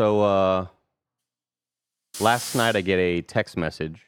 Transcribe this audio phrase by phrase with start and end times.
[0.00, 0.66] So uh
[2.20, 4.00] last night I get a text message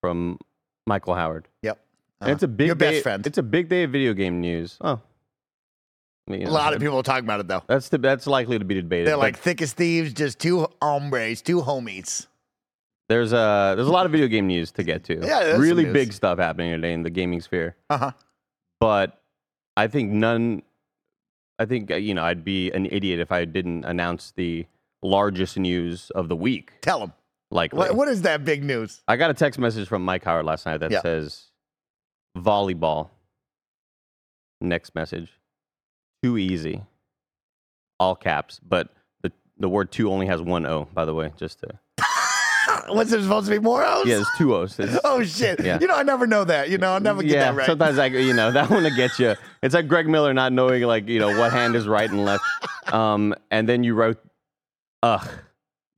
[0.00, 0.38] from
[0.86, 1.48] Michael Howard.
[1.62, 1.78] Yep.
[2.20, 3.26] And it's a big your day, best friend.
[3.26, 4.76] It's a big day of video game news.
[4.80, 5.00] Oh.
[6.26, 7.62] I mean, you a know, lot of people are talking about it though.
[7.66, 9.06] That's the, that's likely to be debated.
[9.08, 12.26] They're like thick as thieves, just two hombres, two homies.
[13.08, 15.14] there's a there's a lot of video game news to get to.
[15.14, 15.92] Yeah, there's some really news.
[15.92, 17.76] big stuff happening today in the gaming sphere.
[17.88, 18.12] Uh huh.
[18.78, 19.20] But
[19.76, 20.62] I think none.
[21.58, 24.66] I think uh, you know I'd be an idiot if I didn't announce the
[25.02, 26.72] largest news of the week.
[26.82, 27.12] Tell them.
[27.50, 29.00] Like What, what is that big news?
[29.08, 31.00] I got a text message from Mike Howard last night that Yeah.
[31.00, 31.46] says
[32.36, 33.08] volleyball.
[34.60, 35.30] Next message.
[36.22, 36.82] Too easy.
[38.00, 38.88] All caps, but
[39.22, 41.78] the the word two only has one O, by the way, just to
[42.94, 44.06] What's there supposed to be more O's?
[44.06, 44.78] Yeah, there's two O's.
[44.78, 45.60] It's- Oh shit!
[45.64, 45.78] Yeah.
[45.80, 46.68] You know, I never know that.
[46.70, 47.66] You know, I never get yeah, that right.
[47.66, 49.34] sometimes I you know that one to get you.
[49.62, 52.44] It's like Greg Miller not knowing like you know what hand is right and left.
[52.92, 54.18] Um, and then you wrote,
[55.02, 55.28] ugh,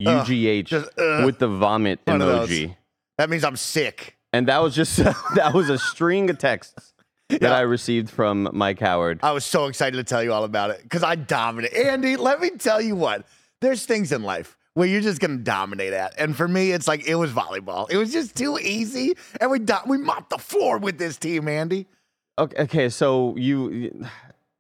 [0.05, 1.25] Ugh, UGH just, ugh.
[1.25, 2.77] with the vomit One emoji.
[3.19, 4.17] that means I'm sick.
[4.33, 4.97] And that was just
[5.35, 6.95] that was a string of texts
[7.29, 7.53] that Yeah.
[7.57, 9.21] I received from Mike Howard.
[9.23, 11.75] I was so excited to tell you all about it because I dominate.
[11.75, 13.25] Andy, let me tell you what.
[13.61, 17.07] There's things in life where you're just gonna dominate at, and for me, it's like
[17.07, 17.91] it was volleyball.
[17.91, 21.49] It was just too easy, and we do- we mopped the floor with this team,
[21.49, 21.87] Andy.
[22.39, 24.07] Okay, okay, so you,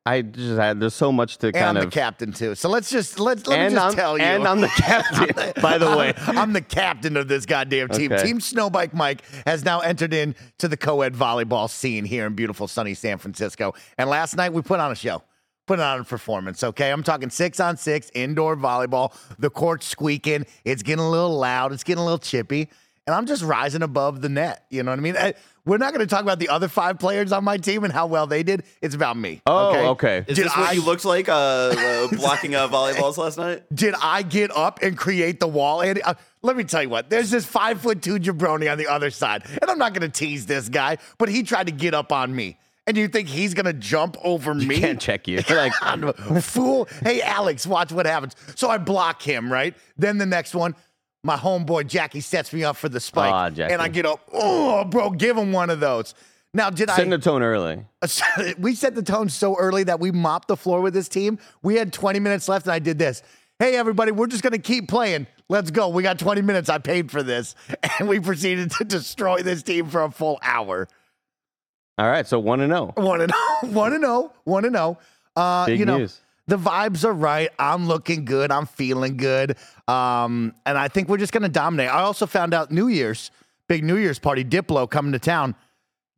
[0.04, 1.92] I just had there's so much to And kind I'm the of.
[1.92, 2.54] captain too.
[2.54, 4.24] So let's just let's let and me just I'm, tell you.
[4.24, 6.12] and I'm the captain, by the way.
[6.26, 8.12] I'm, I'm the captain of this goddamn team.
[8.12, 8.22] Okay.
[8.22, 12.66] Team Snowbike Mike has now entered in to the co-ed volleyball scene here in beautiful
[12.66, 13.74] sunny San Francisco.
[13.96, 15.22] And last night we put on a show.
[15.70, 16.90] Put on a performance, okay?
[16.90, 19.14] I'm talking six on six indoor volleyball.
[19.38, 20.46] The court's squeaking.
[20.64, 21.72] It's getting a little loud.
[21.72, 22.68] It's getting a little chippy.
[23.06, 24.64] And I'm just rising above the net.
[24.68, 25.16] You know what I mean?
[25.16, 27.92] I- we're not going to talk about the other five players on my team and
[27.92, 28.64] how well they did.
[28.82, 29.42] It's about me.
[29.46, 30.24] Oh, okay.
[30.26, 33.62] Is Did this what I- you looked like uh, uh, blocking uh, volleyballs last night?
[33.72, 35.82] did I get up and create the wall?
[35.82, 38.88] And uh, let me tell you what, there's this five foot two jabroni on the
[38.88, 39.44] other side.
[39.62, 42.34] And I'm not going to tease this guy, but he tried to get up on
[42.34, 42.58] me.
[42.90, 44.74] And you think he's going to jump over me?
[44.74, 45.40] I can't check you.
[45.48, 45.72] Like,
[46.42, 46.88] Fool.
[47.04, 48.34] Hey, Alex, watch what happens.
[48.56, 49.76] So I block him, right?
[49.96, 50.74] Then the next one,
[51.22, 53.56] my homeboy Jackie sets me up for the spike.
[53.60, 54.28] And I get up.
[54.32, 56.16] Oh, bro, give him one of those.
[56.52, 56.96] Now, did I?
[56.96, 57.86] setting the tone early.
[58.58, 61.38] we set the tone so early that we mopped the floor with this team.
[61.62, 63.22] We had 20 minutes left, and I did this.
[63.60, 65.28] Hey, everybody, we're just going to keep playing.
[65.48, 65.90] Let's go.
[65.90, 66.68] We got 20 minutes.
[66.68, 67.54] I paid for this.
[68.00, 70.88] And we proceeded to destroy this team for a full hour.
[72.00, 72.92] All right, so one and zero.
[72.96, 74.96] One and oh, one and oh, one and oh.
[75.36, 76.18] Uh, Big you know, news.
[76.46, 77.50] the vibes are right.
[77.58, 78.50] I'm looking good.
[78.50, 79.58] I'm feeling good.
[79.86, 81.90] Um, and I think we're just going to dominate.
[81.90, 83.30] I also found out New Year's,
[83.68, 85.54] big New Year's party, Diplo coming to town.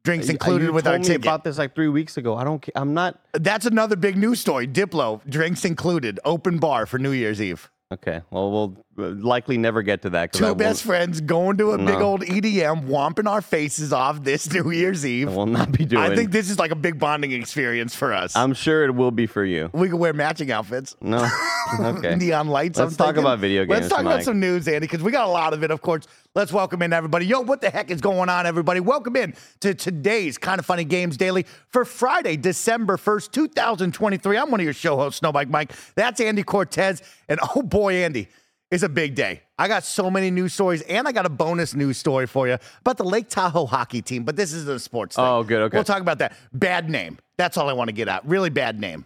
[0.05, 1.25] Drinks included you with told our me ticket.
[1.25, 2.37] about this like three weeks ago.
[2.37, 2.65] I don't.
[2.77, 3.21] I'm not.
[3.33, 4.69] That's another big news story.
[4.69, 7.69] Diplo, drinks included, open bar for New Year's Eve.
[7.93, 8.23] Okay.
[8.31, 10.23] Well, we'll likely never get to that.
[10.35, 14.23] I Two won't- best friends going to a big old EDM, whomping our faces off
[14.23, 15.33] this New Year's I Eve.
[15.35, 16.03] will not be doing.
[16.03, 18.37] I think this is like a big bonding experience for us.
[18.37, 19.71] I'm sure it will be for you.
[19.73, 20.97] we can wear matching outfits.
[21.01, 21.29] No.
[21.81, 22.17] Okay.
[22.17, 22.79] Neon lights.
[22.79, 23.23] Let's I'm talk thinking.
[23.23, 23.71] about video games.
[23.83, 26.07] Let's talk about some news, Andy, because we got a lot of it, of course.
[26.35, 27.25] Let's welcome in everybody.
[27.25, 28.81] Yo, what the heck is going on, everybody?
[28.81, 34.37] Welcome in to today's Kind of Funny Games Daily for Friday, December 1st, 2023.
[34.37, 35.73] I'm one of your show hosts, Snowbike Mike.
[35.95, 37.01] That's Andy Cortez.
[37.29, 38.29] And oh boy, Andy,
[38.73, 39.43] it's a big day.
[39.59, 42.57] I got so many news stories, and I got a bonus news story for you
[42.81, 45.25] about the Lake Tahoe hockey team, but this is a sports thing.
[45.25, 45.77] Oh, good, okay.
[45.77, 46.35] We'll talk about that.
[46.55, 47.19] Bad name.
[47.37, 48.27] That's all I want to get at.
[48.27, 49.05] Really bad name.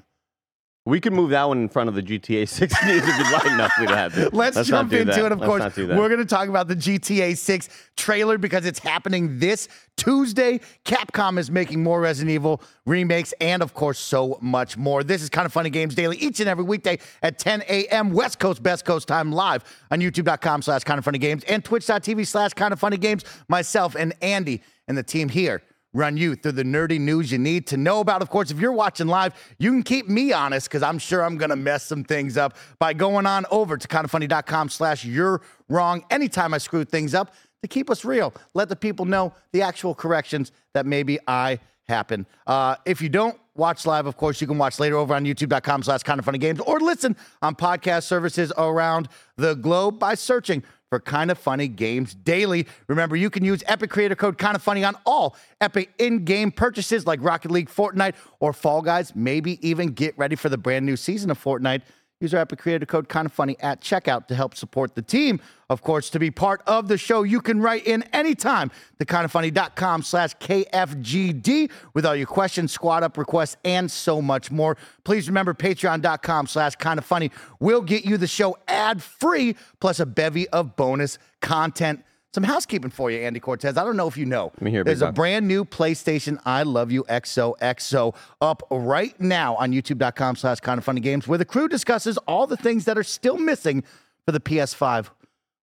[0.86, 3.44] We can move that one in front of the GTA 6 news if you'd like.
[3.56, 4.30] No, we don't have to.
[4.32, 5.18] Let's, not jump into that.
[5.18, 5.32] it.
[5.32, 5.98] Of Let's course, not do that.
[5.98, 10.60] we're going to talk about the GTA 6 trailer because it's happening this Tuesday.
[10.84, 15.02] Capcom is making more Resident Evil remakes and, of course, so much more.
[15.02, 18.12] This is kind of funny games daily each and every weekday at 10 a.m.
[18.12, 22.24] West Coast, Best Coast time live on youtube.com slash kind of funny games and twitch.tv
[22.28, 23.24] slash kind of funny games.
[23.48, 25.62] Myself and Andy and the team here
[25.96, 28.20] run you through the nerdy news you need to know about.
[28.20, 31.38] Of course, if you're watching live, you can keep me honest because I'm sure I'm
[31.38, 36.04] going to mess some things up by going on over to kindoffunny.com slash you're wrong.
[36.10, 38.34] Anytime I screw things up, to keep us real.
[38.54, 41.58] Let the people know the actual corrections that maybe I
[41.88, 42.26] happen.
[42.46, 45.82] Uh, if you don't watch live, of course, you can watch later over on youtube.com
[45.82, 50.62] slash kind of funny games or listen on podcast services around the globe by searching
[50.90, 52.66] for kind of funny games daily.
[52.88, 56.52] Remember, you can use Epic Creator Code kind of funny on all Epic in game
[56.52, 59.14] purchases like Rocket League, Fortnite, or Fall Guys.
[59.14, 61.82] Maybe even get ready for the brand new season of Fortnite.
[62.18, 65.38] Use our Epic Creator Code kind of funny at checkout to help support the team.
[65.68, 70.02] Of course, to be part of the show, you can write in anytime to kindoffunny.com
[70.02, 74.78] slash KFGD with all your questions, squad up requests, and so much more.
[75.04, 77.30] Please remember patreon.com slash kind of funny
[77.60, 82.02] will get you the show ad free plus a bevy of bonus content.
[82.36, 83.78] Some housekeeping for you, Andy Cortez.
[83.78, 84.52] I don't know if you know.
[84.56, 89.56] Let me hear, There's a brand new PlayStation I Love You XOXO up right now
[89.56, 92.98] on youtube.com slash kind of funny games where the crew discusses all the things that
[92.98, 93.84] are still missing
[94.26, 95.08] for the PS5.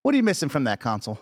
[0.02, 1.20] What are you missing from that console?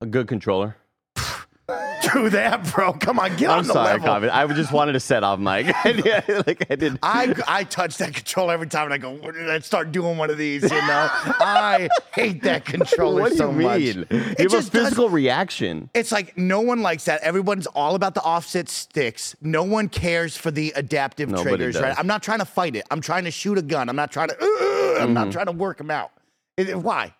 [0.00, 0.76] A good controller.
[2.12, 2.92] True that, bro.
[2.92, 4.06] Come on, get I'm on the sorry, level.
[4.06, 4.28] Calvin.
[4.28, 5.74] I just wanted to set off Mike.
[6.46, 6.98] Like I did.
[7.02, 10.18] I, I touch that controller every time and I go, "What did I start doing
[10.18, 10.62] one of these?
[10.62, 10.76] You know,
[11.12, 13.80] I hate that controller what do so you much.
[13.80, 13.96] mean?
[13.96, 15.88] You It have a just does- physical reaction.
[15.94, 17.22] It's like no one likes that.
[17.22, 19.34] Everyone's all about the offset sticks.
[19.40, 21.98] No one cares for the adaptive Nobody triggers, right?
[21.98, 22.84] I'm not trying to fight it.
[22.90, 23.88] I'm trying to shoot a gun.
[23.88, 24.36] I'm not trying to.
[24.38, 25.30] "Ugh," I'm not mm-hmm.
[25.30, 26.10] trying to work them out.
[26.56, 27.14] It- why?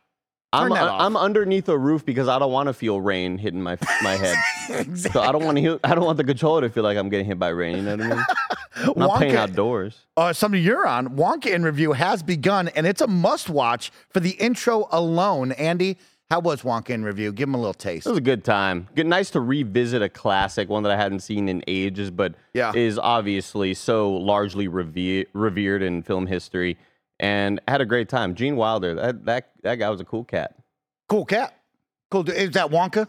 [0.53, 0.73] I'm.
[0.73, 4.37] I'm underneath a roof because I don't want to feel rain hitting my my head.
[4.69, 4.97] exactly.
[5.13, 5.81] So I don't want to.
[5.85, 7.77] I don't want the controller to feel like I'm getting hit by rain.
[7.79, 8.25] You know what I mean?
[8.77, 9.97] I'm not playing outdoors.
[10.17, 11.17] Uh, something you're on.
[11.17, 15.53] Wonka in review has begun, and it's a must watch for the intro alone.
[15.53, 15.99] Andy,
[16.31, 17.33] how was Wonka in review?
[17.33, 18.07] Give him a little taste.
[18.07, 18.89] It was a good time.
[18.95, 22.73] Good, nice to revisit a classic, one that I hadn't seen in ages, but Yeah.
[22.75, 26.77] is obviously so largely reve- revered in film history.
[27.23, 28.35] And had a great time.
[28.35, 30.57] Gene Wilder, that that that guy was a cool cat.
[31.09, 31.57] Cool cat.
[32.11, 32.25] Cool.
[32.25, 32.35] dude.
[32.37, 33.07] Is that Wonka?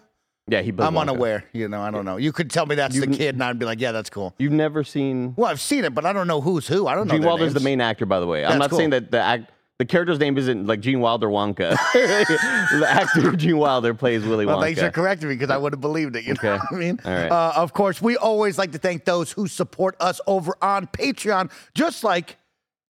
[0.48, 0.70] Yeah, he.
[0.70, 1.02] I'm Wonka.
[1.02, 1.46] unaware.
[1.52, 2.18] You know, I don't know.
[2.18, 4.36] You could tell me that's the kid, and I'd be like, yeah, that's cool.
[4.38, 6.86] You've never seen Well, I've seen it, but I don't know who's who.
[6.88, 7.16] I don't know.
[7.16, 8.46] Gene Wilder's the main actor, by the way.
[8.46, 8.78] I'm not cool.
[8.78, 11.72] saying that the act, the character's name isn't like Gene Wilder Wonka.
[11.94, 14.62] the actor Gene Wilder plays Willy Well, Wonka.
[14.62, 16.24] thanks for correcting me because I would have believed it.
[16.26, 17.00] You know what I mean?
[17.04, 17.32] All right.
[17.32, 21.52] Uh, of course, we always like to thank those who support us over on Patreon,
[21.74, 22.38] just like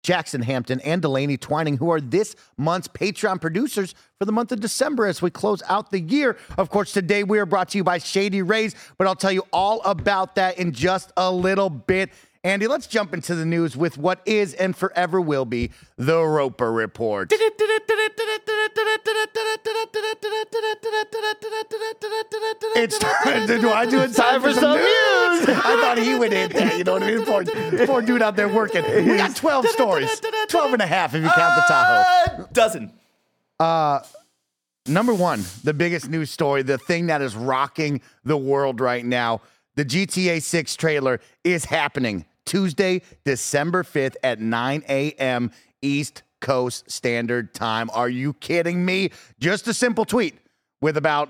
[0.04, 4.60] Jackson Hampton and Delaney Twining, who are this month's Patreon producers for the month of
[4.60, 6.38] December as we close out the year.
[6.58, 9.44] Of course, today we are brought to you by Shady Rays, but I'll tell you
[9.52, 12.12] all about that in just a little bit.
[12.46, 16.74] Andy, let's jump into the news with what is and forever will be the Roper
[16.74, 17.32] Report.
[22.76, 23.48] It's time.
[23.48, 24.14] Do I do it?
[24.14, 25.48] Time, for some news.
[25.48, 26.78] I thought he would hit that.
[26.78, 27.26] You know what I mean?
[27.26, 27.46] Poor,
[27.86, 28.84] poor dude out there working.
[28.84, 30.22] We got 12 stories.
[30.50, 32.44] 12 and a half if you count the Tahoe.
[32.44, 32.92] Uh, dozen.
[34.86, 39.40] Number one, the biggest news story, the thing that is rocking the world right now.
[39.76, 45.52] The GTA 6 trailer is happening Tuesday, December 5th at 9 a.m.
[45.82, 47.90] East Coast Standard Time.
[47.94, 49.12] Are you kidding me?
[49.40, 50.36] Just a simple tweet
[50.82, 51.30] with about,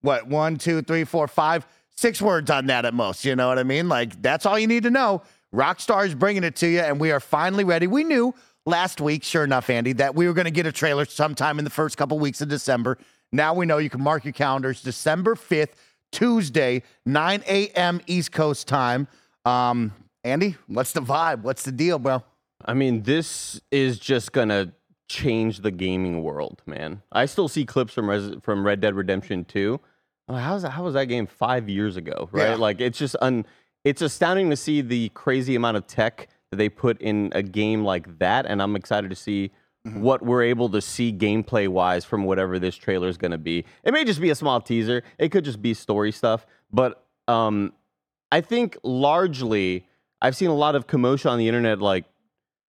[0.00, 3.24] what, one, two, three, four, five, six words on that at most.
[3.24, 3.88] You know what I mean?
[3.88, 5.22] Like, that's all you need to know.
[5.54, 7.86] Rockstar is bringing it to you, and we are finally ready.
[7.86, 8.34] We knew
[8.66, 11.64] last week, sure enough, Andy, that we were going to get a trailer sometime in
[11.64, 12.98] the first couple weeks of December.
[13.32, 15.72] Now we know you can mark your calendars December 5th,
[16.12, 18.00] Tuesday, 9 a.m.
[18.06, 19.08] East Coast time.
[19.44, 19.92] Um,
[20.24, 21.42] Andy, what's the vibe?
[21.42, 22.24] What's the deal, bro?
[22.64, 24.72] I mean, this is just gonna
[25.06, 27.02] change the gaming world, man.
[27.12, 29.78] I still see clips from Res- from Red Dead Redemption 2.
[30.28, 32.50] Oh, how's that, how was that game five years ago, right?
[32.50, 32.54] Yeah.
[32.56, 33.44] Like it's just un,
[33.84, 37.84] it's astounding to see the crazy amount of tech that they put in a game
[37.84, 39.50] like that, and I'm excited to see
[39.92, 43.66] what we're able to see gameplay wise from whatever this trailer is going to be.
[43.82, 45.02] It may just be a small teaser.
[45.18, 47.74] It could just be story stuff, but um,
[48.32, 49.86] I think largely
[50.22, 52.04] I've seen a lot of commotion on the internet, like,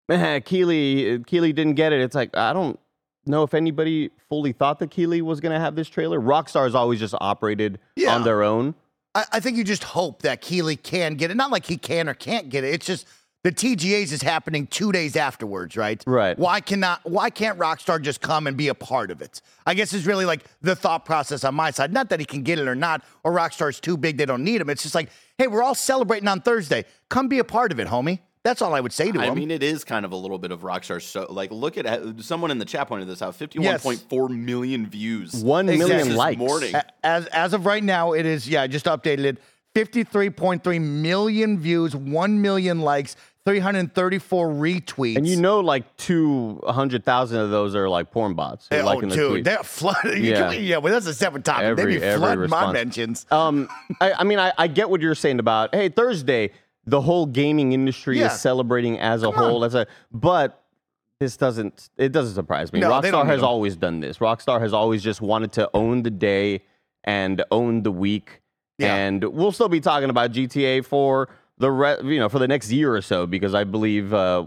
[0.09, 2.01] man, Keighley, Keighley didn't get it.
[2.01, 2.79] It's like I don't
[3.25, 6.19] know if anybody fully thought that Keighley was going to have this trailer.
[6.19, 8.15] Rockstar's always just operated Yeah.
[8.15, 8.75] on their own.
[9.15, 11.35] I, I think you just hope that Keighley can get it.
[11.37, 12.73] Not like he can or can't get it.
[12.73, 13.07] It's just
[13.43, 16.03] the TGAs is happening two days afterwards, right?
[16.05, 16.37] Right.
[16.37, 17.01] Why cannot?
[17.03, 19.41] Why can't Rockstar just come and be a part of it?
[19.65, 21.93] I guess is really like the thought process on my side.
[21.93, 24.61] Not that he can get it or not, or Rockstar's too big, they don't need
[24.61, 24.69] him.
[24.69, 26.85] It's just like, hey, we're all celebrating on Thursday.
[27.09, 28.19] Come be a part of it, homie.
[28.43, 29.31] That's all I would say to I him.
[29.31, 31.01] I mean, it is kind of a little bit of Rockstar.
[31.01, 34.29] So, like, look at uh, someone in the chat pointed this out: fifty-one point four
[34.29, 35.43] million views.
[35.43, 35.89] One Exactly.
[35.89, 36.37] million This likes.
[36.37, 36.75] morning.
[37.03, 38.61] As as of right now, it is yeah.
[38.61, 39.37] I just updated it.
[39.73, 43.15] Fifty-three point three million views, one million likes,
[43.45, 45.17] 334 retweets.
[45.17, 48.67] And you know, like two hundred thousand of those are like porn bots.
[48.71, 50.23] are oh, dude, they're flooding.
[50.23, 50.51] Yeah.
[50.51, 51.65] Yeah, well, that's a separate topic.
[51.65, 53.25] Every- they be flooding my mentions.
[53.35, 53.69] Um,
[54.01, 56.51] I, I mean, I, I get what you're saying about hey Thursday,
[56.85, 58.33] the whole gaming industry Yeah.
[58.33, 59.49] is celebrating as a Come on.
[59.49, 59.65] whole.
[59.65, 60.63] As a but
[61.19, 62.79] this doesn't it doesn't surprise me.
[62.79, 64.17] No, Rockstar has always done this.
[64.17, 66.63] Rockstar has always just wanted to own the day
[67.03, 68.41] and own the week.
[68.77, 68.95] Yeah.
[68.95, 72.71] And we'll still be talking about GTA for the re- you know for the next
[72.71, 74.45] year or so because I believe uh,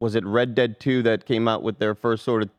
[0.00, 2.50] was it Red Dead 2 that came out with their first sort of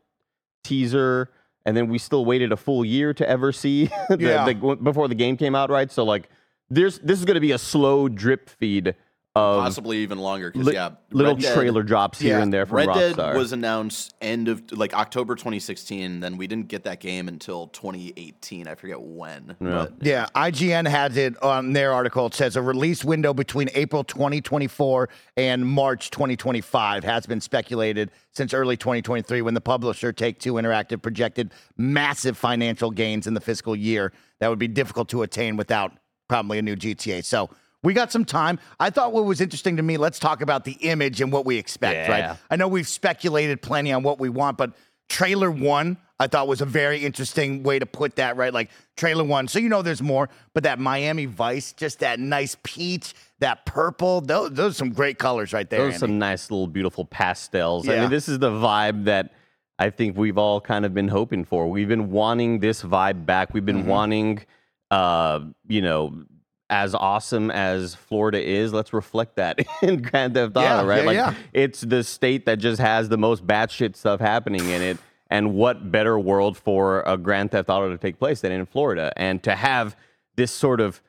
[0.63, 1.29] teaser
[1.65, 4.45] and then we still waited a full year to ever see the, Yeah.
[4.45, 6.29] the, before the game came out right so like
[6.69, 8.95] there's this is going to be a slow drip feed
[9.35, 12.43] Possibly even longer because li- yeah, little Red Dead- trailer drops here Yeah.
[12.43, 13.15] and there from Red Rockstar.
[13.17, 16.21] Dead was announced end of like October 2016.
[16.21, 18.65] Then we didn't get that game until 2018.
[18.69, 19.57] I forget when.
[19.59, 22.27] But Yeah, IGN has it on their article.
[22.27, 28.53] It says a release window between April 2024 and March 2025 has been speculated since
[28.53, 33.75] early 2023 when the publisher Take Two Interactive projected massive financial gains in the fiscal
[33.75, 35.91] year that would be difficult to attain without
[36.29, 37.21] probably a new GTA.
[37.23, 37.49] So
[37.85, 38.59] we got some time.
[38.79, 41.57] I thought what was interesting to me, let's talk about the image and what we
[41.57, 42.29] expect, Yeah.
[42.29, 42.37] right?
[42.49, 44.73] I know we've speculated plenty on what we want, but
[45.07, 48.53] trailer one, I thought was a very interesting way to put that, right?
[48.53, 49.47] Like trailer one.
[49.49, 54.21] So you know there's more, but that Miami Vice, just that nice peach, that purple,
[54.21, 55.79] those, those are some great colors right there.
[55.85, 57.87] Those are some nice little beautiful pastels.
[57.89, 59.33] I mean, this is the vibe that
[59.77, 61.69] I think we've all kind of been hoping for.
[61.69, 63.53] We've been wanting this vibe back.
[63.53, 63.79] We've Mm-hmm.
[63.81, 64.45] been wanting,
[64.91, 66.23] uh, you know,
[66.69, 70.99] as awesome as Florida is, let's reflect that in Grand Theft Auto, Yeah, right?
[70.99, 71.33] yeah, like yeah.
[71.53, 74.97] it's the state that just has the most batshit stuff happening in it.
[75.29, 79.11] And what better world for a Grand Theft Auto to take place than in Florida?
[79.17, 79.95] And to have
[80.35, 81.01] this sort of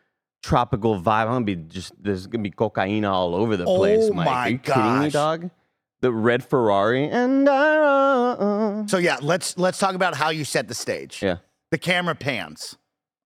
[0.42, 4.08] tropical vibe, I'm gonna be just there's gonna be cocaine all over the oh place,
[4.10, 4.26] Oh Mike.
[4.26, 5.50] my Are you kidding me, dog?
[6.00, 8.88] The red Ferrari and I run.
[8.88, 11.22] So yeah, let's let's talk about how you set the stage.
[11.22, 11.38] Yeah.
[11.70, 12.76] The camera pans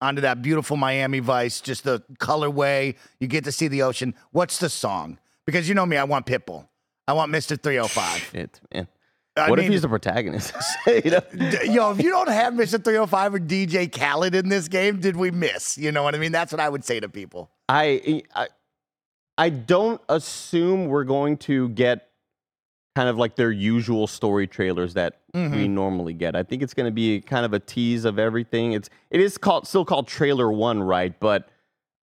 [0.01, 2.97] onto that beautiful Miami Vice, just the colorway.
[3.19, 4.15] You get to see the ocean.
[4.33, 5.19] What's the song?
[5.47, 6.67] Because you know me, I want Pitbull.
[7.07, 7.61] I want Mr.
[7.61, 8.31] 305.
[8.35, 8.89] It, man.
[9.37, 10.53] I What mean- if he's the protagonist?
[10.87, 11.21] you know?
[11.65, 12.83] Yo, if you don't have Mr.
[12.83, 15.79] 305 or DJ Khaled in this game, did we miss?
[15.79, 16.33] You know what I mean?
[16.33, 17.51] That's what I would say to people.
[17.69, 18.49] I, I
[19.39, 22.10] I don't assume we're going to get
[23.01, 25.75] kind of like their usual story trailers that we Mm-hmm.
[25.75, 26.37] normally get.
[26.37, 28.73] I think it's going to be kind of a tease of everything.
[28.73, 31.19] It's it is called still called trailer 1, right?
[31.19, 31.49] But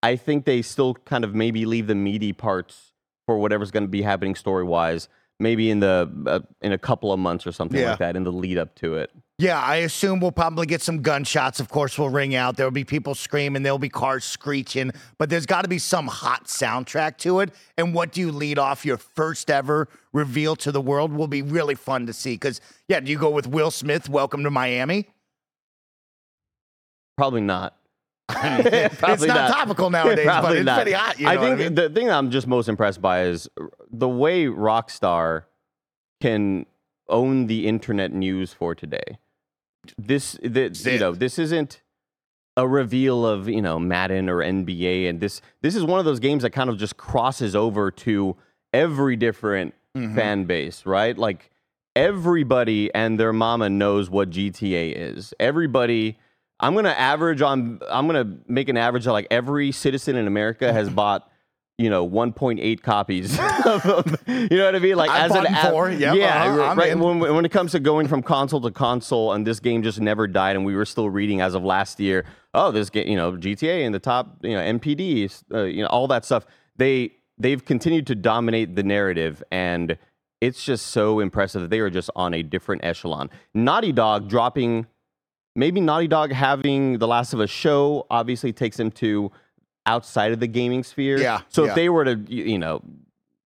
[0.01, 2.93] I think they still kind of maybe leave the meaty parts
[3.27, 5.07] for whatever's going to be happening story-wise
[5.39, 7.91] maybe in the uh, in a couple of months or something Yeah.
[7.91, 9.11] like that in the lead up to it.
[9.39, 11.59] Yeah, I assume we'll probably get some gunshots.
[11.59, 12.57] Of course, will ring out.
[12.57, 13.61] There'll be people screaming.
[13.61, 14.91] There'll be cars screeching.
[15.19, 17.51] But there's got to be some hot soundtrack to it.
[17.77, 21.43] And what do you lead off your first ever reveal to the world will be
[21.43, 22.33] really fun to see.
[22.33, 24.09] Because yeah, do you go with Will Smith?
[24.09, 25.05] Welcome to Miami.
[27.15, 27.76] Probably not.
[28.29, 30.75] it's Probably not, topical nowadays, but it's not.
[30.75, 31.17] pretty hot.
[31.19, 31.75] You know I think I mean?
[31.75, 33.47] the thing I'm just most impressed by is
[33.91, 35.43] the way Rockstar
[36.21, 36.65] can
[37.07, 39.17] own the internet news for today.
[39.97, 41.81] This, the, you know, this isn't
[42.57, 46.19] a reveal of you know Madden or NBA, and this this is one of those
[46.19, 48.35] games that kind of just crosses over to
[48.73, 50.15] every different Mm-hmm.
[50.15, 51.17] fan base, right?
[51.17, 51.49] Like
[51.95, 55.33] everybody and their mama knows what GTA is.
[55.39, 56.19] Everybody.
[56.59, 57.79] I'm gonna average on.
[57.89, 61.29] I'm gonna make an average of like every citizen in America has bought,
[61.77, 63.37] you know, 1.8 copies.
[63.65, 64.95] of you know what I mean?
[64.95, 65.91] Like I've as an av- four.
[65.91, 66.97] Yep, yeah, uh-huh, right.
[66.97, 70.27] When, when it comes to going from console to console, and this game just never
[70.27, 72.25] died, and we were still reading as of last year.
[72.53, 75.89] Oh, this game, you know, GTA in the top, you know, NPD, uh, you know,
[75.89, 76.45] all that stuff.
[76.75, 79.97] They they've continued to dominate the narrative, and
[80.41, 83.29] it's just so impressive that they are just on a different echelon.
[83.53, 84.87] Naughty Dog dropping
[85.57, 89.31] maybe Naughty Dog having The Last of Us show obviously takes them to
[89.85, 91.19] outside of the gaming sphere.
[91.19, 91.69] Yeah, So yeah.
[91.69, 92.81] if they were to, you know,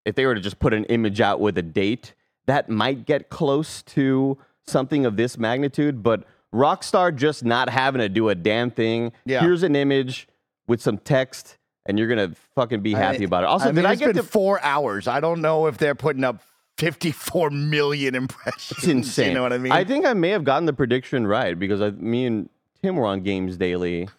[0.06, 2.14] if they were to just put an image out with a date,
[2.48, 4.38] that might get close to
[4.68, 6.04] something of this magnitude.
[6.04, 9.14] But Rockstar just not having to do a damn thing.
[9.26, 9.42] Yeah.
[9.42, 10.28] Here's an image
[10.68, 13.48] with some text, and you're gonna fucking be happy about it.
[13.48, 14.24] Also, I mean, did I get to?
[14.24, 15.08] four hours.
[15.08, 16.42] I don't know if they're putting up
[16.82, 18.72] 54 million impressions.
[18.80, 19.28] It's insane.
[19.30, 19.72] You know what I mean?
[19.72, 22.50] I think I may have gotten the prediction right because I, me and
[22.82, 24.10] Tim were on Games Daily,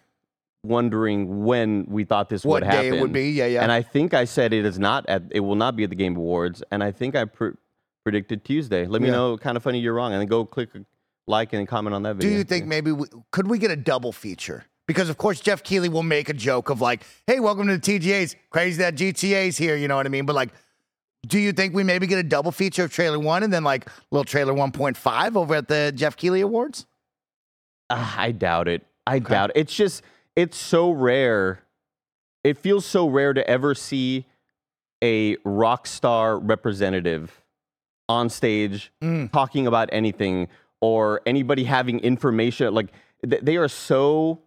[0.63, 2.95] wondering when we thought this what would day happen.
[2.95, 3.31] it would be?
[3.31, 3.63] Yeah, yeah.
[3.63, 5.25] And I think I said it is not at.
[5.33, 6.63] It will not be at the Game Awards.
[6.71, 7.57] And I think I pr-
[8.05, 8.87] predicted Tuesday.
[8.87, 9.15] Let me Yeah.
[9.15, 9.37] know.
[9.37, 10.13] Kind of funny, you're wrong.
[10.13, 10.69] And then go click
[11.27, 12.31] like and comment on that video.
[12.31, 14.65] Do you think maybe we, could we get a double feature?
[14.87, 17.81] Because of course Geoff Keighley will make a joke of like, "Hey, welcome to the
[17.81, 18.37] TGA's.
[18.51, 20.27] Crazy that GTA's here." You know what I mean?
[20.27, 20.51] But like,
[21.27, 23.89] Do you think we maybe get a double feature of trailer one and then like
[24.11, 26.87] little trailer 1.5 over at the Geoff Keighley Awards?
[27.89, 28.85] Uh, I doubt it.
[29.07, 29.57] I doubt it.
[29.61, 30.03] It's just
[30.35, 31.63] it's so rare.
[32.43, 34.27] It feels so rare to ever see
[35.03, 37.41] a rock star representative
[38.09, 39.31] on stage Mm.
[39.33, 40.49] talking about anything
[40.81, 42.89] or anybody having information like
[43.29, 44.41] th- they are so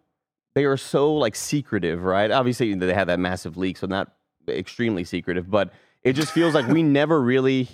[0.55, 4.12] they are so like secretive right obviously they had that massive leak so not
[4.48, 5.72] extremely secretive but
[6.05, 7.67] it just feels like we never really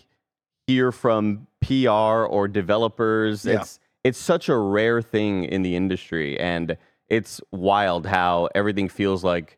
[0.65, 3.59] hear from pr or developers Yeah.
[3.61, 6.75] it's it's such a rare thing in the industry and
[7.09, 9.57] it's wild how everything feels like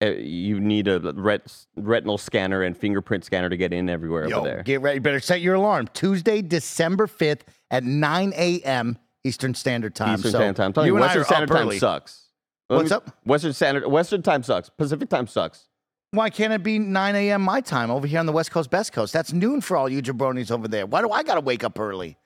[0.00, 4.38] uh, you need a ret- retinal scanner and fingerprint scanner to get in everywhere Yo,
[4.38, 5.00] over there get ready.
[5.00, 5.88] Better set your alarm.
[5.92, 7.40] Tuesday, December 5th
[7.72, 8.96] at 9 a.m.
[9.24, 10.14] Eastern Standard Time.
[10.14, 10.66] Eastern So Standard Time.
[10.66, 11.78] I'm telling you you, Western Standard Time early.
[11.80, 12.28] sucks.
[12.70, 13.16] Let What's me- up?
[13.24, 14.68] Western Standard Western Time sucks.
[14.68, 15.67] Pacific Time sucks.
[16.10, 17.42] Why can't it be 9 a.m.
[17.42, 19.12] my time over here on the West Coast, Best Coast?
[19.12, 20.86] That's noon for all you jabronis over there.
[20.86, 22.16] Why do I got to wake up early?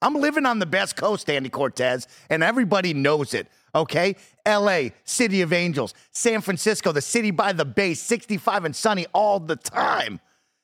[0.00, 3.48] I'm living on the Best Coast, Andy Cortez, and everybody knows it.
[3.74, 4.14] Okay?
[4.46, 9.40] LA, City of Angels, San Francisco, the city by the bay, 65 and sunny all
[9.40, 10.20] the time.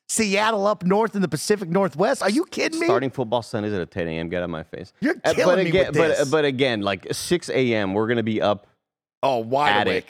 [0.07, 2.21] Seattle up north in the Pacific Northwest.
[2.21, 2.85] Are you kidding me?
[2.85, 4.29] Starting football Sundays at 10 a.m.
[4.29, 4.93] Get out of my face.
[5.01, 6.29] You're Uh, killing but me again, with but this.
[6.31, 7.93] but again, like 6 a.m.
[7.93, 8.67] We're gonna be up.
[9.23, 10.05] oh, wide it.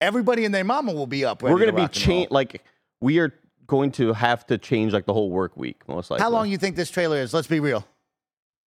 [0.00, 0.08] Awake.
[0.08, 1.42] Everybody and their mama will be up.
[1.42, 2.30] we're gonna to be rock change.
[2.30, 2.62] Like
[3.00, 3.32] we are
[3.66, 6.22] going to have to change like the whole work week most likely.
[6.22, 7.34] How long you think this trailer is?
[7.34, 7.86] Let's be real.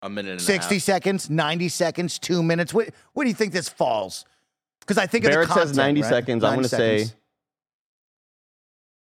[0.01, 0.83] A minute and 60 a half.
[0.83, 2.73] seconds, 90 seconds, two minutes.
[2.73, 4.23] What, what do you think this falls?
[4.79, 6.09] Because I think Barrett of the content, says 90 right?
[6.09, 6.43] seconds.
[6.43, 7.07] I'm gonna say-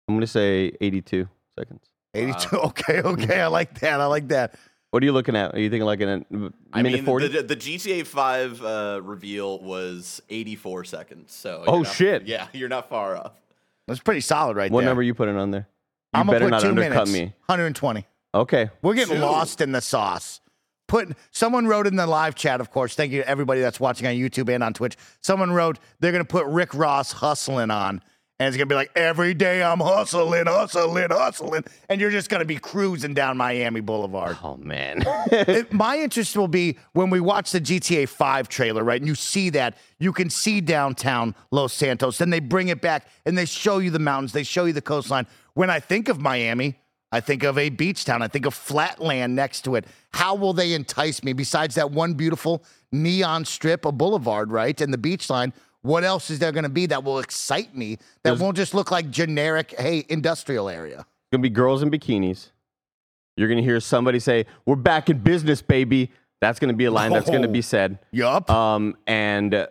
[0.08, 1.82] I'm gonna say 82 seconds.
[2.14, 2.56] 82.
[2.60, 3.40] Okay, okay.
[3.40, 4.00] I like that.
[4.00, 4.54] I like that.
[4.90, 5.54] What are you looking at?
[5.54, 7.28] Are you thinking like in a minute I mean, 40?
[7.28, 11.32] the, the GTA 5 uh, reveal was 84 seconds.
[11.32, 12.26] So Oh, not- shit.
[12.26, 13.32] Yeah, you're not far off.
[13.86, 14.88] That's pretty solid right what there.
[14.90, 15.68] number are you putting on there?
[16.12, 17.12] You I'm gonna better put not two undercut minutes.
[17.12, 17.22] me.
[17.46, 18.06] 120.
[18.34, 18.70] Okay.
[18.82, 19.22] We're getting Two.
[19.22, 20.40] lost in the sauce.
[20.88, 22.96] Put someone wrote in the live chat, of course.
[22.96, 24.96] Thank you to everybody that's watching on YouTube and on Twitch.
[25.20, 28.02] Someone wrote they're gonna put Rick Ross hustling on.
[28.40, 32.46] And it's gonna be like every day I'm hustling, hustling, hustling, and you're just gonna
[32.46, 34.38] be cruising down Miami Boulevard.
[34.42, 35.04] Oh man.
[35.30, 38.98] It- my interest will be when we watch the GTA 5 trailer, right?
[38.98, 42.16] And you see that, you can see downtown Los Santos.
[42.16, 44.80] Then they bring it back and they show you the mountains, they show you the
[44.80, 45.26] coastline.
[45.52, 46.80] When I think of Miami,
[47.12, 49.84] I think of a beach town, I think of flatland next to it.
[50.14, 54.80] How will they entice me besides that one beautiful neon strip, a boulevard, right?
[54.80, 55.52] And the beach line?
[55.82, 58.90] What else is there going to be that will excite me that won't just look
[58.90, 60.98] like generic, hey, industrial area?
[61.00, 62.48] It's gonna be girls in bikinis.
[63.36, 67.12] You're gonna hear somebody say, "We're back in business, baby." That's gonna be a line
[67.12, 67.52] that's gonna Oh.
[67.52, 68.00] be said.
[68.10, 68.50] Yup.
[68.50, 69.66] Um, and uh,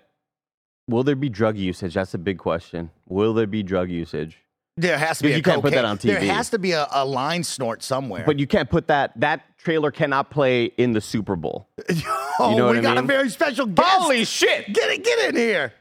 [0.88, 1.96] will there be drug usage?
[1.96, 2.92] That's a big question.
[3.10, 4.38] Will there be drug usage?
[4.78, 7.04] There has to be you can't put that on There has to be a, a
[7.04, 8.24] line snort somewhere.
[8.26, 9.12] But you can't put that.
[9.20, 11.68] That trailer cannot play in the Super Bowl.
[12.40, 13.90] oh, You know we got a very special guest.
[13.90, 14.72] Holy shit!
[14.74, 15.74] Get it, get in here.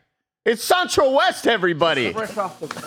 [0.48, 2.14] It's Sancho West, everybody.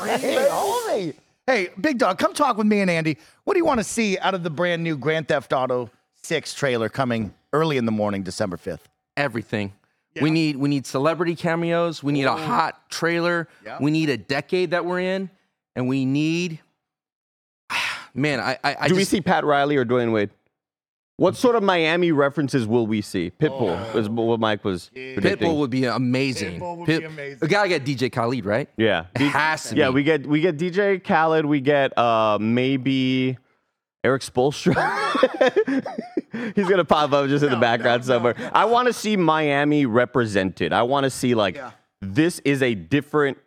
[0.05, 1.13] Hey, holy.
[1.45, 3.17] Hey, big dog, come talk with me and Andy.
[3.43, 5.91] What do you want to see out of the brand new Grand Theft Auto
[6.23, 8.79] 6 trailer coming early in the morning, December 5th?
[9.15, 9.73] everything.
[10.19, 12.03] We need we need celebrity cameos.
[12.03, 13.47] We need a hot trailer.
[13.63, 13.77] Yeah.
[13.79, 15.29] We need a decade that we're in,
[15.75, 16.59] and we need.
[18.13, 20.31] Man, I I, I Do we see Pat Riley or Dwyane Wade?
[21.21, 23.31] What sort of Miami references will we see?
[23.39, 25.49] Pitbull is what Mike was predicting.
[25.49, 26.59] Pitbull would be amazing.
[26.59, 27.37] Pitbull would be amazing.
[27.43, 28.67] We gotta get DJ Khaled right.
[28.75, 29.89] yeah, It has to yeah.
[29.89, 29.93] be.
[29.93, 31.45] We get we get DJ Khaled.
[31.45, 33.37] We get uh maybe
[34.03, 34.73] Erik Spoelstra.
[36.55, 38.33] He's gonna pop up just in the background somewhere.
[38.51, 40.73] I want to see Miami represented.
[40.73, 41.69] I want to see like Yeah.
[42.01, 43.37] this is a different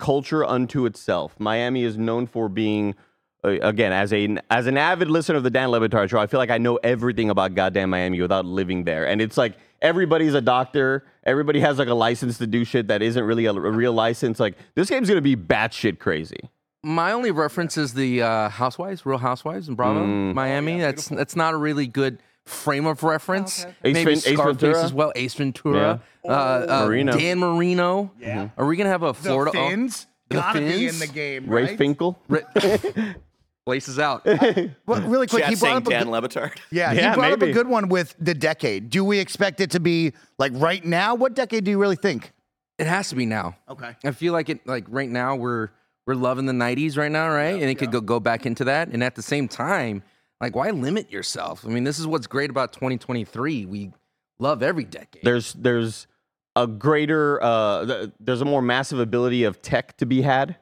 [0.00, 1.36] culture unto itself.
[1.38, 2.96] Miami is known for being.
[3.42, 6.26] Uh, again, as a as an avid listener of the Dan Le Batard show, I
[6.26, 9.06] feel like I know everything about goddamn Miami without living there.
[9.06, 11.04] And it's like everybody's a doctor.
[11.24, 14.38] Everybody has like a license to do shit that isn't really a, a real license.
[14.40, 16.50] Like this game's gonna be batshit crazy.
[16.82, 20.34] My only reference is the uh, Housewives, Real Housewives in Bravo, Mm.
[20.34, 20.80] Miami.
[20.80, 23.64] that's that's not a really good frame of reference.
[23.84, 24.84] Ace Maybe Ven- Ace Scarface Ventura?
[24.84, 25.12] as well.
[25.14, 26.30] Ace Ventura, Yeah.
[26.30, 27.12] uh, uh, Marino.
[27.16, 28.10] Dan Marino.
[28.20, 28.48] Yeah.
[28.58, 29.52] Are we gonna have a Florida?
[29.52, 30.98] the Finns The gotta be in Finns?
[31.00, 31.78] the game, Ray right?
[31.78, 32.18] Finkel.
[32.28, 32.40] Ri-
[33.66, 34.24] Places out.
[34.86, 36.58] Well, really quick, Chat he brought up a Dan good, Le Batard.
[36.72, 38.90] yeah, Yeah, he brought up a good one with the decade.
[38.90, 41.14] Do we expect it to be like right now?
[41.14, 42.32] What decade do you really think?
[42.78, 43.56] It has to be now.
[43.68, 43.94] Okay.
[44.04, 45.68] I feel like it like right now we're
[46.06, 47.54] we're loving the 90s right now, right?
[47.54, 48.88] and it could go, go back into that.
[48.88, 50.02] And at the same time,
[50.40, 51.64] like why limit yourself?
[51.64, 53.66] I mean, this is what's great about 2023.
[53.66, 53.92] We
[54.38, 55.22] love every decade.
[55.22, 56.06] There's there's
[56.56, 60.56] a greater uh th- there's a more massive ability of tech to be had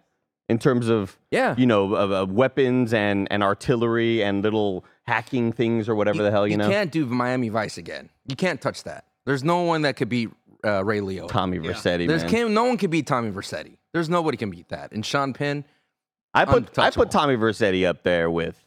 [0.48, 1.54] in terms of Yeah.
[1.58, 6.30] you know of, of weapons and and artillery and little hacking things or whatever the
[6.30, 6.66] hell you, know.
[6.66, 8.10] You can't do Miami Vice again.
[8.26, 9.04] You can't touch that.
[9.26, 10.30] There's no one that could beat
[10.64, 11.28] uh, Ray Liotta.
[11.28, 12.30] Tommy Vercetti, There's man.
[12.30, 13.76] can, no one can beat Tommy Vercetti.
[13.92, 14.92] There's nobody can beat that.
[14.92, 15.64] And Sean Penn,
[16.34, 18.62] I put I put Tommy Vercetti up there with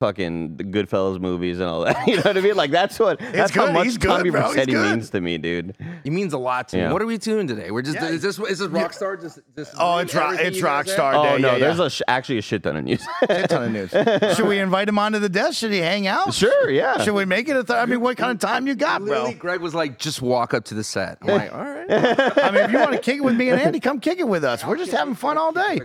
[0.00, 1.94] fucking the Goodfellas movies and all that.
[2.08, 2.56] You know what I mean?
[2.56, 4.42] Like that's what that's how much He's good, Tommy bro.
[4.48, 4.90] He's Vercetti good.
[4.96, 5.76] means to me, dude.
[6.02, 6.88] he means a lot to Yeah.
[6.88, 6.92] me.
[6.92, 7.70] What are we doing today?
[7.70, 8.08] We're just Yeah.
[8.08, 10.98] is this is this Rockstar just just Oh, it's rock, everything it's you guys said?
[10.98, 11.42] Rockstar Oh Day.
[11.42, 11.84] no, yeah, there's yeah.
[11.86, 13.02] a sh- actually a shit ton of news.
[13.22, 13.90] a ton of news.
[14.36, 15.58] Should we invite him onto the desk?
[15.58, 16.34] Should he hang out?
[16.34, 16.98] sure, yeah.
[17.02, 17.64] Should we make it a?
[17.64, 19.10] Th- I mean, what kind of time you got, bro?
[19.10, 21.18] Literally, Greg was like, just walk up to the set.
[21.22, 21.86] I'm like, all right.
[21.90, 24.28] I mean, if you want to kick it with me and Andy, come kick it
[24.28, 24.64] with us.
[24.64, 25.80] We're just having fun all day.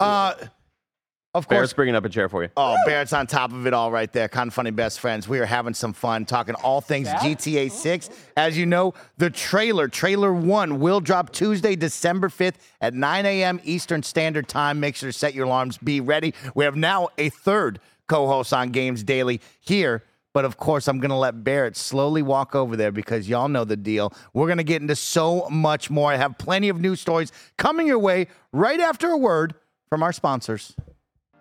[0.00, 0.34] Uh,
[1.34, 2.48] of course, Barrett's bringing up a chair for you.
[2.56, 4.28] Oh, Barrett's on top of it all right there.
[4.28, 5.26] Kind of funny best friends.
[5.26, 8.10] We are having some fun talking all things GTA 6.
[8.36, 13.60] As you know, the trailer, trailer one, will drop Tuesday, December 5th at 9 a.m.
[13.64, 14.78] Eastern Standard Time.
[14.78, 15.76] Make sure to set your alarms.
[15.78, 16.34] Be ready.
[16.54, 20.04] We have now a third co host on Games Daily here.
[20.32, 23.64] But of course, I'm going to let Barrett slowly walk over there because y'all know
[23.64, 24.12] the deal.
[24.32, 26.12] We're going to get into so much more.
[26.12, 29.54] I have plenty of news stories coming your way right after a word
[29.88, 30.74] from our sponsors.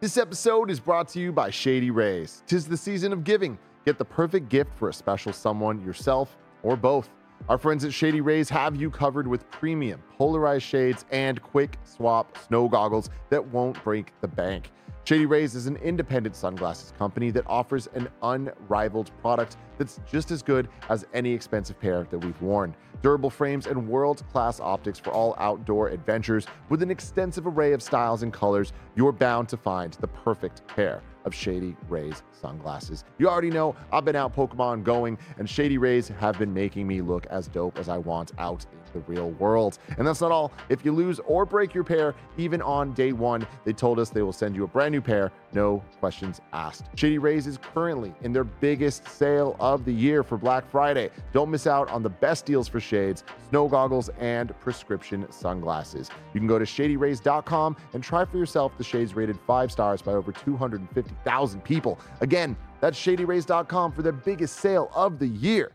[0.04, 2.44] This episode is brought to you by Shady Rays.
[2.46, 3.58] Tis the season of giving.
[3.86, 7.10] Get the perfect gift for a special someone, yourself, or both.
[7.48, 12.38] Our friends at Shady Rays have you covered with premium polarized shades and quick swap
[12.38, 14.72] snow goggles that won't break the bank.
[15.06, 20.42] Shady Rays is an independent sunglasses company that offers an unrivaled product that's just as
[20.42, 22.74] good as any expensive pair that we've worn.
[23.02, 26.48] Durable frames and world class optics for all outdoor adventures.
[26.70, 31.02] With an extensive array of styles and colors, you're bound to find the perfect pair
[31.26, 33.04] of Shady Rays sunglasses.
[33.18, 37.02] You already know I've been out Pokemon going, and Shady Rays have been making me
[37.02, 39.80] look as dope as I want out in the real world.
[39.98, 40.52] And that's not all.
[40.70, 44.22] If you lose or break your pair, even on day one, they told us they
[44.22, 46.86] will send you a brand new pair, no questions asked.
[46.96, 51.10] Shady Rays is currently in their biggest sale of the year for Black Friday.
[51.32, 56.10] Don't miss out on the best deals for shades, snow goggles, and prescription sunglasses.
[56.34, 60.14] You can go to shadyrays.com and try for yourself the shades rated five stars by
[60.14, 62.00] over 250,000 people.
[62.22, 65.72] Again, that's shadyrays.com for their biggest sale of the year.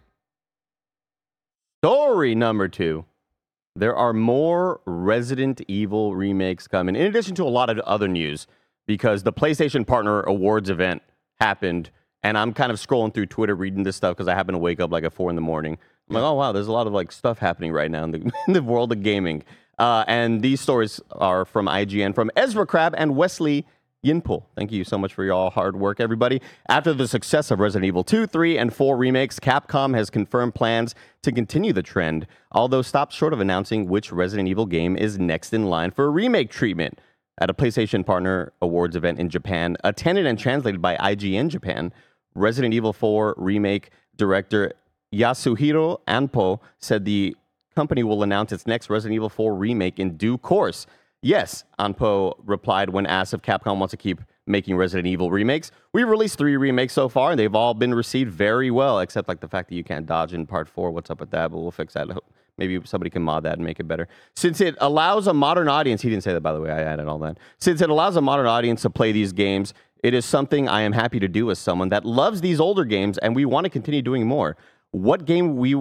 [1.85, 3.05] Story number two.
[3.77, 8.49] There are more Resident Evil remakes coming, in addition to a lot of other news,
[8.88, 11.03] because the PlayStation Partner Awards event
[11.38, 11.90] happened,
[12.24, 14.81] and I'm kind of scrolling through Twitter reading this stuff because I happen to wake
[14.81, 15.79] up like at four in the morning.
[16.09, 18.18] I'm like, oh wow, there's a lot of like stuff happening right now in the,
[18.48, 19.44] in the world of gaming.
[19.79, 23.64] Uh, and these stories are from IGN, from Ezra Crab and Wesley
[24.03, 24.48] Yin-Poole.
[24.57, 26.40] Thank you so much for your all hard work, everybody.
[26.68, 30.94] After the success of Resident Evil 2, 3, and 4 remakes, Capcom has confirmed plans
[31.22, 35.53] to continue the trend, although stopped short of announcing which Resident Evil game is next
[35.53, 36.98] in line for a remake treatment.
[37.40, 41.92] At a PlayStation Partner Awards event in Japan, attended and translated by IGN Japan,
[42.35, 44.72] Resident Evil 4 remake director
[45.14, 47.37] Yasuhiro Anpo said the
[47.74, 50.87] company will announce its next Resident Evil 4 remake in due course.
[51.22, 55.70] Yes, Anpo replied when asked if Capcom wants to keep making Resident Evil remakes.
[55.92, 59.40] We've released three remakes so far, and they've all been received very well, except like
[59.40, 60.90] the fact that you can't dodge in part four.
[60.90, 61.51] What's up with that?
[61.51, 62.09] But we'll fix that.
[62.59, 64.09] Maybe somebody can mod that and make it better.
[64.35, 67.07] Since it allows a modern audience, he didn't say that by the way, I added
[67.07, 67.38] all that.
[67.59, 70.92] Since it allows a modern audience to play these games, it is something I am
[70.92, 74.03] happy to do as someone that loves these older games and we want to continue
[74.03, 74.57] doing more.
[74.90, 75.77] What game we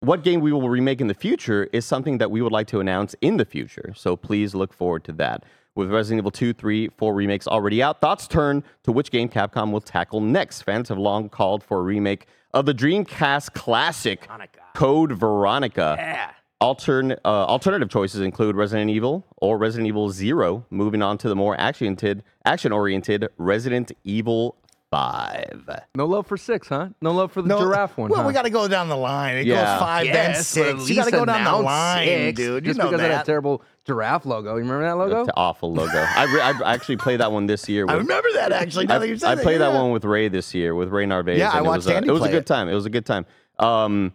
[0.00, 2.80] what game we will remake in the future is something that we would like to
[2.80, 3.94] announce in the future.
[3.96, 5.44] So please look forward to that.
[5.76, 9.72] With Resident Evil 2, 3, 4 remakes already out, thoughts turn to which game Capcom
[9.72, 10.62] will tackle next.
[10.62, 14.28] Fans have long called for a remake of the Dreamcast classic
[14.74, 16.30] Code Veronica.
[16.60, 20.64] Altern, uh, alternative choices include Resident Evil or Resident Evil Zero.
[20.70, 24.56] Moving on to the more action-oriented, action-oriented Resident Evil
[24.90, 25.68] Five.
[25.96, 26.90] No love for six, huh?
[27.02, 28.10] No love for the No, giraffe one.
[28.10, 28.28] Well, huh?
[28.28, 29.36] we got to go down the line.
[29.38, 29.56] It Yeah.
[29.56, 30.88] goes five, then Yes, at six.
[30.88, 32.64] You got to least go down the announce line, six, dude.
[32.64, 33.26] You Just know because of that that.
[33.26, 34.50] terrible giraffe logo.
[34.54, 35.24] You remember that logo?
[35.24, 35.98] That's awful logo.
[35.98, 37.86] I, re- I actually played that one this year.
[37.88, 38.86] I with- remember that actually.
[38.86, 39.82] Now I, that you said I played that yeah.
[39.82, 41.38] one with Ray this year with Ray Narvaez.
[41.40, 42.46] Yeah, I and it watched was, a- Andy It was a play good it.
[42.46, 42.68] time.
[42.68, 43.26] It was a good time.
[43.58, 44.12] Um,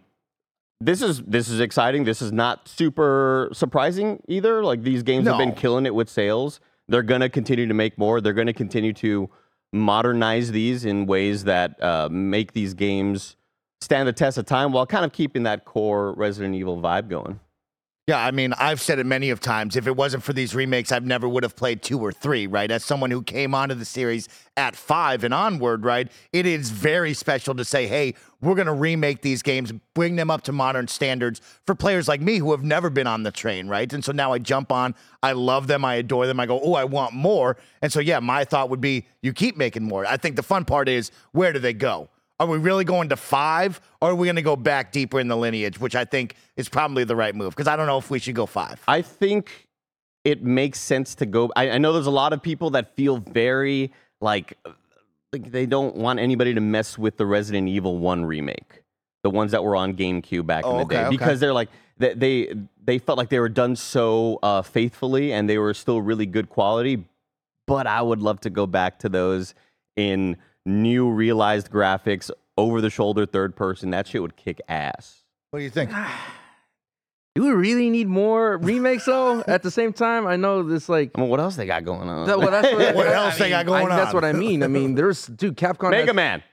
[0.81, 2.05] this is this is exciting.
[2.05, 4.63] This is not super surprising either.
[4.63, 6.59] Like these games have been killing it with sales.
[6.87, 8.21] They're gonna continue to make more.
[8.21, 9.29] They're gonna continue to
[9.73, 13.35] modernize these in ways that uh, make these games
[13.81, 17.39] stand the test of time while kind of keeping that core Resident Evil vibe going.
[18.09, 19.75] Yeah, I mean, I've said it many of times.
[19.75, 22.71] If it wasn't for these remakes, I never would have played two or three, right?
[22.71, 26.11] As someone who came onto the series at five and onward, right?
[26.33, 30.31] It is very special to say, hey, we're going to remake these games, bring them
[30.31, 33.67] up to modern standards for players like me who have never been on the train,
[33.67, 33.93] right?
[33.93, 36.73] And so now I jump on, I love them, I adore them, I go, oh,
[36.73, 37.57] I want more.
[37.83, 40.03] And so, yeah, my thought would be you keep making more.
[40.07, 42.09] I think the fun part is where do they go?
[42.39, 45.27] Are we really going to five, or are we going to go back deeper in
[45.27, 47.49] the lineage, which I think is probably the right move?
[47.55, 48.81] Because I don't know if we should go five.
[48.87, 49.67] I think
[50.23, 51.51] it makes sense to go.
[51.55, 54.57] I, I know there's a lot of people that feel very like
[55.33, 58.83] like they don't want anybody to mess with the Resident Evil One remake,
[59.23, 61.09] the ones that were on GameCube back Oh, in the okay, day, okay.
[61.09, 65.49] because they're like they, they they felt like they were done so uh, faithfully and
[65.49, 67.03] they were still really good quality.
[67.67, 69.53] But I would love to go back to those
[69.95, 70.37] in
[70.69, 73.89] new realized graphics, over the shoulder, third person.
[73.91, 75.23] That shit would kick ass.
[75.51, 75.91] What do you think?
[77.35, 79.41] Do we really need more remakes though?
[79.47, 81.11] At the same time, I know this like.
[81.15, 82.27] I mean, what else they got going on?
[82.27, 84.33] That, well, that's what, What I else they got mean, I- going That's what I
[84.33, 84.63] mean.
[84.63, 85.91] I mean, there's dude, Capcom.
[85.91, 86.43] Mega has- Man.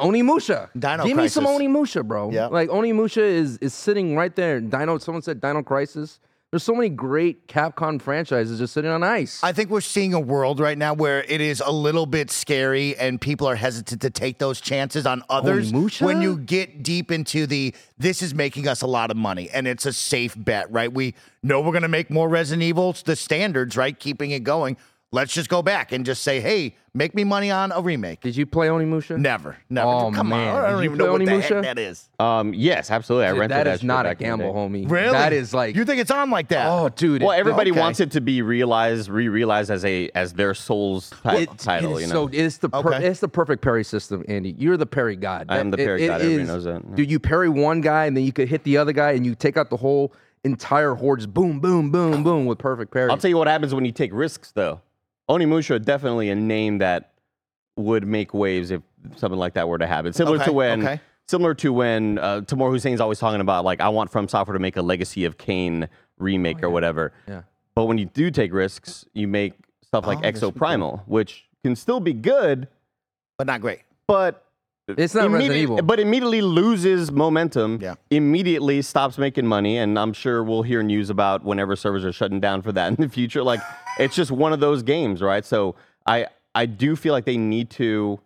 [0.00, 0.70] Onimusha.
[0.76, 1.62] Dino Give me some Crisis.
[1.62, 2.30] Onimusha, bro.
[2.32, 2.46] Yeah.
[2.46, 4.60] Like Onimusha is is sitting right there.
[4.60, 4.98] Dino.
[4.98, 6.18] Someone said Dino Crisis.
[6.54, 9.42] There's so many great Capcom franchises just sitting on ice.
[9.42, 12.96] I think we're seeing a world right now where it is a little bit scary
[12.96, 15.72] and people are hesitant to take those chances on others.
[15.72, 16.06] Onimusha?
[16.06, 19.66] When you get deep into the this is making us a lot of money and
[19.66, 20.92] it's a safe bet, right?
[20.92, 23.98] We know we're going to make more Resident Evils, the standards, right?
[23.98, 24.76] Keeping it going.
[25.14, 28.20] Let's just go back and just say, hey, make me money on a remake.
[28.20, 29.16] Did you play Onimusha?
[29.16, 29.86] Never, never.
[29.88, 30.48] Oh, Come man.
[30.56, 31.62] on, I don't you even know play what the heck Onimusha?
[31.62, 32.08] that is.
[32.18, 33.26] Um, yes, absolutely.
[33.26, 34.58] I Dude, rented that that is shit not a back in the gamble, day.
[34.80, 34.90] homie.
[34.90, 35.12] Really?
[35.12, 35.76] That is like.
[35.76, 36.66] you think it's on like that?
[36.66, 37.22] oh, dude.
[37.22, 37.78] Well, everybody okay.
[37.78, 41.92] wants it to be realized, re-realized as a as their soul's ti- It- title.
[41.92, 43.06] it is you know, so it's the per, Okay.
[43.06, 44.56] it's the perfect parry system, Andy.
[44.58, 45.46] You're the parry god.
[45.48, 46.96] I am the It- parry it god, everybody is- knows that, yeah.
[46.96, 49.36] Dude, you parry one guy and then you could hit the other guy and you
[49.36, 51.20] take out the whole entire horde.
[51.20, 53.10] Just boom, boom, boom, boom with perfect parry.
[53.10, 54.80] I'll tell you what happens when you take risks, though.
[55.28, 57.12] Onimusha definitely a name that
[57.76, 58.82] would make waves if
[59.16, 60.12] something like that were to happen.
[60.12, 61.00] Similar Okay, to when, okay.
[61.26, 64.60] similar to when uh, Tamoor Hussain's always talking about like I want From Software to
[64.60, 67.12] make a Legacy of Kain remake or whatever.
[67.28, 67.42] Oh, Yeah.
[67.74, 71.98] But when you do take risks, you make stuff like Oh, Exoprimal, which can still
[72.00, 72.68] be good,
[73.36, 73.80] but not great.
[74.06, 74.43] but
[74.88, 75.76] It's not Resident Evil.
[75.82, 77.78] But immediately loses momentum.
[77.80, 77.94] Yeah.
[78.10, 82.40] Immediately stops making money, and I'm sure we'll hear news about whenever servers are shutting
[82.40, 83.42] down for that in the future.
[83.42, 83.60] Like
[83.98, 85.44] it's just one of those games, right?
[85.44, 85.74] So
[86.06, 88.20] I I do feel like they need to.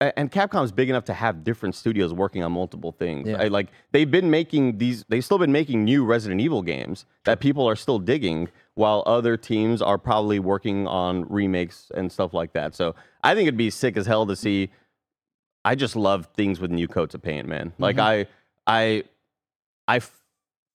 [0.00, 3.28] a- And Capcom's big enough to have different studios working on multiple things.
[3.28, 3.42] Yeah.
[3.42, 7.40] I, like they've been making these, they've still been making new Resident Evil games that
[7.40, 12.52] people are still digging, while other teams are probably working on remakes and stuff like
[12.52, 12.74] that.
[12.76, 14.70] So I think it'd be sick as hell to see
[15.66, 17.72] I just love things with new coats of paint, man.
[17.78, 18.26] Like I,
[18.68, 19.02] I,
[19.88, 20.22] I f-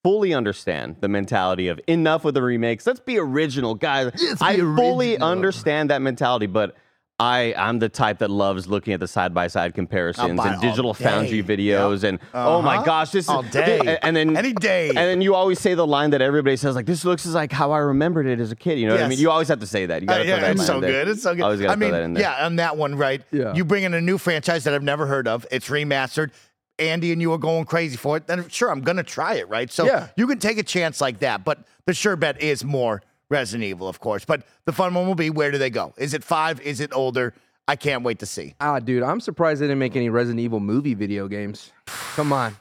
[0.03, 2.85] fully understand the mentality of enough with the remakes.
[2.85, 4.11] Let's be original, guys.
[4.41, 6.75] I fully understand that mentality, but
[7.21, 10.93] I, I'm the type that loves looking at the side by side comparisons and digital
[10.93, 11.03] day.
[11.03, 12.85] foundry videos, and oh my Uh-huh.
[12.85, 13.97] gosh, this is All is day.
[14.01, 14.89] and then Any day.
[14.89, 17.71] and then you always say the line that everybody says, like this looks like how
[17.71, 18.79] I remembered it as a kid.
[18.79, 19.19] You know what I mean?
[19.19, 20.01] You always have to say that.
[20.01, 20.91] You Uh, got to yeah, that it's so in there.
[20.91, 21.07] good.
[21.09, 21.43] It's so good.
[21.43, 22.23] Always gotta I mean, that in there.
[22.23, 23.21] yeah, on that one, right?
[23.31, 23.53] Yeah.
[23.53, 25.45] You bring in a new franchise that I've never heard of.
[25.51, 26.31] It's remastered.
[26.79, 28.25] Andy and you are going crazy for it.
[28.25, 29.71] Then sure, I'm gonna try it, right?
[29.71, 30.07] So Yeah.
[30.17, 31.43] you can take a chance like that.
[31.43, 34.25] But the sure bet is more Resident Evil, of course.
[34.25, 35.93] But the fun one will be where do they go?
[35.97, 36.61] Is it five?
[36.61, 37.33] Is it older?
[37.67, 38.53] I can't wait to see.
[38.59, 41.71] ah, dude, I'm surprised they didn't make any Resident Evil movie video games.
[42.15, 42.55] Come on,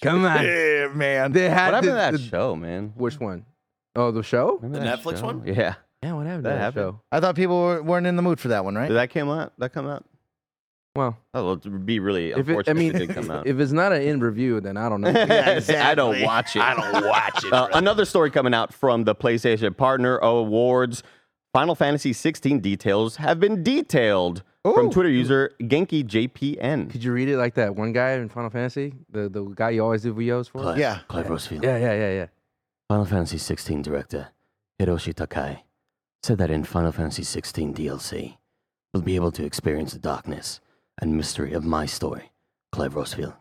[0.00, 0.42] come on.
[0.44, 1.32] Yeah, man.
[1.32, 2.92] They had What happened to the- that the- show, man?
[2.96, 3.44] Which one?
[3.96, 4.58] Oh, the show?
[4.62, 5.26] Remember The Netflix show?
[5.26, 5.42] one?
[5.46, 5.74] Yeah.
[6.02, 6.94] Yeah, what happened That to that happened.
[6.94, 7.00] show?
[7.12, 8.88] I thought people were, weren't in the mood for that one, right?
[8.88, 9.52] Did that come out?
[9.58, 10.04] That come out?
[10.96, 13.14] Well, Oh, well, it would be really if it, unfortunate I mean, if it did
[13.16, 13.46] come out.
[13.48, 15.10] if it's not an in review, then I don't know.
[15.10, 16.62] I don't watch it.
[16.62, 17.52] I don't watch it.
[17.52, 21.02] Uh, another story coming out from the PlayStation Partner Awards.
[21.52, 26.90] Final Fantasy 16 details have been detailed from Twitter user Genki JPN.
[26.90, 29.82] Could you read it like that one guy in Final Fantasy, the the guy you
[29.82, 30.76] always do videos for?
[30.76, 31.00] Yeah.
[31.08, 31.62] Clive Rosefield.
[31.64, 32.26] Yeah, yeah, yeah, yeah.
[32.88, 34.28] Final Fantasy 16 director
[34.80, 35.64] Hiroshi Takai
[36.22, 38.36] said that in Final Fantasy 16 DLC,
[38.92, 40.60] we'll be able to experience the darkness
[41.00, 42.30] and mystery of my story,
[42.72, 43.34] Clive Rosefield.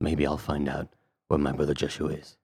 [0.00, 0.88] Maybe I'll find out
[1.28, 2.36] where my brother Joshua is.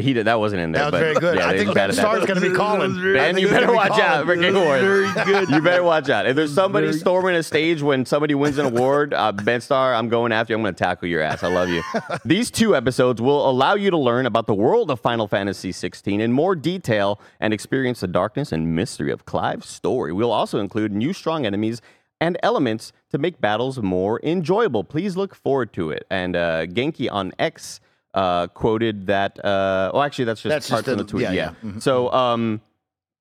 [0.00, 0.90] He did, that wasn't in there.
[0.90, 1.38] That was but very good.
[1.38, 1.96] yeah, I they think just Ben that.
[1.96, 2.94] Starr's going to be calling.
[3.12, 4.40] Ben, you better watch out for calling.
[4.40, 5.50] Game Awards.
[5.50, 6.24] You better watch out.
[6.26, 10.08] If there's somebody storming a stage when somebody wins an award, uh, Ben Starr, I'm
[10.08, 10.56] going after you.
[10.56, 11.42] I'm going to tackle your ass.
[11.42, 11.82] I love you.
[12.24, 16.22] These two episodes will allow you to learn about the world of Final Fantasy 16
[16.22, 20.10] in more detail and experience the darkness and mystery of Clive's story.
[20.10, 21.82] We'll also include new strong enemies
[22.22, 24.84] and elements to make battles more enjoyable.
[24.84, 26.06] Please look forward to it.
[26.08, 27.80] And uh, Genki on X
[28.14, 29.44] uh, quoted that.
[29.44, 31.22] Uh, oh, actually, that's just That's part just from a- the tweet.
[31.24, 31.52] yeah, Yeah.
[31.62, 31.70] yeah.
[31.70, 31.82] Mhm.
[31.82, 32.60] So, um,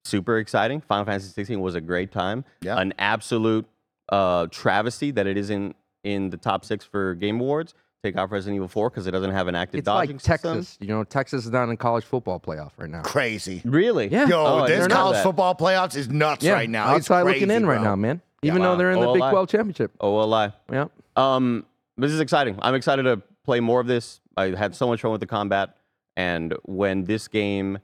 [0.05, 0.81] super exciting.
[0.81, 2.43] Final Fantasy 16 was a great time.
[2.61, 2.77] Yeah.
[2.79, 3.65] An absolute
[4.11, 7.73] uh, travesty that it isn't in the top six for Game Awards.
[8.03, 10.55] Take off Resident Evil 4 because it doesn't have an active It's dodging like system.
[10.57, 10.77] Texas.
[10.81, 13.03] You know, Texas is not in college football playoff right now.
[13.03, 13.61] Crazy.
[13.63, 14.07] Really?
[14.07, 14.25] Yeah.
[14.27, 16.95] Yo, Oh, this college football playoffs is nuts Yeah, right now.
[16.95, 18.21] It's outside looking crazy, in right now, man.
[18.43, 18.71] Even wow.
[18.71, 19.91] though they're in the Oh, Big 12 championship.
[19.99, 20.51] OLI.
[20.71, 20.85] Yeah.
[21.15, 21.65] Um,
[21.97, 22.57] this is exciting.
[22.61, 24.19] I'm excited to play more of this.
[24.37, 25.75] I had so much fun with the combat,
[26.15, 27.79] and when this game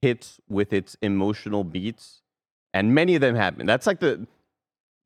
[0.00, 2.22] hits with its emotional beats,
[2.74, 3.66] and many of them happen.
[3.66, 4.26] That's like the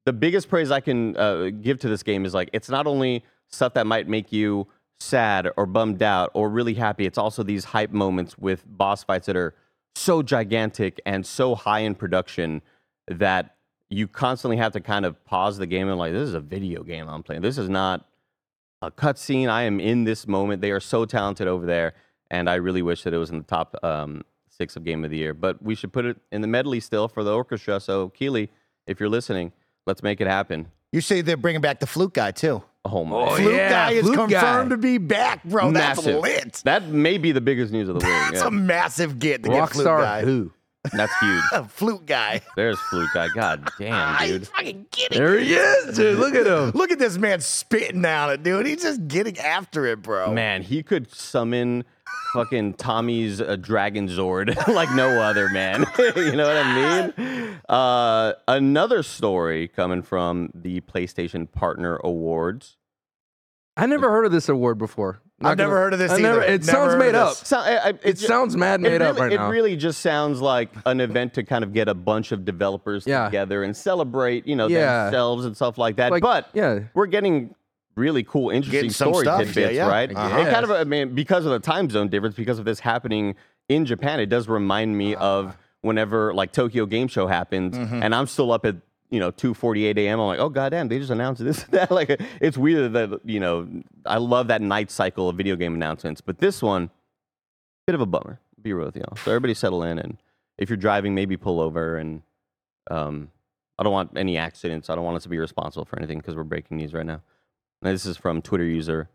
[0.06, 3.24] the biggest praise I can uh, give to this game is like it's not only
[3.48, 4.68] stuff that might make you
[5.00, 7.06] sad or bummed out or really happy.
[7.06, 9.54] It's also these hype moments with boss fights that are
[9.96, 12.62] so gigantic and so high in production
[13.08, 13.55] that
[13.88, 16.82] you constantly have to kind of pause the game and like this is a video
[16.82, 17.42] game I'm playing.
[17.42, 18.06] This is not
[18.82, 19.48] a cutscene.
[19.48, 20.60] I am in this moment.
[20.60, 21.94] They are so talented over there,
[22.30, 25.10] and I really wish that it was in the top um, six of Game of
[25.10, 25.34] the Year.
[25.34, 27.80] But we should put it in the medley still for the orchestra.
[27.80, 28.50] So Keighley,
[28.86, 29.52] if you're listening,
[29.86, 30.70] let's make it happen.
[30.92, 32.62] You say they're bringing back the flute guy too.
[32.84, 33.36] Oh my!
[33.36, 34.40] flute yeah, guy is flute guy.
[34.40, 35.72] confirmed to be back, bro.
[35.72, 36.20] That's Massive.
[36.20, 36.62] lit.
[36.64, 38.14] That may be the biggest news of the week.
[38.30, 38.46] That's yeah.
[38.46, 40.22] a massive get to get flute guy.
[40.22, 40.52] who?
[40.92, 41.42] That's huge.
[41.68, 42.40] Flute guy.
[42.56, 43.28] There's flute guy.
[43.34, 44.48] God damn, I dude.
[44.48, 46.18] fucking getting There he is, dude.
[46.18, 46.70] Look at him.
[46.70, 48.66] Look at this man spitting on it, dude.
[48.66, 50.32] He's just getting after it, bro.
[50.32, 51.84] Man, he could summon
[52.32, 55.86] fucking Tommy's uh, Dragonzord like no other, man.
[55.98, 57.60] you know what I mean?
[57.68, 62.76] Uh, another story coming from the PlayStation Partner Awards.
[63.76, 65.20] I never heard of this award before.
[65.38, 67.34] Not I've never gonna- heard of this I never- it Never sounds heard made up.
[67.34, 69.50] So, I, I, It ju- sounds mad it made up really- right it now.
[69.50, 73.26] really just sounds like an event to kind of get a bunch of developers Yeah.
[73.26, 75.04] together and celebrate, you know, Yeah.
[75.04, 76.10] themselves and stuff like that.
[76.10, 76.80] Like, but yeah.
[76.94, 77.54] we're getting
[77.96, 79.88] really cool, interesting Getting story stuff, tidbits, yeah, yeah.
[79.88, 80.10] right?
[80.14, 80.38] Uh-huh.
[80.38, 83.34] And kind of, I mean, because of the time zone difference, because of this happening
[83.68, 88.02] in Japan, it does remind me of whenever like Tokyo Game Show happens, Mm-hmm.
[88.02, 88.76] and I'm still up at
[89.10, 90.20] you know 2:48 a.m.
[90.20, 91.90] I'm like, oh goddamn, they just announced this and that.
[91.90, 93.68] Like, it's weird that you know,
[94.04, 96.90] I love that night cycle of video game announcements, but this one,
[97.86, 98.40] bit of a bummer.
[98.60, 99.16] Be real with y'all.
[99.16, 100.18] So everybody settle in, and
[100.58, 102.22] if you're driving, maybe pull over and.
[102.88, 103.30] Um,
[103.78, 104.88] I don't want any accidents.
[104.88, 107.20] I don't want us to be responsible for anything because we're breaking news right now.
[107.82, 109.10] And this is from Twitter user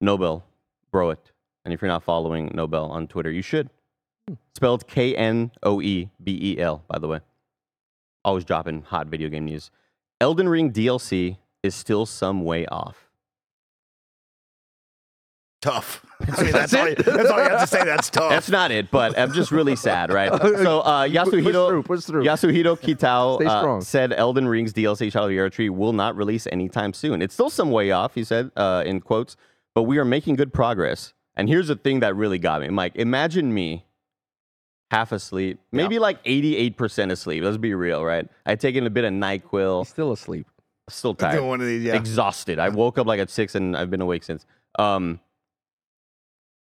[0.00, 0.44] Nobel
[0.90, 1.32] Broet.
[1.64, 3.68] And if you're not following Nobel on Twitter, you should.
[4.54, 7.20] Spelled K N O E B E L, by the way.
[8.26, 9.70] Always dropping hot video game news.
[10.20, 13.08] Elden Ring DLC is still some way off.
[15.62, 16.04] Tough.
[16.36, 17.84] I mean, that's, all you, that's all you have to say.
[17.84, 18.30] That's tough.
[18.30, 20.32] That's not it, but I'm just really sad, right?
[20.42, 22.24] So uh, Yasuhiro, Push through, push through.
[22.24, 26.92] Yasuhiro Kitao uh, said Elden Ring's DLC Shadow of the Erdtree will not release anytime
[26.94, 27.22] soon.
[27.22, 29.36] It's still some way off, he said uh, in quotes,
[29.72, 31.14] but we are making good progress.
[31.36, 32.96] And here's the thing that really got me, Mike.
[32.96, 33.85] Imagine me
[34.90, 37.42] half asleep, maybe like 88% asleep.
[37.44, 38.28] Let's be real, right?
[38.44, 40.46] I'd taken a bit of Nyquil, He's still asleep.
[40.88, 41.94] still Doing tired one of these, yeah.
[41.96, 42.58] exhausted.
[42.58, 44.46] I woke up like at six and I've been awake since.
[44.78, 45.20] Um,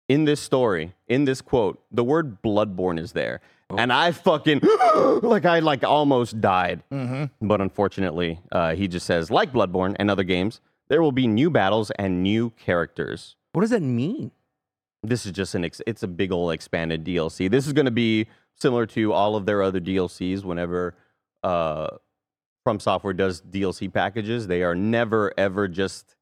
[0.08, 3.42] in this story, in this quote, the word bloodborne is there.
[3.78, 4.62] And I fucking,
[5.22, 6.82] like, I like almost died.
[7.40, 11.52] But unfortunately, uh, he just says, like Bloodborne and other games, there will be new
[11.52, 13.36] battles and new characters.
[13.54, 14.32] What does that mean?
[15.04, 17.50] This is just an, ex- it's a big old expanded DLC.
[17.50, 20.96] This is going to be similar to all of their other DLCs whenever
[21.44, 21.88] uh,
[22.64, 24.48] From Software does DLC packages.
[24.48, 26.16] They are never, ever just,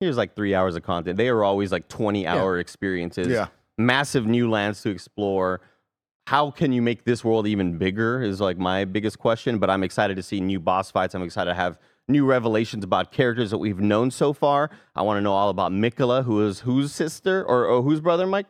[0.00, 1.16] here's like three hours of content.
[1.16, 3.28] They are always like 20 hour experiences.
[3.28, 3.48] Yeah.
[3.76, 5.60] Massive new lands to explore.
[6.26, 9.58] How can you make this world even bigger is like my biggest question.
[9.58, 11.14] But I'm excited to see new boss fights.
[11.14, 14.70] I'm excited to have new revelations about characters that we've known so far.
[14.96, 18.26] I want to know all about Miquella, who is whose sister or, or whose brother,
[18.26, 18.46] Mike?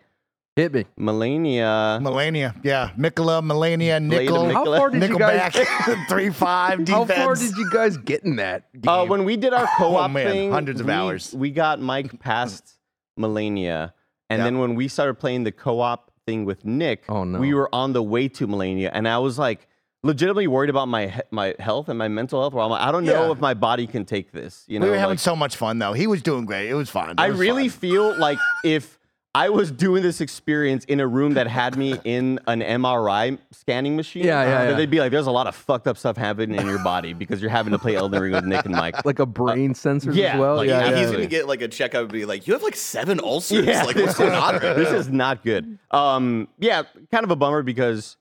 [0.57, 0.87] Hit me.
[0.99, 2.01] Malenia.
[2.01, 2.91] Malenia, yeah.
[2.99, 4.53] Miquella, Malenia, Nickel, Nicola.
[4.53, 5.55] How far did you guys?
[6.09, 8.73] Three five How far did you guys get in that?
[8.73, 8.89] Game?
[8.89, 11.33] Uh, when we did our co-op Oh, man, thing, hundreds of we- hours.
[11.33, 12.75] We got Mike past
[13.19, 13.93] Malenia,
[14.31, 14.45] and Yeah.
[14.45, 17.39] then when we started playing the co-op thing with Nick, Oh, no.
[17.39, 19.69] we were on the way to Malenia, and I was like
[20.03, 22.53] legitimately worried about my my health and my mental health.
[22.55, 23.33] Where I'm like, I don't know Yeah.
[23.33, 24.65] if my body can take this.
[24.69, 25.93] You know, we were having like, so much fun though.
[25.93, 26.69] He was doing great.
[26.69, 27.11] It was fun.
[27.11, 27.81] It I was really fun.
[27.81, 28.97] feel like if
[29.35, 33.95] I was doing this experience in a room that had me in an MRI scanning
[33.95, 34.77] machine, Yeah, yeah, that yeah.
[34.77, 37.41] they'd be like, "There's a lot of fucked up stuff happening in your body because
[37.41, 40.33] you're having to play Elden Ring with Nick and Mike." like a brain sensor yeah,
[40.35, 40.57] as well.
[40.57, 40.97] like, yeah, yeah, yeah.
[40.97, 41.13] He's yeah.
[41.13, 43.67] gonna get like a checkup and be like, "You have like seven ulcers.
[43.67, 45.79] Yeah, like what's going on?" right this now?" is not good.
[45.91, 48.17] Um, yeah, kind of a bummer because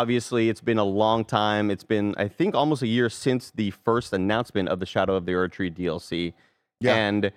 [0.00, 1.70] obviously it's been a long time.
[1.70, 5.24] It's been, I think, almost a year since the first announcement of the Shadow of
[5.26, 6.32] the Erdtree DLC.
[6.80, 6.94] Yeah.
[6.94, 7.32] And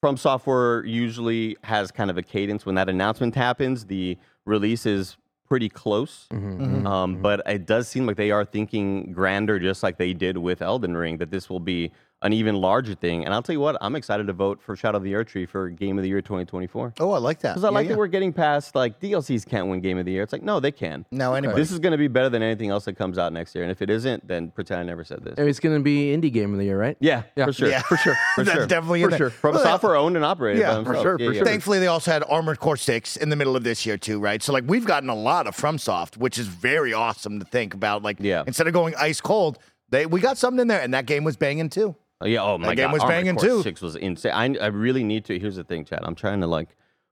[0.00, 3.86] From Software usually has kind of a cadence when that announcement happens.
[3.86, 5.16] The release is
[5.48, 6.86] pretty close, Mm-hmm.
[6.86, 10.60] um, but it does seem like they are thinking grander, just like they did with
[10.62, 11.16] Elden Ring.
[11.18, 11.90] That this will be
[12.22, 13.24] an even larger thing.
[13.24, 15.70] And I'll tell you what, I'm excited to vote for Shadow of the Erdtree for
[15.70, 16.94] Game of the Year 2024.
[16.98, 17.50] Oh, I like that.
[17.52, 17.88] Because I Yeah, like yeah.
[17.92, 20.24] that we're getting past like DLCs can't win Game of the Year.
[20.24, 21.06] It's like no, they can.
[21.12, 21.60] No, anybody.
[21.60, 23.62] This is going to be better than anything else that comes out next year.
[23.62, 25.34] And if it isn't, then pretend I never said this.
[25.38, 26.96] It's going to be indie game of the year, right?
[26.98, 27.44] Yeah, Yeah.
[27.46, 27.68] for sure.
[27.70, 27.82] Yeah.
[27.82, 28.16] For sure.
[28.34, 28.66] For That's sure.
[28.66, 29.30] definitely For in sure.
[29.30, 31.38] From Well, software owned and operated Yeah, by for sure, Yeah, for yeah.
[31.38, 31.46] sure.
[31.46, 34.42] Thankfully, they also had Armored Core 6 in the middle of this year, too, right?
[34.42, 38.02] So, like, we've gotten a lot of FromSoft, which is very awesome to think about.
[38.02, 38.42] Like, Yeah.
[38.46, 39.58] instead of going ice cold,
[39.90, 41.96] they we got something in there, and that game was banging, too.
[42.20, 42.42] Oh, yeah.
[42.42, 42.76] Oh my god.
[42.76, 42.92] Game god.
[42.94, 43.62] was Armored banging, Core too.
[43.62, 44.32] Six was insane.
[44.32, 45.38] I, I really need to.
[45.38, 46.00] Here's the thing, Chad.
[46.02, 46.68] I'm trying to like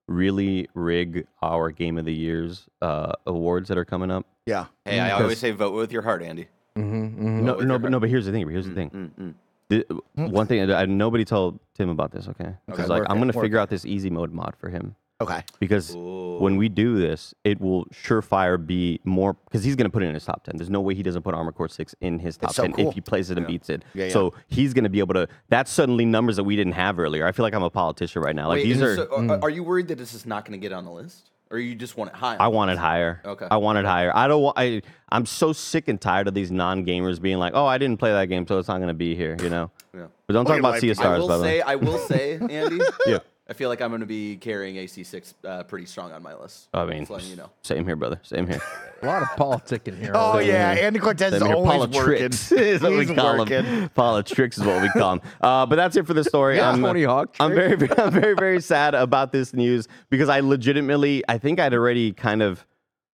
[0.08, 4.26] really rig our Game of the Years uh, awards that are coming up.
[4.46, 4.66] Yeah.
[4.84, 6.48] Hey, I always say vote with your heart, Andy.
[6.76, 8.00] Mm-hmm, No, with no, your but no.
[8.00, 8.48] But here's the thing.
[8.48, 8.90] Here's the thing.
[8.90, 9.34] Mm, mm.
[9.68, 10.70] The- one thing.
[10.70, 12.28] I, nobody told Tim about this.
[12.28, 12.54] Okay.
[12.66, 14.94] Because like work I'm it, gonna work figure out this easy mode mod for him.
[15.18, 15.42] Okay.
[15.60, 20.02] because when we do this, it will surefire be more because he's going to put
[20.02, 20.56] it in his top ten.
[20.56, 22.88] There's no way he doesn't put Armor Core Six in his top so ten cool.
[22.88, 23.82] if he plays it and beats it.
[23.94, 24.12] Yeah, yeah.
[24.12, 25.26] So he's going to be able to.
[25.48, 27.26] That's suddenly numbers that we didn't have earlier.
[27.26, 28.48] I feel like I'm a politician right now.
[28.48, 28.96] Like Wait, these are.
[28.96, 29.42] so, are, mm.
[29.42, 31.74] are you worried that this is not going to get on the list, or you
[31.74, 32.34] just want it high?
[32.34, 33.22] on I the want it higher.
[33.24, 33.46] Okay.
[33.50, 34.14] I want it higher.
[34.14, 34.58] I don't want.
[34.58, 34.82] I.
[35.08, 38.26] I'm so sick and tired of these non-gamers being like, "Oh, I didn't play that
[38.26, 39.70] game, so it's not going to be here." You know.
[39.94, 40.08] Yeah.
[40.26, 41.48] But don't talk about might Sea be- of I will by the way.
[41.48, 42.80] say, I will say, Andy.
[43.06, 43.18] Yeah.
[43.48, 46.68] I feel like I'm going to be carrying AC6 uh, pretty strong on my list.
[46.74, 47.48] I mean, Just you know.
[47.62, 48.18] same here, brother.
[48.24, 48.60] Same here.
[49.02, 50.10] A lot of politic in here.
[50.14, 50.48] Oh, already.
[50.48, 50.70] yeah.
[50.72, 51.56] Andy Cortez is Same here.
[51.56, 52.24] always working.
[52.32, 53.64] Is what we He's call working.
[53.64, 53.88] him.
[53.96, 55.20] Politricks is what we call him.
[55.40, 56.56] Uh, but that's it for the story.
[56.56, 60.40] Yeah, I'm, Tony Hawk I'm very, I'm very, very sad about this news because I
[60.40, 62.66] legitimately, I think I'd already kind of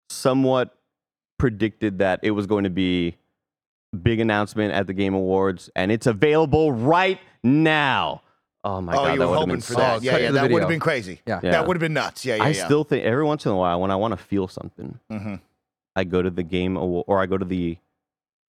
[0.09, 0.75] somewhat
[1.39, 3.17] predicted that it was going to be
[4.03, 8.22] big announcement at the Game Awards, and it's available right now.
[8.65, 9.01] Oh my god.
[9.01, 10.03] Oh, god, you that were hoping for so that.
[10.03, 10.31] Yeah, yeah.
[10.31, 11.21] That would have been crazy.
[11.27, 11.41] Yeah.
[11.43, 11.51] Yeah.
[11.53, 12.25] That would have been nuts.
[12.25, 12.65] Yeah, yeah, I yeah.
[12.65, 15.41] still think every once in a while when I want to feel something, Mhm.
[15.97, 17.79] I go to the game Awa- or I go to the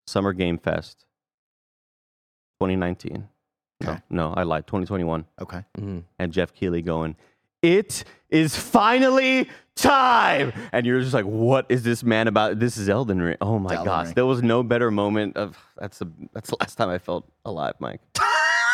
[0.08, 1.06] Summer Game Fest
[2.60, 3.28] 2019.
[3.84, 4.00] Okay.
[4.10, 4.68] No, no, I lied.
[4.68, 5.26] 2021.
[5.42, 5.64] Okay.
[5.80, 6.04] Mhm.
[6.20, 7.16] And Geoff Keighley going,
[7.64, 12.60] "It is finally time!" And you're just like, "What is this man about?
[12.60, 13.38] This is Elden Ring.
[13.42, 14.14] Oh my Elden gosh, Ring.
[14.16, 17.76] there was no better moment of that's the that's the last time I felt alive,
[17.80, 18.02] Mike."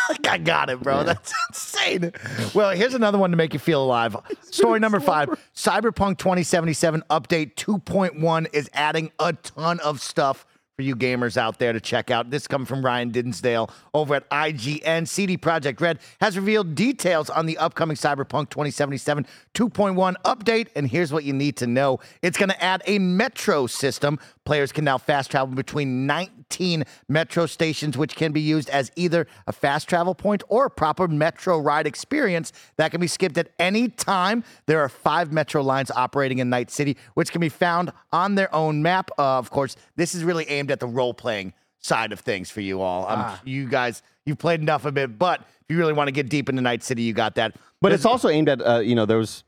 [0.29, 1.03] I got it, bro.
[1.03, 2.11] That's insane.
[2.53, 4.15] Well, here's another one to make you feel alive.
[4.41, 10.45] Story number five Cyberpunk 2077 Update 2.1 is adding a ton of stuff
[10.77, 12.29] for you gamers out there to check out.
[12.29, 15.07] This comes from Ryan Dinsdale over at IGN.
[15.07, 20.67] CD Projekt Red has revealed details on the upcoming Cyberpunk 2077 2.1 update.
[20.75, 24.19] And here's what you need to know it's going to add a metro system.
[24.47, 29.27] Players can now fast travel between 19 metro stations, which can be used as either
[29.45, 33.49] a fast travel point or a proper metro ride experience that can be skipped at
[33.59, 34.45] any time.
[34.65, 38.47] There are five metro lines operating in Night City, which can be found on their
[38.55, 39.11] own map.
[39.19, 42.61] Uh, of course, this is really aimed at the role playing side of things for
[42.61, 43.05] you all.
[43.05, 46.29] Um, You guys, you've played enough of it, but if you really want to get
[46.29, 47.57] deep into Night City, you got that.
[47.81, 49.43] But it's also aimed at uh, you know there was,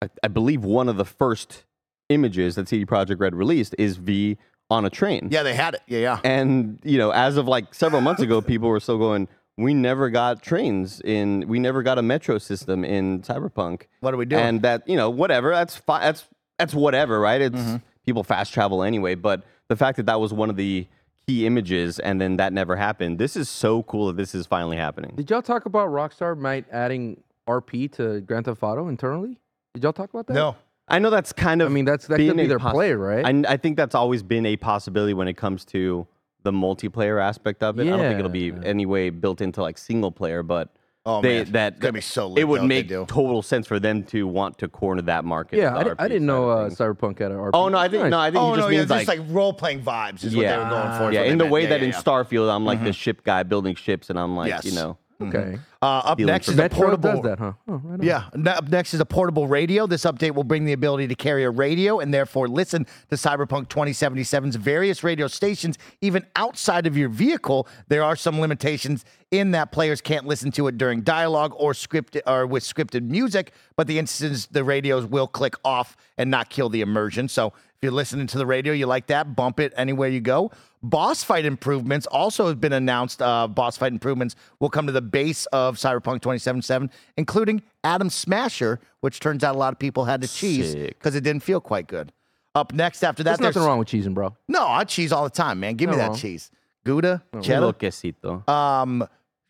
[0.00, 1.65] I, I believe one of the first
[2.08, 4.38] images that CD Projekt Red released is V
[4.70, 5.28] on a train.
[5.30, 5.82] yeah, they had it.
[5.86, 6.20] Yeah, yeah.
[6.24, 9.28] And you know, as of like several months ago, people were still going.
[9.58, 11.48] We never got trains in.
[11.48, 13.82] We never got a metro system in Cyberpunk.
[14.00, 14.42] What are we doing?
[14.42, 15.50] And that you know, whatever.
[15.50, 16.02] That's fine.
[16.02, 16.26] That's
[16.58, 17.40] that's whatever, right?
[17.40, 17.76] It's Mm-hmm.
[18.04, 19.14] people fast travel anyway.
[19.14, 20.86] But the fact that that was one of the
[21.26, 23.18] key images, and then that never happened.
[23.18, 25.12] This is so cool that this is finally happening.
[25.16, 29.38] Did y'all talk about Rockstar might adding RP to Grand Theft Auto internally?
[29.74, 30.34] Did y'all talk about that?
[30.34, 30.56] no.
[30.88, 31.70] I know that's kind of.
[31.70, 33.24] I mean, that's that been could be their poss- play, right?
[33.24, 36.06] I, I think that's always been a possibility when it comes to
[36.44, 37.86] the multiplayer aspect of it.
[37.86, 38.60] I don't think it'll be Yeah.
[38.64, 40.68] any way built into like single player, but
[41.08, 41.52] Oh, they man.
[41.52, 43.04] that It's gonna be so lit, it would though, if they make do.
[43.08, 45.56] total sense for them to want to corner that market.
[45.58, 46.68] yeah, the I, di- I didn't know uh.
[46.70, 47.50] Cyberpunk had an RP.
[47.54, 48.10] Oh no, I think Nice.
[48.10, 50.24] no, I think Oh he just no, yeah, means just like, like role playing vibes
[50.24, 51.08] is what they were going for.
[51.10, 51.52] is yeah, what in the meant.
[51.52, 52.00] way Yeah, that yeah, in yeah.
[52.02, 54.64] Starfield, I'm like the ship guy building ships, and I'm like, Yes.
[54.64, 55.58] you know, Okay.
[55.80, 57.12] Uh, up next is a Metro portable.
[57.14, 57.52] does that, huh?
[57.68, 58.02] Oh, right on.
[58.02, 58.24] Yeah.
[58.34, 59.86] n- Up next is a portable radio.
[59.86, 63.68] This update will bring the ability to carry a radio and therefore listen to Cyberpunk
[63.68, 67.66] 2077's various radio stations, even outside of your vehicle.
[67.88, 72.20] There are some limitations in that players can't listen to it during dialogue or scripted
[72.26, 76.68] or with scripted music, but the instance the radios will click off and not kill
[76.68, 77.28] the immersion.
[77.28, 80.50] So if you're listening to the radio, you like that, bump it anywhere you go.
[80.82, 83.20] Boss fight improvements also have been announced.
[83.20, 88.80] Uh, boss fight improvements will come to the base of Cyberpunk 2077, including Adam Smasher,
[89.00, 90.98] which turns out a lot of people had to cheese Sick.
[90.98, 92.12] because it didn't feel quite good.
[92.54, 94.34] Up next after that, There's nothing wrong with cheesing, bro.
[94.48, 95.74] No, I cheese all the time, man.
[95.74, 96.16] Give me No that wrong.
[96.18, 96.50] cheese.
[96.84, 97.72] Gouda, cheddar.
[97.74, 98.48] quesito.
[98.48, 99.06] Um,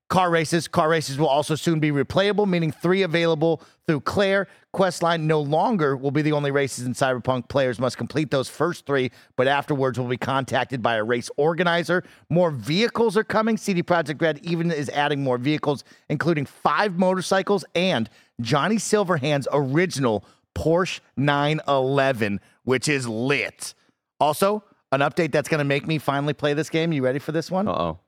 [0.09, 0.69] Car races.
[0.69, 4.47] Car races will also soon be replayable, meaning three available through Claire.
[4.73, 7.49] Questline no longer will be the only races in Cyberpunk.
[7.49, 12.05] Players must complete those first three, but afterwards will be contacted by a race organizer.
[12.31, 13.57] More vehicles are coming.
[13.57, 18.09] CD Projekt Red even is adding more vehicles, including five motorcycles and
[18.41, 23.75] Johnny Silverhand's original Porsche 911, which is lit.
[24.21, 26.93] Also, an update that's going to make me finally play this game.
[26.93, 27.67] You ready for this one?
[27.67, 27.99] Uh oh.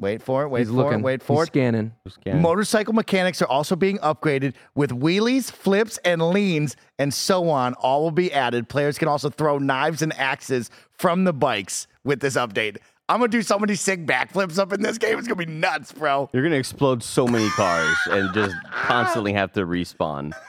[0.00, 0.48] Wait for it.
[0.48, 1.00] Wait He's for looking.
[1.00, 1.02] it.
[1.02, 1.46] Wait He's for it.
[1.46, 1.92] scanning.
[2.26, 7.74] Motorcycle mechanics are also being upgraded with wheelies, flips, and leans, and so on.
[7.74, 8.68] All will be added.
[8.68, 12.78] Players can also throw knives and axes from the bikes with this update.
[13.10, 15.18] I'm gonna do so many sick backflips up in this game.
[15.18, 16.30] It's gonna be nuts, bro.
[16.32, 20.32] You're gonna explode so many cars and just constantly have to respawn.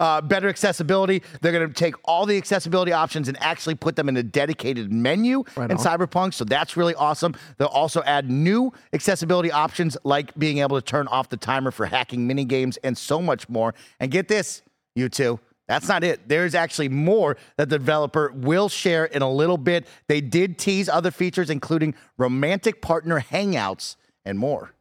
[0.00, 1.22] Uh, better accessibility.
[1.42, 5.40] They're gonna take all the accessibility options and actually put them in a dedicated menu
[5.58, 6.32] in Cyberpunk.
[6.32, 7.34] So that's really awesome.
[7.58, 11.84] They'll also add new accessibility options like being able to turn off the timer for
[11.84, 13.74] hacking mini games and so much more.
[14.00, 14.62] And get this,
[14.94, 15.38] you two.
[15.70, 16.26] That's not it.
[16.28, 19.86] There's actually more that the developer will share in a little bit.
[20.08, 23.94] They did tease other features, including romantic partner hangouts
[24.24, 24.72] and more.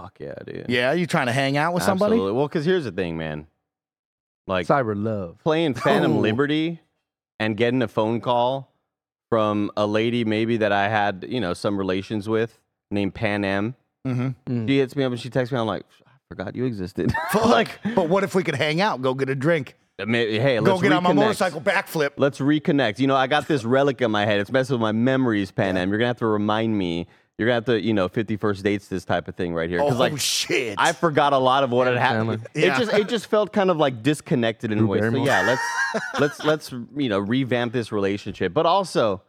[0.00, 0.66] Fuck yeah, dude.
[0.68, 2.14] Yeah, you trying to hang out with somebody?
[2.14, 2.32] Absolutely.
[2.36, 3.46] Well, because here's the thing, man.
[4.48, 5.38] Like Cyber love.
[5.38, 6.18] playing Phantom Oh.
[6.18, 6.80] Liberty
[7.38, 8.72] and getting a phone call
[9.28, 12.58] from a lady maybe that I had, you know, some relations with
[12.90, 13.74] named Panam.
[14.04, 14.66] Mm-hmm.
[14.66, 15.58] She hits me up and she texts me.
[15.60, 17.12] I'm like, I forgot you existed.
[17.34, 19.76] like, but what if we could hang out, go get a drink,
[20.06, 22.10] Maybe- hey, go let's go get on my motorcycle backflip?
[22.16, 22.98] Let's reconnect.
[22.98, 24.40] You know, I got this relic in my head.
[24.40, 25.88] It's messing with my memories, Panam.
[25.88, 27.06] You're gonna have to remind me.
[27.38, 29.80] You're gonna have to, you know, 51st dates this type of thing right here.
[29.80, 30.74] Oh like shit!
[30.78, 32.46] I forgot a lot of what had happened.
[32.54, 32.74] Yeah.
[32.74, 35.00] It just it just felt kind of like disconnected in a Drew way.
[35.00, 38.52] So yeah, let's let's let's you know revamp this relationship.
[38.52, 39.22] But also,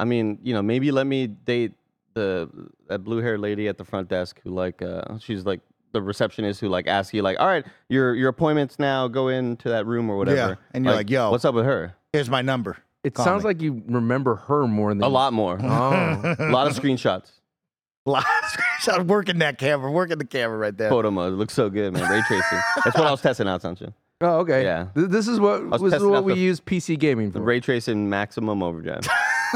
[0.00, 1.74] I mean, you know, maybe let me date
[2.14, 2.50] the
[2.88, 5.60] that blue haired lady at the front desk who like uh she's like
[5.92, 9.08] the receptionist who like asks you like, all right, your your appointments now.
[9.08, 10.36] Go into that room or whatever.
[10.36, 11.30] Yeah, and you're like, yo.
[11.30, 11.94] what's up with her?
[12.12, 12.76] Here's my number.
[13.02, 13.48] It Call sounds me.
[13.48, 15.58] like you remember her more than A lot more.
[15.62, 17.30] Oh, a lot of screenshots.
[18.06, 20.88] Screenshot working that camera, working the camera right there.
[20.90, 21.32] Photo mode.
[21.32, 22.10] It looks so good, man.
[22.10, 22.58] Ray tracing.
[22.84, 23.92] That's what I was testing out, Sancho.
[24.22, 24.62] oh, okay.
[24.64, 24.88] Yeah.
[24.94, 27.38] Th- This is what was this is testing what we the- use PC gaming The
[27.38, 27.44] for.
[27.44, 29.06] ray tracing maximum overdrive.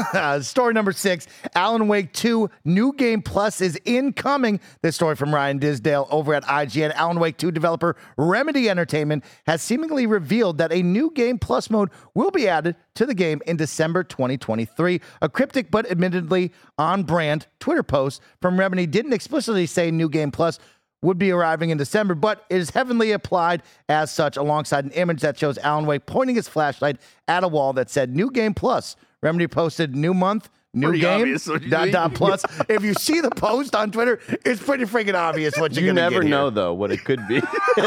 [0.41, 4.59] Story number six Alan Wake 2 New Game Plus is incoming.
[4.81, 6.93] This story from Ryan Dinsdale over at IGN.
[6.93, 11.89] Alan Wake 2 developer Remedy Entertainment has seemingly revealed that a new Game Plus mode
[12.13, 15.01] will be added to the game in December 2023.
[15.21, 20.31] A cryptic but admittedly on brand Twitter post from Remedy didn't explicitly say New Game
[20.31, 20.59] Plus
[21.01, 25.21] would be arriving in December, but it is heavily applied as such alongside an image
[25.21, 28.95] that shows Alan Wake pointing his flashlight at a wall that said New Game Plus.
[29.25, 32.43] Remedy posted new month, new Pretty game, obvious what dot, dot plus.
[32.69, 36.01] if you see the post on Twitter, it's pretty freaking obvious what you're You gonna
[36.09, 36.13] do.
[36.15, 36.51] You never get know here.
[36.51, 37.41] though what it could be.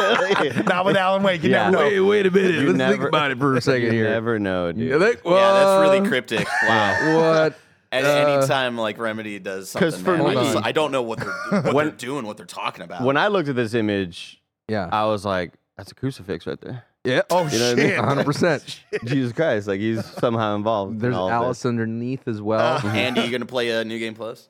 [0.64, 1.70] Not with Alan Wake, you Yeah.
[1.70, 1.88] never know.
[1.88, 2.54] Wait, wait a minute.
[2.60, 4.10] You Let's think about it for a second you here.
[4.10, 4.82] never know, dude.
[4.82, 6.46] You think- yeah, that's really cryptic.
[6.66, 7.16] Wow.
[7.44, 7.58] What?
[7.92, 10.90] At Uh, any time, like Remedy does 'cause something, for man, I, just- I don't
[10.92, 13.02] know what they're what When- they're doing, what they're talking about.
[13.02, 14.88] When I looked at this image, Yeah.
[14.90, 17.22] I was like, "That's a crucifix right there." Yeah.
[17.30, 18.24] Oh You know what I mean?
[18.24, 18.26] shit!
[18.26, 19.04] 100%.
[19.04, 21.00] Jesus Christ, like he's somehow involved.
[21.00, 22.78] There's in all of Alice underneath as well.
[22.84, 24.48] Uh, Andy, you gonna play a new game plus?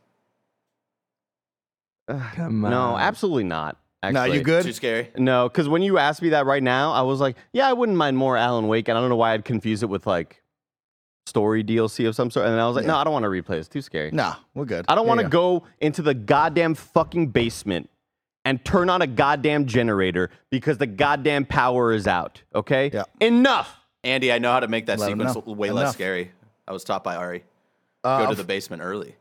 [2.09, 2.22] this.
[2.34, 3.76] Come No, absolutely not.
[4.02, 4.38] No, Actually.
[4.38, 4.64] you good?
[4.64, 5.11] Too scary.
[5.16, 7.98] No, because when you asked me that right now, I was like, "Yeah, I wouldn't
[7.98, 10.40] mind more Alan Wake," and I don't know why I'd confuse it with like
[11.26, 12.46] story DLC of some sort.
[12.46, 13.56] And then I was like, "No, I don't want to replay.
[13.56, 14.84] It's too scary." No, we're good.
[14.88, 17.90] I don't want to go into the goddamn fucking basement
[18.49, 22.40] and turn on a goddamn generator because the goddamn power is out.
[22.55, 22.90] Okay?
[22.94, 23.03] Yeah.
[23.20, 23.74] Enough.
[24.03, 25.76] Andy, I know how to make that Let 'em sequence way Enough.
[25.84, 26.32] less scary.
[26.66, 27.44] I was taught by Ari.
[28.03, 29.16] Uh, Go to the basement early.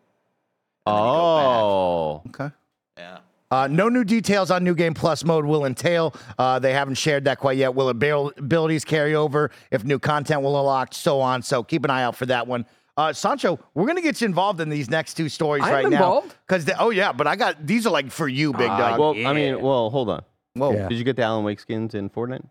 [0.86, 2.21] Oh.
[2.30, 2.49] Okay.
[2.97, 3.17] Yeah.
[3.51, 6.13] Uh, no new details on New Game Plus mode will entail.
[6.38, 7.75] Uh, they haven't shared that quite yet.
[7.75, 9.51] Will abilities carry over?
[9.71, 11.41] If new content will unlock, so on.
[11.41, 12.65] So keep an eye out for that one.
[12.98, 16.30] Uh, Sancho, we're gonna get you involved in these next two stories I'm right involved?
[16.30, 16.34] now.
[16.48, 19.00] Because oh yeah, but I got these are like for you, big Ah, dog.
[19.00, 20.24] Well, I mean, well, hold on.
[20.56, 20.74] Whoa.
[20.74, 20.88] Yeah.
[20.89, 22.43] Did you get the Alan Wake skins in Fortnite?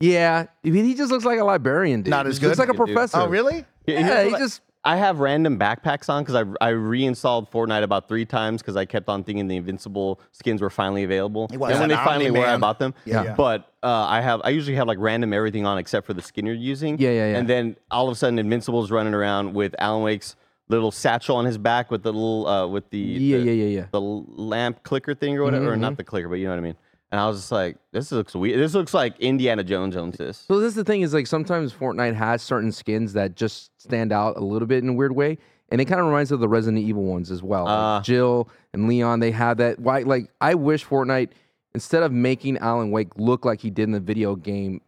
[0.00, 0.46] Yeah.
[0.64, 2.10] I mean, he just looks like a librarian, dude.
[2.10, 2.78] Not as He Looks like a Dude.
[2.86, 3.18] professor.
[3.18, 3.64] Oh really?
[3.86, 4.60] Yeah, Yeah, here's he just.
[4.86, 8.84] I have random backpacks on because I, I reinstalled Fortnite about three times because I
[8.84, 11.48] kept on thinking the Invincible skins were finally available.
[11.52, 12.60] was and when an they finally were, I Omni-Man.
[12.60, 12.94] bought them.
[13.06, 13.22] Yeah.
[13.24, 13.34] Yeah.
[13.34, 16.46] But uh, I have I usually have like random everything on except for the skin
[16.46, 16.98] you're using.
[16.98, 17.38] Yeah, yeah, yeah.
[17.38, 20.34] And then all of a sudden, Invincible's running around with Alan Wake's
[20.68, 23.78] little satchel on his back with the little uh, with the Yeah, the, yeah, yeah,
[23.80, 23.86] yeah.
[23.92, 26.62] the lamp clicker thing or whatever, or not the clicker, but you know what I
[26.62, 26.76] mean.
[27.12, 28.58] And I was just like, this looks weird.
[28.58, 30.44] This looks like Indiana Jones owns this.
[30.48, 34.10] So this is the thing is like sometimes Fortnite has certain skins that just stand
[34.12, 35.38] out a little bit in a weird way.
[35.70, 37.64] and it kind of reminds of the Resident Evil ones as well.
[37.64, 38.02] Like Uh.
[38.02, 39.78] Jill and Leon, they have that.
[39.78, 40.00] Why?
[40.00, 41.28] Like, I wish Fortnite
[41.74, 44.80] instead of making Alan Wake look like he did in the video game,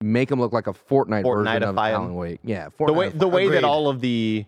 [0.00, 1.76] make him look like a Fortnite, version of.
[1.78, 2.40] Alan Wake.
[2.44, 3.18] Yeah, the way Fortnite.
[3.18, 4.44] the way that all of the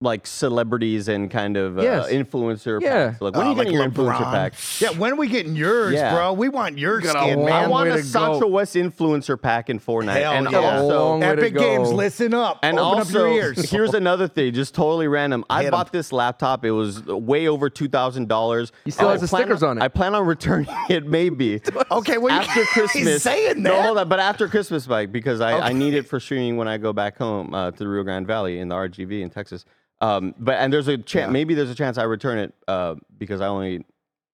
[0.00, 2.08] like celebrities and kind of uh, Yes.
[2.08, 3.08] influencer Yeah.
[3.08, 3.20] packs.
[3.20, 4.32] Like when Uh, are you getting your influencer LeBron.
[4.32, 4.52] pack?
[4.80, 6.14] Yeah, when are we getting yours, Yeah.
[6.14, 6.34] bro?
[6.34, 7.70] We want your Got a skin, long I man.
[7.70, 8.46] want way a to Sancho go.
[8.46, 10.58] West influencer pack in Fortnite, Hell and yeah.
[10.78, 12.60] also Long way to Epic Games, listen up.
[12.62, 13.70] And Open also, up your ears.
[13.72, 15.44] here's another thing, just totally random.
[15.50, 15.70] I Hit 'em.
[15.72, 16.64] bought this laptop.
[16.64, 18.70] It was way over two thousand dollars.
[18.84, 19.82] He still has the stickers on it.
[19.82, 23.04] I plan on returning it, maybe Okay, well, after Christmas.
[23.04, 23.84] He's saying No, that.
[23.86, 26.78] hold on, but after Christmas, Mike, because I, I need it for streaming when I
[26.78, 29.64] go back home uh, to the Rio Grande Valley in the RGV in Texas.
[30.00, 33.40] Um, but and there's a chance, maybe there's a chance I return it uh, because
[33.40, 33.84] I only.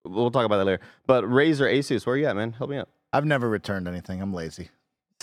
[0.03, 0.83] We'll talk about that later.
[1.07, 2.51] But Razer Asus, where are you at, man?
[2.51, 2.89] Help me out.
[3.11, 4.21] I've never returned anything.
[4.21, 4.69] I'm lazy.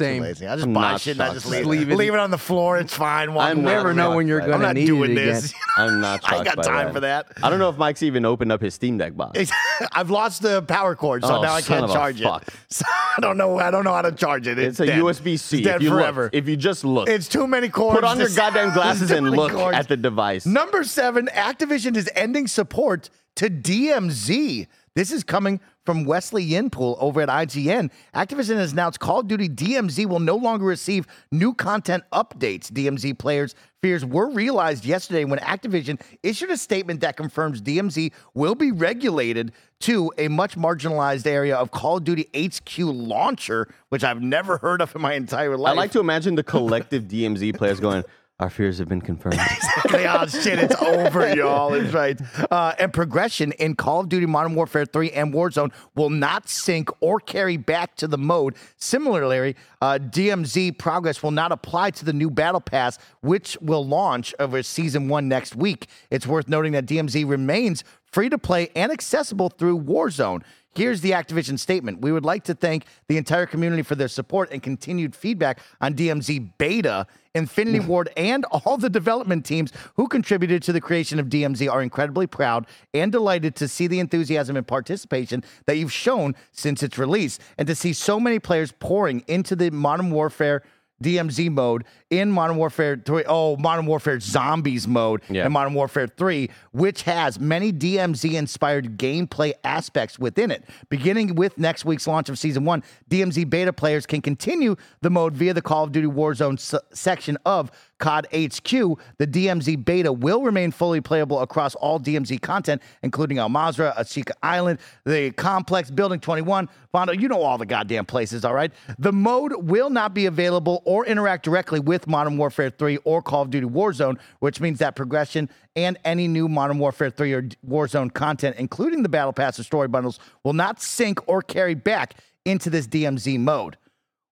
[0.02, 0.46] Too lazy.
[0.46, 1.96] I just I'm buy not shit and I shocked just by leave, that.
[1.96, 2.20] leave, it.
[2.20, 2.78] on the floor.
[2.78, 3.34] It's fine.
[3.34, 3.64] Walk I'm away.
[3.64, 5.54] not Never know when you're gonna I'm not need doing it this.
[5.76, 6.20] I'm not.
[6.24, 7.26] I ain't shocked got by time for that.
[7.42, 9.50] I don't know if Mike's even opened up his Steam Deck box.
[9.92, 12.26] I've lost the power cord, so Oh, now I son can't of a charge it.
[12.68, 13.58] So I don't know.
[13.58, 14.58] I don't know how to charge it.
[14.58, 14.98] It's It's, a dead.
[15.00, 15.58] USB C.
[15.58, 16.24] It's dead if you forever.
[16.24, 17.94] Look, if you just look, it's too many cords.
[17.96, 19.76] put on your goddamn glasses too and many look cords.
[19.76, 20.46] at the device.
[20.46, 24.66] Number seven, Activision is ending support to DMZ.
[24.94, 27.90] This is coming from Wesley Yin-Poole over at IGN.
[28.14, 32.70] Activision has announced Call of Duty DMZ will no longer receive new content updates.
[32.70, 38.54] DMZ players' fears were realized yesterday when Activision issued a statement that confirms DMZ will
[38.54, 44.20] be regulated to a much marginalized area of Call of Duty HQ launcher, which I've
[44.20, 45.72] never heard of in my entire life.
[45.72, 48.04] I like to imagine the collective DMZ players going,
[48.40, 49.38] "Our fears have been confirmed."
[49.92, 51.74] oh shit, it's over, y'all.
[51.74, 52.20] It's right.
[52.50, 56.90] Uh, and progression in Call of Duty Modern Warfare 3 and Warzone will not sync
[57.00, 58.54] or carry back to the mode.
[58.76, 64.34] Similarly, uh, DMZ progress will not apply to the new Battle Pass, which will launch
[64.38, 65.86] over Season 1 next week.
[66.10, 70.42] It's worth noting that DMZ remains free to play and accessible through Warzone.
[70.74, 72.00] Here's the Activision statement.
[72.00, 75.94] We would like to thank the entire community for their support and continued feedback on
[75.94, 77.06] DMZ Beta.
[77.34, 77.86] Infinity mm.
[77.86, 82.26] Ward and all the development teams who contributed to the creation of DMZ are incredibly
[82.26, 87.38] proud and delighted to see the enthusiasm and participation that you've shown since its release
[87.56, 90.62] and to see so many players pouring into the Modern Warfare
[91.02, 93.24] DMZ mode in Modern Warfare 3.
[93.26, 95.46] Oh, Modern Warfare Zombies mode Yeah.
[95.46, 100.62] in Modern Warfare 3, which has many DMZ inspired gameplay aspects within it.
[100.90, 105.34] Beginning with next week's launch of Season 1, DMZ beta players can continue the mode
[105.34, 108.98] via the Call of Duty Warzone s- section of COD HQ.
[109.18, 114.80] The DMZ beta will remain fully playable across all DMZ content, including Al Ashika Island,
[115.06, 117.12] the complex, Building 21, Bondo.
[117.12, 118.72] You know all the goddamn places, all right?
[118.98, 123.42] The mode will not be available or interact directly with Modern Warfare 3 or Call
[123.42, 128.12] of Duty Warzone, which means that progression and any new Modern Warfare 3 or Warzone
[128.12, 132.70] content, including the Battle Pass or story bundles, will not sync or carry back into
[132.70, 133.76] this DMZ mode.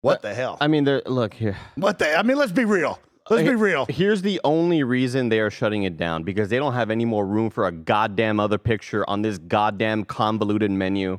[0.00, 0.58] What uh, the hell?
[0.60, 1.02] I mean, there.
[1.06, 1.56] Look here.
[1.74, 2.16] What the?
[2.16, 2.98] I mean, let's be real.
[3.28, 3.86] Let's be real.
[3.88, 7.26] Here's the only reason they are shutting it down because they don't have any more
[7.26, 11.18] room for a goddamn other picture on this goddamn convoluted menu.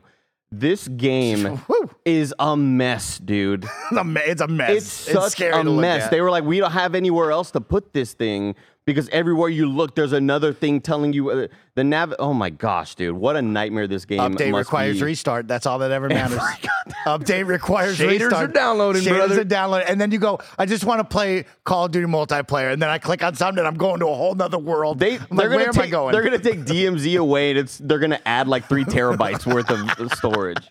[0.50, 1.62] This game.
[2.08, 3.66] is a mess, dude.
[3.91, 4.72] It's a me- It's a mess.
[4.72, 6.10] It's such scary a mess.
[6.10, 8.55] They were like, we don't have anywhere else to put this thing
[8.86, 12.14] because everywhere you look, there's another thing telling you uh, the nav.
[12.20, 15.05] Oh my gosh, dude, what a nightmare this game Update requires be.
[15.05, 15.47] restart.
[15.49, 16.39] That's all that ever matters.
[17.05, 18.34] Update requires Shaders restart.
[18.34, 19.41] are downloading, Shaders brother.
[19.41, 19.88] are downloading.
[19.89, 22.72] And then you go, I just want to play Call of Duty multiplayer.
[22.72, 24.99] And then I click on something and I'm going to a whole nother world.
[24.99, 26.12] They, they're like, where take, am I going?
[26.14, 30.14] They're gonna take DMZ away, and it's they're gonna add like three terabytes worth of
[30.18, 30.70] storage.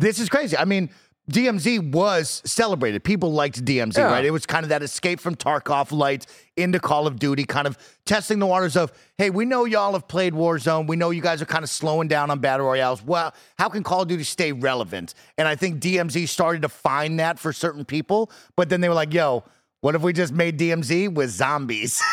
[0.00, 0.56] This is crazy.
[0.56, 0.88] I mean,
[1.30, 3.04] DMZ was celebrated.
[3.04, 4.04] People liked DMZ, Yeah.
[4.10, 4.24] right?
[4.24, 6.26] It was kind of that escape from Tarkov light
[6.56, 7.76] into Call of Duty, kind of
[8.06, 10.88] testing the waters of, hey, we know y'all have played Warzone.
[10.88, 13.02] We know you guys are kind of slowing down on battle royales.
[13.04, 15.14] Well, how can Call of Duty stay relevant?
[15.38, 18.94] And I think DMZ started to find that for certain people, but then they were
[18.94, 19.44] like, yo,
[19.82, 22.00] what if we just made DMZ with zombies?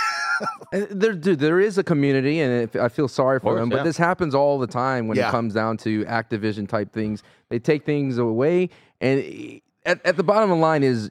[0.71, 3.71] There, dude, there is a community, and I feel sorry for course, them.
[3.71, 3.77] yeah.
[3.77, 5.29] But this happens all the time when Yeah.
[5.29, 7.23] it comes down to Activision type things.
[7.49, 8.69] They take things away,
[9.01, 11.09] and at, at the bottom of the line is,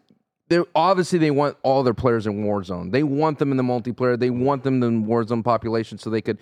[0.49, 2.93] they obviously they want all their players in Warzone.
[2.93, 4.19] They want them in the multiplayer.
[4.19, 6.39] They want them in the Warzone population so they could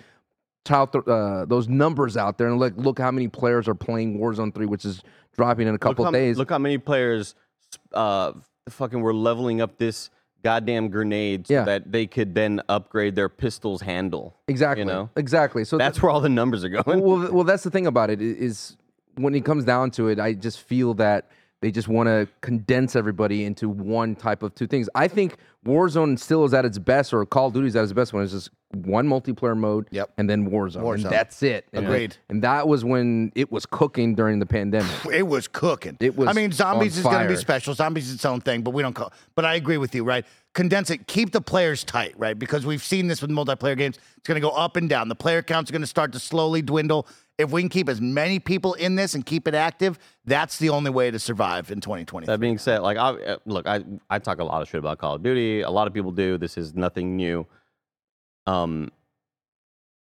[0.63, 4.19] tout the, uh, those numbers out there and look look how many players are playing
[4.19, 5.01] Warzone three, which is
[5.35, 6.37] dropping in a couple look how, days.
[6.37, 7.33] Look how many players,
[7.93, 8.33] uh,
[8.69, 10.09] fucking were leveling up this
[10.45, 14.37] goddamn grenade so that they could then upgrade their pistol's handle.
[14.47, 15.65] exactly, You know, exactly.
[15.65, 17.01] So that's where all the numbers are going.
[17.01, 18.77] well, well, that's the thing about it is
[19.15, 21.29] when it comes down to it, I just feel that
[21.61, 24.89] they just want to condense everybody into one type of two things.
[24.93, 27.93] I think Warzone still is at its best, or Call of Duty is at its
[27.93, 30.11] best when it's just one multiplayer mode, Yep.
[30.17, 30.95] and then Warzone, Warzone.
[30.95, 31.65] and that's it.
[31.73, 32.17] And, Agreed.
[32.29, 34.91] And that was when it was cooking during the pandemic.
[35.11, 35.97] It was cooking.
[36.01, 37.73] It was I mean, zombies is going to be special.
[37.73, 39.13] Zombies is its own thing, but we don't call.
[39.33, 40.25] But I agree with you, right?
[40.53, 41.07] Condense it.
[41.07, 42.37] Keep the players tight, right?
[42.37, 43.97] Because we've seen this with multiplayer games.
[44.17, 45.07] It's going to go up and down.
[45.09, 47.07] The player counts are going to start to slowly dwindle.
[47.37, 50.69] If we can keep as many people in this and keep it active, that's the
[50.69, 52.27] only way to survive in 2020.
[52.27, 54.99] That being said, like, I, uh, look, I I talk a lot of shit about
[54.99, 55.61] Call of Duty.
[55.61, 56.37] A lot of people do.
[56.37, 57.45] This is nothing new.
[58.47, 58.89] Um,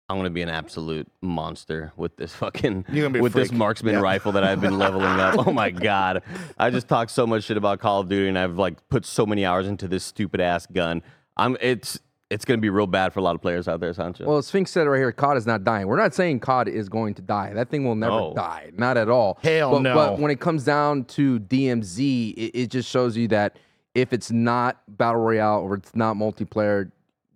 [0.09, 4.01] I'm gonna be an absolute monster with this fucking You're gonna be with this marksman
[4.01, 5.29] rifle that I've been leveling up.
[5.47, 6.23] Oh my god,
[6.57, 9.25] I just talk so much shit about Call of Duty, and I've like put so
[9.25, 11.03] many hours into this stupid ass gun.
[11.37, 11.99] I'm it's
[12.29, 14.25] it's gonna be real bad for a lot of players out there, Sancho.
[14.25, 15.87] Well, Sphinx said right here, COD is not dying.
[15.87, 17.53] We're not saying COD is going to die.
[17.53, 18.33] That thing will never No.
[18.35, 19.39] die, not at all.
[19.41, 19.95] Hell but, no.
[19.95, 23.57] But when it comes down to DMZ, it, it just shows you that
[23.95, 26.91] if it's not battle royale or it's not multiplayer,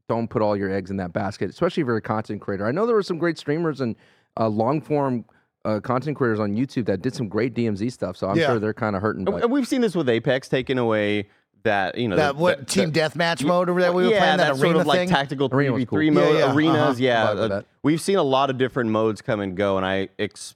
[0.08, 1.50] don't put all your eggs in that basket.
[1.50, 2.68] Especially if you're a content creator.
[2.68, 3.96] I know there were some great streamers and
[4.40, 5.26] uh, long form
[5.66, 8.18] uh, content creators on YouTube that did some great DMZ stuff.
[8.18, 8.48] So I'm Yeah.
[8.48, 9.22] sure they're kind of hurting.
[9.22, 11.30] And- But and we've seen this with Apex taking away
[11.64, 14.12] that you know that the- what the- team the- deathmatch mode over there we were
[14.12, 15.10] yeah, playing that, that arena sort of like thing.
[15.10, 16.04] tactical Arena 3v3 cool.
[16.04, 16.76] Yeah, mode yeah, arenas.
[16.76, 16.96] uh-huh.
[17.00, 20.56] Yeah, uh, we've seen a lot of different modes come and go, and I ex-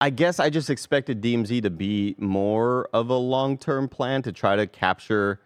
[0.00, 4.32] I guess I just expected DMZ to be more of a long term plan to
[4.32, 5.40] try to capture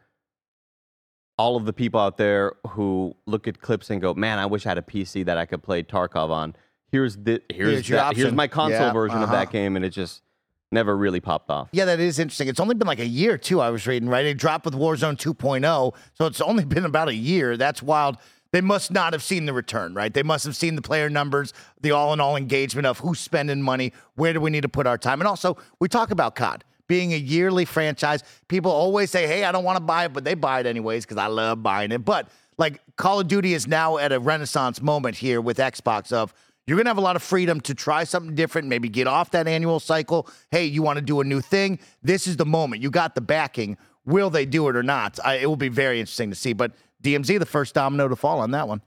[1.36, 4.66] all of the people out there who look at clips and go, "Man, I wish
[4.66, 6.56] I had a PC that I could play Tarkov on."
[6.90, 9.32] Here's the here's Here's that, here's my console Yeah, version of uh-huh.
[9.44, 10.22] that game, and it just
[10.70, 11.68] never really popped off.
[11.72, 12.48] Yeah, that is interesting.
[12.48, 13.60] It's only been like a year too.
[13.60, 14.24] I was reading right.
[14.24, 17.56] It dropped with Warzone 2.0, so it's only been about a year.
[17.56, 18.16] That's wild.
[18.50, 20.12] They must not have seen the return, right?
[20.12, 21.52] They must have seen the player numbers,
[21.82, 25.20] the all-in-all engagement of who's spending money, where do we need to put our time,
[25.20, 28.22] and also we talk about COD being a yearly franchise.
[28.48, 31.04] People always say, "Hey, I don't want to buy it," but they buy it anyways
[31.04, 32.04] because I love buying it.
[32.04, 36.32] But like Call of Duty is now at a renaissance moment here with Xbox of
[36.68, 39.30] you're going to have a lot of freedom to try something different, maybe get off
[39.30, 40.28] that annual cycle.
[40.50, 41.78] Hey, you want to do a new thing?
[42.02, 42.82] This is the moment.
[42.82, 43.78] You got the backing.
[44.04, 45.18] Will they do it or not?
[45.24, 46.52] I, it will be very interesting to see.
[46.52, 48.82] But DMZ, the first domino to fall on that one.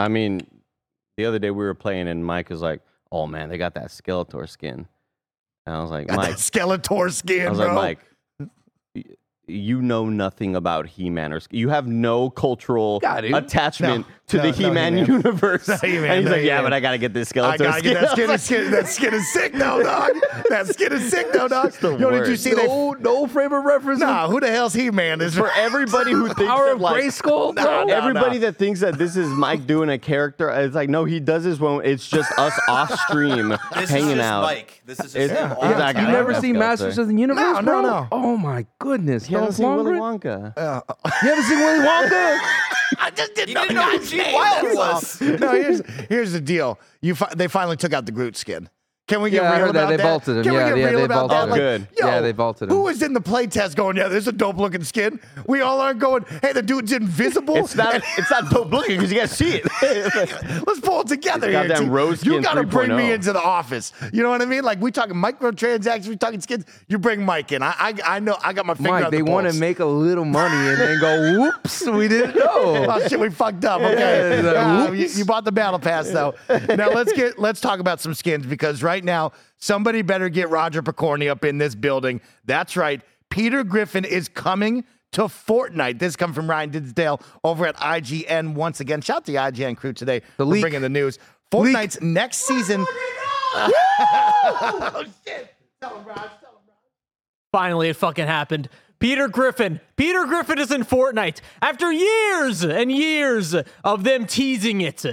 [0.00, 0.46] I mean,
[1.16, 2.80] the other day we were playing and Mike was like,
[3.12, 4.86] "Oh man, they got that Skeletor skin,"
[5.64, 7.74] and I was like, Got "Mike, Skeletor skin, I was bro.
[7.74, 8.00] like,
[8.94, 9.06] Mike,
[9.46, 13.32] you know nothing about He-Man or you have no cultural dude.
[13.34, 15.12] attachment No, to no, the no He-Man He-Man.
[15.12, 16.62] universe." No He-Man, and he's no like, "Yeah, He-Man.
[16.64, 18.30] but I gotta get this Skeletor I gotta skin." get that skin.
[18.30, 20.12] Is, skin that skin is sick, though, dog.
[20.50, 21.72] That skin is sick, though, dog.
[21.72, 22.42] the Yo, did you worst.
[22.42, 22.66] see they?
[22.66, 24.00] no, frame of reference.
[24.00, 25.20] Nah, who the hell's He Man?
[25.20, 27.54] Is For everybody who thinks Power that, of like, Grayskull.
[27.54, 27.92] Nah, nah.
[27.94, 31.44] Everybody that thinks that this is Mike doing a character, it's like no, he does
[31.44, 34.42] this when it's just us off stream hanging is just out.
[34.42, 34.82] Mike.
[34.86, 36.00] This is just him yeah, exactly.
[36.02, 36.12] You time.
[36.12, 36.40] never Yeah.
[36.40, 36.60] seen Yeah.
[36.60, 38.08] Masters of the Universe, No, no, no.
[38.12, 40.54] Oh my goodness, you hasn't seen Willy Lundgren?
[40.54, 40.82] Wonka.
[41.22, 42.38] You haven't seen Willy Wonka?
[42.98, 43.64] I just didn't know
[44.16, 45.28] didn't the know who guy's Gene name, Wilder that's all.
[45.28, 45.40] was.
[45.40, 46.78] No, here's here's the deal.
[47.00, 48.68] You fi- they finally took out the Groot skin.
[49.08, 49.78] Can we get Yeah, I real heard that.
[49.84, 50.02] about They that?
[50.02, 50.42] vaulted him.
[50.42, 51.42] Can we Yeah, get yeah, real they about vaulted that?
[51.44, 51.50] him.
[51.50, 51.88] Like, Good.
[52.00, 52.76] yo, Yeah, they vaulted him.
[52.76, 53.96] Who was in the playtest going?
[53.96, 55.20] Yeah, there's a dope looking skin.
[55.46, 56.24] We all are going.
[56.42, 57.56] Hey, the dude's invisible.
[57.58, 58.02] It's not.
[58.18, 59.64] It's not dope looking because you guys see it.
[60.66, 61.68] Let's pull it together It's here.
[61.68, 61.88] goddamn T.
[61.88, 63.92] rose You got to bring me into the office.
[64.12, 64.64] You know what I mean?
[64.64, 66.64] Like we talking microtransactions, we talking skins.
[66.88, 67.62] You bring Mike in.
[67.62, 68.36] I I, I know.
[68.42, 70.78] I got my finger Mike, on they the want to make a little money and
[70.80, 72.86] then go, whoops, we didn't know.
[72.88, 73.80] Oh shit, we fucked up.
[73.82, 75.16] Okay, Yeah, like, Uh, you, whoops.
[75.18, 76.34] you bought the battle pass though.
[76.74, 80.82] now let's get let's talk about some skins because right now somebody better get Roger
[80.82, 82.20] Picorni up in this building.
[82.44, 85.98] That's right, Peter Griffin is coming to Fortnite.
[85.98, 89.00] This come from Ryan Dinsdale over at IGN once again.
[89.00, 90.60] Shout out to the IGN crew today The for leak.
[90.62, 91.18] bringing the news.
[91.52, 92.84] Fortnite's next season.
[93.54, 95.54] oh shit!
[95.80, 96.16] Tell him, Raj.
[96.18, 96.76] Tell him, Raj.
[97.52, 98.68] Finally, it fucking happened.
[98.98, 99.80] Peter Griffin.
[99.96, 101.40] Peter Griffin is in Fortnite.
[101.62, 105.04] After years and years of them teasing it,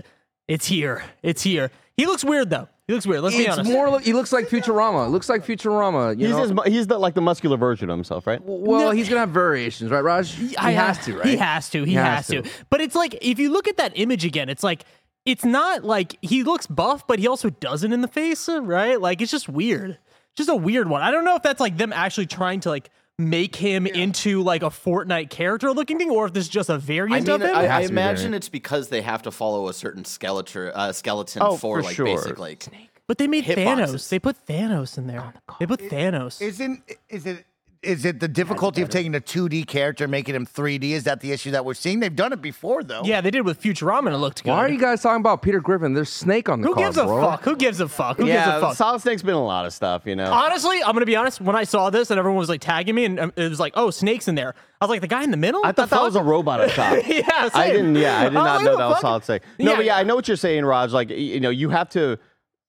[0.47, 1.03] it's here.
[1.21, 1.69] It's here.
[1.97, 2.69] He looks weird though.
[2.88, 3.21] He looks weird.
[3.21, 3.71] Let's be It's honest.
[3.71, 3.89] more.
[3.89, 5.07] Look, he looks like Futurama.
[5.07, 6.19] It looks like Futurama.
[6.19, 6.41] You he's know?
[6.41, 8.41] his, mu- he's the like the muscular version of himself, right?
[8.43, 10.34] well, he's gonna have variations, right, Raj?
[10.34, 11.25] He I- has uh, to, right?
[11.27, 11.84] He has to.
[11.86, 12.43] He, has, to.
[12.69, 14.84] But it's like if you look at that image again, it's like
[15.25, 18.99] it's not like he looks buff, but he also doesn't in the face, right?
[18.99, 19.97] Like it's just weird.
[20.36, 21.01] Just a weird one.
[21.01, 22.89] I don't know if that's like them actually trying to like
[23.20, 26.78] make him into like a Fortnite character looking thing, or if this is just a
[26.78, 27.55] variant mean, of him.
[27.55, 30.91] I, I has be imagine it's because they have to follow a certain skeleton, uh,
[30.91, 32.05] skeleton Oh, for, for like sure.
[32.05, 32.66] basic like.
[33.07, 33.78] but they made Hit Thanos.
[33.88, 34.09] boxes.
[34.09, 35.34] They put Thanos in there.
[35.59, 36.41] They put Thanos.
[36.41, 37.45] Isn't is it
[37.84, 40.91] is it the difficulty of taking a 2D character and making him 3D?
[40.91, 41.99] Is that the issue that we're seeing?
[41.99, 43.01] They've done it before, though.
[43.03, 44.51] Yeah, they did with Futurama and it looked good.
[44.51, 45.93] Why are you guys talking about Peter Griffin?
[45.93, 47.21] There's Snake on the Who card, gives a bro.
[47.21, 47.43] fuck?
[47.43, 48.17] Who gives a fuck?
[48.17, 48.75] Who yeah, gives a fuck?
[48.77, 50.31] Solid Snake's been a lot of stuff, you know.
[50.31, 51.41] Honestly, I'm gonna be honest.
[51.41, 53.73] When I saw this and everyone was like tagging me, and um, it was like,
[53.75, 55.81] "Oh, snakes in there," I was like, "The guy in the middle." I What the
[55.84, 56.05] thought that fuck?
[56.05, 56.97] was a robot up top.
[57.07, 57.73] yeah, I same.
[57.75, 57.95] didn't.
[57.97, 59.01] Yeah, I did I'm not like, know what that the was fuck?
[59.01, 59.41] solid snake.
[59.59, 59.75] No, Yeah.
[59.77, 60.91] but yeah, I know what you're saying, Raj.
[60.93, 62.17] Like, y- you know, you have to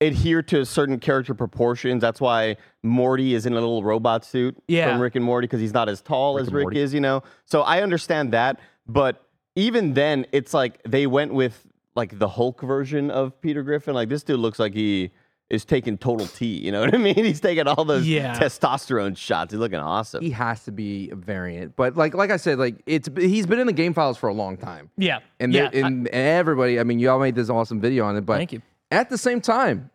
[0.07, 2.01] adhere to certain character proportions.
[2.01, 4.91] That's why Morty is in a little robot suit Yeah.
[4.93, 6.81] from Rick and Morty because he's not as tall as Rick Morty.
[6.81, 6.93] is.
[6.95, 8.61] You know, so I understand that.
[8.87, 9.23] But
[9.57, 13.95] even then, it's like they went with like the Hulk version of Peter Griffin.
[13.95, 15.11] Like this dude looks like he
[15.51, 16.47] is taking total T.
[16.47, 17.15] You know what I mean?
[17.15, 18.35] He's taking all those Yeah.
[18.35, 19.53] testosterone shots.
[19.53, 20.23] He's looking awesome.
[20.25, 23.61] He has to be a variant, but like like I said, like it's he's been
[23.61, 24.91] in the game files for a long time.
[24.97, 25.69] Yeah, and yeah.
[25.71, 26.81] there- and everybody.
[26.81, 28.63] I mean, y'all made this awesome video on it, but Thank you.
[28.91, 29.91] At the same time,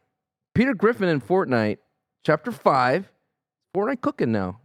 [0.60, 1.78] Peter Griffin in Fortnite,
[2.26, 3.10] Chapter Five,
[3.74, 4.60] Fortnite cooking now.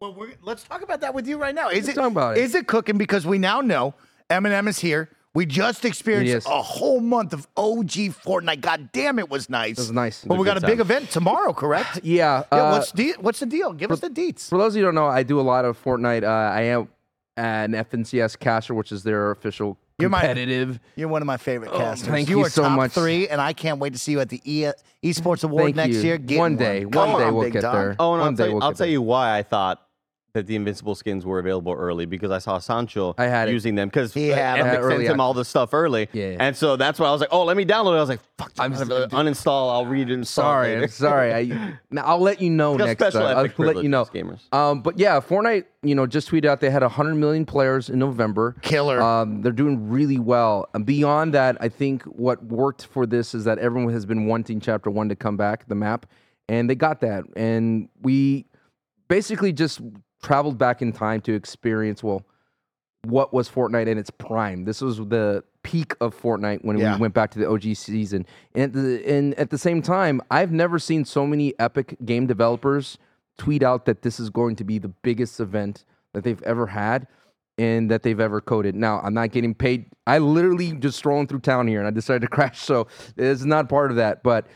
[0.00, 1.68] Well, we're, let's talk about that with you right now.
[1.68, 2.40] Is Let's it talk about it.
[2.40, 2.96] is it cooking?
[2.96, 3.94] Because we now know
[4.30, 5.10] Eminem is here.
[5.34, 7.90] We just experienced a whole month of OG
[8.24, 8.62] Fortnite.
[8.62, 9.72] God damn, it was nice.
[9.72, 10.24] It was nice.
[10.24, 12.00] But we got a good big event tomorrow, correct?
[12.02, 12.44] Yeah.
[12.50, 13.74] Yeah, uh, what's the what's the deal?
[13.74, 14.48] Give us the deets.
[14.48, 16.22] For those of you who don't know, I do a lot of Fortnite.
[16.22, 16.88] Uh, I am
[17.36, 20.80] an FNCS caster, which is their official You're my- competitive.
[20.96, 22.08] You're one of my favorite oh, casters.
[22.08, 22.92] Oh, thank you you are so top much.
[22.92, 24.70] three, and I can't wait to see you at the e-
[25.04, 26.02] Esports Award Thank next you.
[26.02, 26.18] year.
[26.18, 27.74] Get One day, Come one day on, we'll get dog.
[27.74, 27.96] there.
[27.98, 28.88] Oh, and I'll, One tell day you, we'll I'll tell there.
[28.88, 29.83] you why I thought
[30.34, 33.52] that the Invincible skins were available early because I saw Sancho I had it.
[33.52, 34.72] using them because He had Epic them.
[34.82, 36.08] sent Early him all the stuff early.
[36.12, 36.36] Yeah.
[36.40, 37.98] And so that's why I was like, oh, let me download it.
[37.98, 39.70] I was like, fuck, I'm I'm s- uninstall.
[39.72, 40.26] I'll read it.
[40.26, 41.32] Sorry, I'm sorry.
[41.32, 43.36] I now I'll let you know Got next special time.
[43.38, 44.04] I'll epic let you know.
[44.06, 44.56] privileges, gamers.
[44.58, 48.00] Um, but yeah, Fortnite, you know, just tweeted out they had 100 million players in
[48.00, 48.56] November.
[48.60, 49.00] Killer.
[49.00, 50.68] Um, they're doing really well.
[50.74, 54.58] And beyond that, I think what worked for this is that everyone has been wanting
[54.58, 56.06] Chapter One to come back, the map,
[56.48, 57.22] and they got that.
[57.36, 58.46] And we
[59.06, 59.80] basically just
[60.24, 62.22] traveled back in time to experience well
[63.04, 64.64] what was Fortnite in its prime.
[64.64, 66.94] This was the peak of Fortnite when Yeah.
[66.94, 68.24] we went back to the OG season.
[68.54, 72.26] And at the, and at the same time, I've never seen so many epic game
[72.26, 72.96] developers
[73.36, 77.06] tweet out that this is going to be the biggest event that they've ever had
[77.58, 78.74] and that they've ever coded.
[78.74, 79.86] Now, I'm not getting paid.
[80.06, 82.86] I literally just strolling through town here and I decided to crash, so
[83.18, 84.46] it's not part of that, but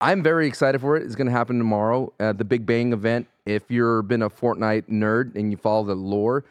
[0.00, 1.02] I'm very excited for it.
[1.02, 3.28] It's going to happen tomorrow at the Big Bang event.
[3.44, 6.44] If you've been a Fortnite nerd and you follow the lore,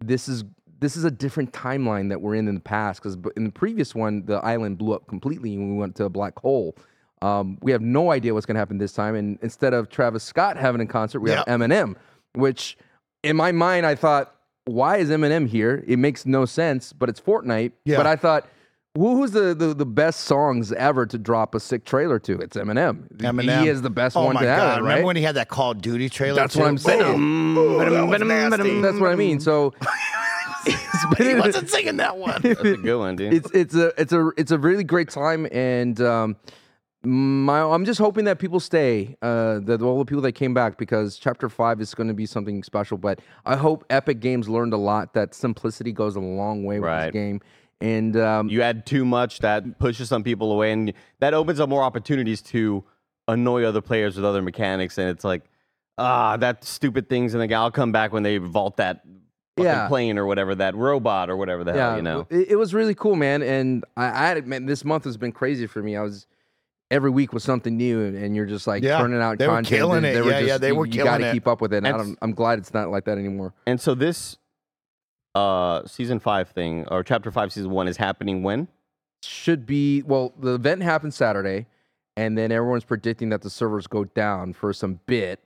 [0.00, 0.44] this is
[0.80, 3.94] this is a different timeline that we're in in the past because in the previous
[3.94, 6.76] one the island blew up completely and we went to a black hole.
[7.22, 10.24] Um, we have no idea what's going to happen this time, and instead of Travis
[10.24, 11.94] Scott having a concert, we have Eminem,
[12.34, 12.76] which
[13.22, 14.34] in my mind I thought,
[14.64, 15.84] why is Eminem here?
[15.86, 17.72] It makes no sense, but it's Fortnite.
[17.84, 17.96] Yeah.
[17.96, 18.48] But I thought.
[18.94, 22.38] Who- Who's the, the, the best songs ever to drop a sick trailer to?
[22.38, 23.08] It's Eminem.
[23.18, 24.78] Eminem He is the best oh one my to have God.
[24.78, 24.88] it, right?
[24.90, 26.36] Remember when he had that Call of Duty trailer?
[26.40, 26.66] That's what?
[26.68, 27.00] I'm saying.
[27.56, 28.80] Ooh, that was nasty.
[28.80, 29.40] That's what I mean.
[29.40, 29.72] So
[31.18, 32.40] he wasn't singing that one.
[32.42, 33.34] That's a good one, dude.
[33.34, 36.36] it's it's a it's a it's a really great time, and um,
[37.04, 39.16] my I'm just hoping that people stay.
[39.22, 42.26] Uh, that all the people that came back because Chapter Five is going to be
[42.26, 42.96] something special.
[42.98, 45.14] But I hope Epic Games learned a lot.
[45.14, 47.06] That simplicity goes a long way with Right.
[47.06, 47.40] this game,
[47.82, 51.68] and um, you add too much, that pushes some people away, and that opens up
[51.68, 52.84] more opportunities to
[53.28, 54.98] annoy other players with other mechanics.
[54.98, 55.42] And it's like,
[55.98, 59.02] ah, that stupid things, and then I'll come back when they vault that
[59.56, 59.88] fucking Yeah.
[59.88, 62.26] plane or whatever, that robot or whatever the hell, you know.
[62.30, 63.42] It, it was really cool, man.
[63.42, 65.96] And I, I had man, this month has been crazy for me.
[65.96, 66.26] I was
[66.90, 69.62] every week was something new, and, and you're just like Yeah, turning out they were
[69.62, 70.12] killing and it.
[70.14, 71.78] They were Yeah, yeah, just- they you- were you killing gotta keep up with it.
[71.78, 73.52] And I And don't, I'm glad it's not like that anymore.
[73.66, 74.36] And so this
[75.34, 78.68] uh season five thing or chapter five season one is happening when?
[79.22, 80.32] Should be well.
[80.38, 81.66] The event happens Saturday,
[82.16, 85.40] and then everyone's predicting that the servers go down for some bit,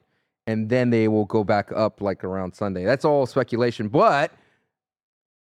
[0.47, 2.85] and then they will go back up like around Sunday.
[2.85, 4.33] That's all speculation, but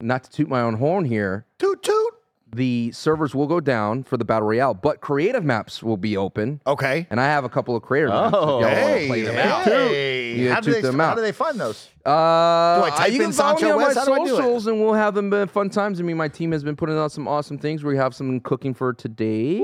[0.02, 1.46] not to toot my own horn here.
[1.58, 1.97] toot toot.
[2.56, 6.62] The servers will go down for the battle royale, but creative maps will be open.
[6.66, 7.06] Okay.
[7.10, 8.28] And I have a couple of creative maps.
[8.28, 8.68] if y'all Oh.
[8.68, 9.64] Hey, play them out.
[9.66, 10.36] hey.
[10.38, 11.90] You How do they them how do they fund those?
[12.06, 13.98] Uh, I type you in can follow me Sancho on my West?
[13.98, 14.28] How do I do it?
[14.38, 16.00] socials, and we'll have them uh, fun times.
[16.00, 17.84] I mean, my team has been putting out some awesome things.
[17.84, 19.60] We have some cooking for today.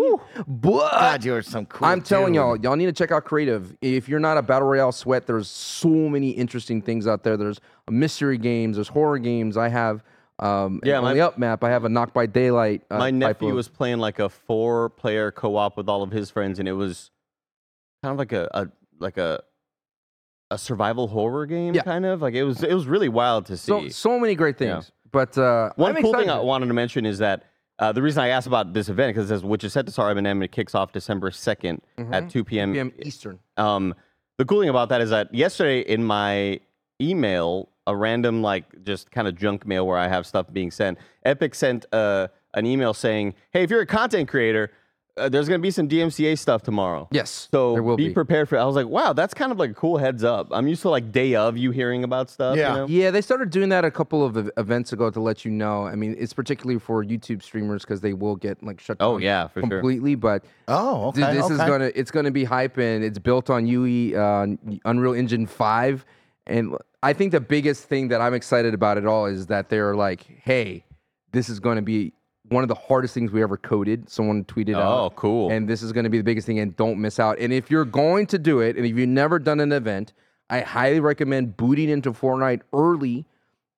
[0.48, 1.88] But God, you're some cool.
[1.88, 2.36] I'm telling dude.
[2.36, 3.76] y'all, y'all need to check out Creative.
[3.82, 7.38] If you're not a battle royale sweat, there's so many interesting things out there.
[7.38, 7.60] There's
[7.90, 9.58] mystery games, there's horror games.
[9.58, 10.04] I have
[10.40, 11.64] um, Yeah, yeah, my- on the up map.
[11.64, 12.84] I have a Knock by Daylight.
[12.90, 16.12] Uh, My nephew of- was playing like a four player co op with all of
[16.12, 17.12] his friends and it was
[18.04, 18.68] kind of like a, a
[19.00, 19.42] like a
[20.52, 21.82] a survival horror game Yeah.
[21.84, 22.22] kind of.
[22.22, 23.90] Like it was it was really wild to see.
[23.90, 24.76] so many great Yeah.
[24.76, 24.92] things.
[25.12, 27.44] But uh, One I'm cool thing I wanted to mention is that
[27.80, 29.92] uh, the reason I asked about this event because it says which is set to
[29.92, 31.80] start Eminem and it kicks off December 2nd
[32.12, 32.74] at 2 p.m.
[32.74, 33.40] PM Eastern.
[33.58, 33.96] Um,
[34.38, 36.60] the cool thing about that is that yesterday in my
[37.02, 40.98] email, a random like just kind of junk mail where I have stuff being sent.
[41.26, 44.72] Epic sent uh, an email saying, "Hey, if you're a content creator,
[45.18, 48.14] uh, there's going to be some DMCA stuff tomorrow." Yes, So there will be, be.
[48.14, 48.56] prepared for.
[48.56, 48.62] It.
[48.62, 50.90] I was like, "Wow, that's kind of like a cool heads up." I'm used to
[50.90, 52.56] like day of you hearing about stuff.
[52.56, 52.70] Yeah.
[52.72, 52.86] You know?
[52.88, 55.86] Yeah, they started doing that a couple of events ago to let you know.
[55.86, 59.18] I mean, it's particularly for YouTube streamers because they will get like shut down Oh,
[59.18, 59.70] yeah, for sure.
[59.70, 60.16] completely.
[60.16, 61.20] But Oh, okay.
[61.34, 64.48] Dude, this is gonna it's gonna be hype and it's built on UE uh,
[64.86, 66.06] Unreal Engine five.
[66.48, 69.96] And I think the biggest thing that I'm excited about it all is that they're
[69.96, 70.86] like, hey,
[71.32, 72.14] this is gonna be
[72.50, 74.10] one of the hardest things we ever coded.
[74.10, 75.00] Someone tweeted out.
[75.06, 75.52] Oh, cool.
[75.52, 77.40] And this is gonna be the biggest thing and don't miss out.
[77.40, 80.14] And if you're going to do it, and if you've never done an event,
[80.50, 83.26] I highly recommend booting into Fortnite early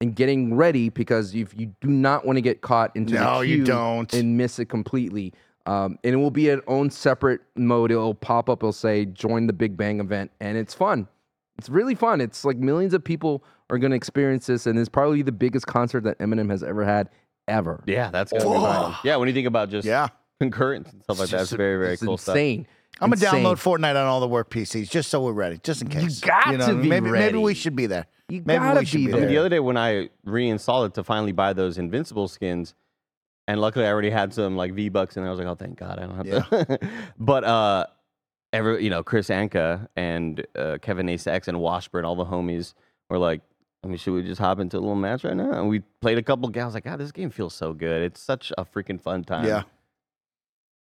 [0.01, 3.47] and getting ready because if you do not want to get caught into No, the
[3.47, 4.13] you queue don't.
[4.13, 5.33] and miss it completely.
[5.67, 7.91] Um, and it will be an own separate mode.
[7.91, 8.61] It'll pop up.
[8.61, 11.07] It'll say join the Big Bang event, and it's fun.
[11.57, 12.21] It's really fun.
[12.21, 15.67] It's like millions of people are going to experience this, and it's probably the biggest
[15.67, 17.09] concert that Eminem has ever had,
[17.47, 17.83] ever.
[17.87, 18.95] Yeah, that's gonna be fun.
[19.03, 20.07] Yeah, when you think about just Yeah.
[20.39, 22.35] concurrent and stuff like that, it's very very It's cool stuff.
[22.35, 22.67] insane.
[23.01, 23.43] I'm gonna Insane.
[23.43, 26.21] download Fortnite on all the work PCs just so we're ready, just in case.
[26.21, 28.05] You got know, to be maybe maybe we should be there.
[28.29, 29.29] You maybe gotta we should be be I mean, there.
[29.29, 32.73] the other day when I reinstalled it to finally buy those Invincible skins,
[33.47, 35.77] and luckily I already had some like V Bucks, and I was like, oh, thank
[35.77, 36.79] God, I don't have to.
[37.19, 37.85] but uh,
[38.55, 42.73] every you know, Chris Anka and uh, Kevin Ace X and Washburn, all the homies
[43.09, 43.41] were like,
[43.83, 45.51] I mean, should we just hop into a little match right now?
[45.51, 46.73] And we played a couple games.
[46.73, 48.01] Like, God, this game feels so good.
[48.01, 49.45] It's such a freaking fun time.
[49.45, 49.63] Yeah.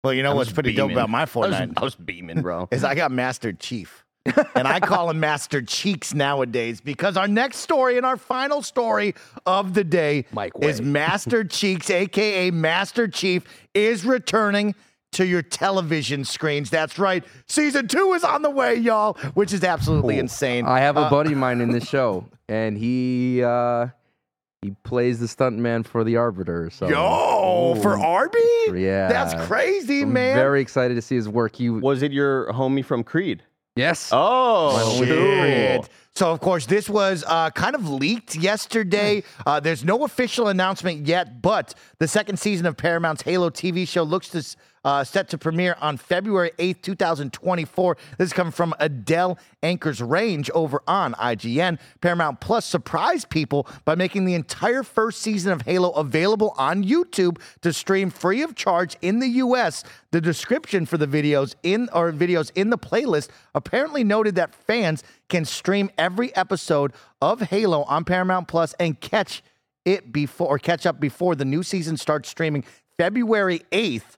[0.03, 2.43] Well, you know I what's pretty dope about my I was, Fortnite I was beaming,
[2.43, 2.69] bro.
[2.73, 4.05] is I got Master Chief.
[4.55, 9.15] and I call him Master Cheeks nowadays because our next story and our final story
[9.45, 13.45] of the day Mike is Master Cheeks, aka Master Chief,
[13.75, 14.75] is returning
[15.15, 16.71] to your television screens.
[16.71, 17.25] That's right.
[17.47, 20.67] Season two is on the way, y'all, which is absolutely insane.
[20.67, 23.89] I have a Uh, buddy of mine in this show, and he uh,
[24.63, 26.71] he plays the stuntman for the Arbiter.
[26.71, 28.39] So Yo, for Arby?
[28.75, 29.09] Yeah.
[29.09, 30.37] That's crazy, I'm man.
[30.37, 31.57] very excited to see his work.
[31.57, 33.43] He Was it your homie from Creed?
[33.77, 34.09] yes.
[34.13, 35.81] Oh, Shit.
[35.81, 35.87] cool.
[36.17, 39.25] So, of course, this was uh, kind of leaked yesterday.
[39.45, 44.05] Uh, there's no official announcement yet, but the second season of Paramount's Halo TV show
[44.05, 44.55] looks to s-
[44.85, 47.97] uh, set to premiere on February 8th, 2024.
[48.19, 51.79] This is coming from Adele Ankers-Range over on IGN.
[52.01, 57.41] Paramount Plus surprised people by making the entire first season of Halo available on YouTube
[57.63, 59.85] to stream free of charge in the US.
[60.11, 65.03] The description for the videos in or videos in the playlist apparently noted that fans
[65.29, 69.43] can stream every episode of Halo on Paramount Plus and catch
[69.85, 72.65] it before or catch up before the new season starts streaming
[72.99, 74.17] February 8th.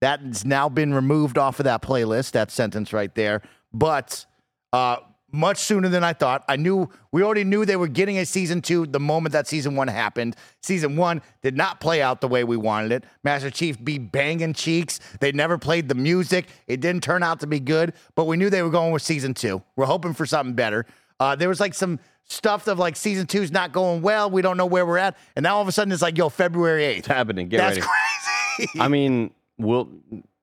[0.00, 3.42] That's now been removed off of that playlist, that sentence right there.
[3.72, 4.24] But
[4.72, 4.96] uh,
[5.32, 6.44] much sooner than I thought.
[6.48, 9.76] I knew we already knew they were getting a season two the moment that season
[9.76, 10.36] one happened.
[10.62, 13.04] Season one did not play out the way we wanted it.
[13.22, 15.00] Master Chief be banging cheeks.
[15.20, 16.46] They never played the music.
[16.66, 19.34] It didn't turn out to be good, but we knew they were going with season
[19.34, 19.62] two.
[19.76, 20.86] We're hoping for something better.
[21.18, 24.30] Uh, there was like some stuff of like season two's not going well.
[24.30, 25.16] We don't know where we're at.
[25.36, 26.98] And now all of a sudden it's like, yo, February 8th.
[26.98, 27.48] It's happening.
[27.48, 27.88] Get That's ready.
[28.56, 28.80] crazy.
[28.80, 29.30] I mean,
[29.60, 29.88] will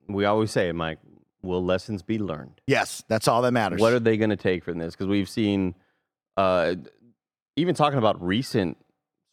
[0.07, 0.99] we always say Mike?
[1.43, 2.61] Will lessons be learned?
[2.67, 3.79] yes, that's all that matters.
[3.79, 4.95] What are they going to take from this?
[4.95, 5.75] Because we've seen,
[6.35, 6.75] uh,
[7.55, 8.77] even talking about recent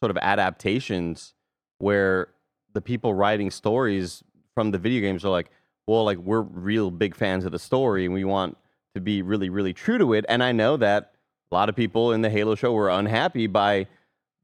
[0.01, 1.33] sort of adaptations
[1.79, 2.29] where
[2.73, 4.23] the people writing stories
[4.53, 5.49] from the video games are like,
[5.87, 8.57] well, like we're real big fans of the story and we want
[8.93, 10.25] to be really, really true to it.
[10.29, 11.13] And I know that
[11.51, 13.87] a lot of people in the Halo show were unhappy by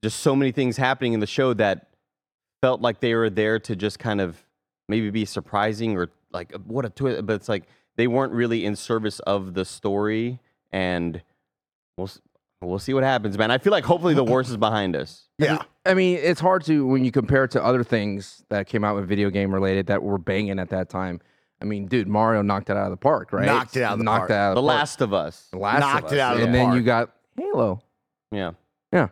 [0.03, 1.87] just so many things happening in the show that
[2.61, 4.43] felt like they were there to just kind of
[4.91, 7.63] maybe be surprising or like what a twist but it's like
[7.95, 10.39] they weren't really in service of the story
[10.71, 11.21] and
[11.97, 12.09] we'll
[12.61, 15.63] we'll see what happens man i feel like hopefully the worst is behind us yeah.
[15.83, 18.95] I mean, it's hard to when you compare it to other things that came out
[18.95, 21.19] with video game related that were banging at that time.
[21.59, 23.47] I mean, dude, Mario knocked it out of the park, right?
[23.47, 24.29] Knocked it out of the knocked park.
[24.29, 24.77] It out of the the park.
[24.77, 26.21] last of us The Last of knocked it Us.
[26.21, 27.81] out of the and then you got Halo.
[28.31, 28.51] yeah
[28.93, 29.07] Yeah.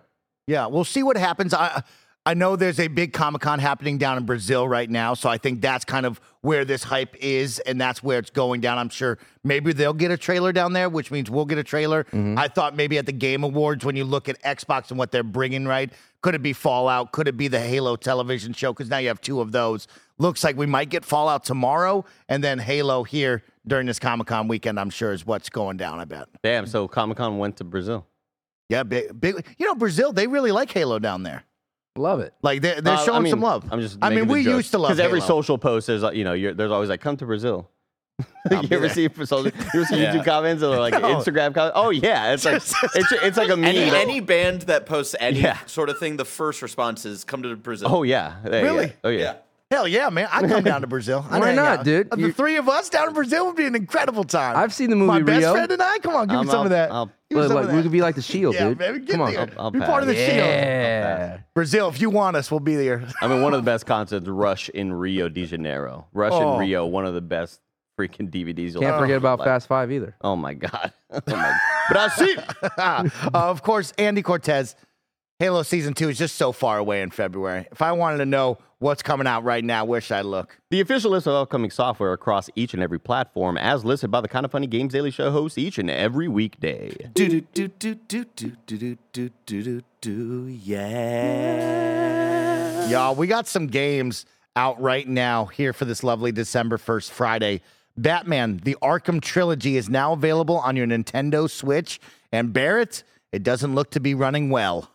[0.46, 1.56] Yeah, we'll see what happens.
[1.56, 1.82] I
[2.30, 5.40] I know there's a big Comic Con happening down in Brazil right now, so I
[5.40, 8.78] think that's kind of where this hype is, and that's where it's going down.
[8.78, 12.04] I'm sure maybe they'll get a trailer down there, which means we'll get a trailer.
[12.04, 12.38] Mm-hmm.
[12.38, 15.24] I thought maybe at the Game Awards when you look at Xbox and what they're
[15.24, 15.92] bringing, right?
[16.22, 17.14] Could it be Fallout?
[17.14, 18.74] Could it be the Halo television show?
[18.74, 19.88] Because now you have two of those.
[20.20, 24.48] Looks like we might get Fallout tomorrow, and then Halo here during this Comic Con
[24.48, 24.80] weekend.
[24.80, 26.00] I'm sure is what's going down.
[26.00, 26.28] I bet.
[26.44, 28.06] damn so comic-con went to brazil
[28.70, 29.48] Yeah, big, big.
[29.58, 31.44] You know, Brazil they really like Halo down there.
[32.00, 32.34] Love it.
[32.42, 33.66] Like they're, they're Uh, showing some love.
[33.72, 34.56] i'm just I mean, we joke.
[34.56, 35.28] used to love because every Halo.
[35.42, 37.70] social post is uh, you know you're, there's always like come to brazil
[38.52, 40.14] you ever see some, you ever see Yeah.
[40.16, 41.74] YouTube comments or like Instagram comments?
[41.76, 42.56] Oh yeah, it's like
[42.96, 43.66] it's it's like a meme.
[43.76, 45.58] Any, any band that posts any Yeah.
[45.68, 47.88] sort of thing, the first response is come to Brazil.
[47.90, 48.86] oh yeah, Yeah, Really?
[48.88, 48.92] yeah.
[49.06, 49.20] Oh yeah.
[49.20, 49.34] yeah.
[49.72, 50.28] Hell yeah, man!
[50.32, 51.24] I'd come down to Brazil.
[51.30, 51.86] I'd Why hang not, out.
[51.86, 52.10] dude?
[52.10, 54.58] The You- three of us down in Brazil would be an incredible time.
[54.58, 55.52] I've seen the movie My best Rio.
[55.54, 56.00] friend and I.
[56.00, 56.92] Come on, give Um, me some I'll- of that.
[56.92, 57.84] I'll- Give me But, some like, of we that.
[57.84, 58.78] could be like the Shield, yeah, dude.
[58.80, 59.32] baby, get Come on.
[59.32, 59.42] there.
[59.42, 60.26] I'll- I'll be part of the pass.
[60.26, 60.38] shield.
[60.48, 61.38] Yeah.
[61.54, 63.04] Brazil, if you want us, we'll be there.
[63.22, 66.08] I mean, one of the best concerts, Rush in Rio de Janeiro.
[66.14, 66.56] Rush Oh.
[66.56, 67.62] in Rio, one of the best
[68.00, 68.72] freaking DVDs.
[68.74, 70.16] You'll Can't ever forget about like- Fast Five either.
[70.22, 70.92] Oh my god.
[71.12, 71.56] Oh my.
[71.92, 72.44] Brazil.
[72.80, 74.76] uh, of course, Andy Cortez.
[75.40, 77.66] Halo season two is just so far away in February.
[77.72, 80.60] If I wanted to know what's coming out right now, where should I look?
[80.70, 84.28] The official list of upcoming software across each and every platform, as listed by the
[84.28, 86.94] Kind of Funny Games Daily Show hosts each and every weekday.
[87.14, 91.80] Do do do do do do do do do do do yeah.
[92.90, 94.26] Y'all, we got some games
[94.58, 97.62] out right now here for this lovely December 1st Friday.
[97.96, 102.02] Batman, the Arkham Trilogy is now available on your Nintendo Switch.
[102.30, 104.92] And Barrett, it doesn't look to be running well.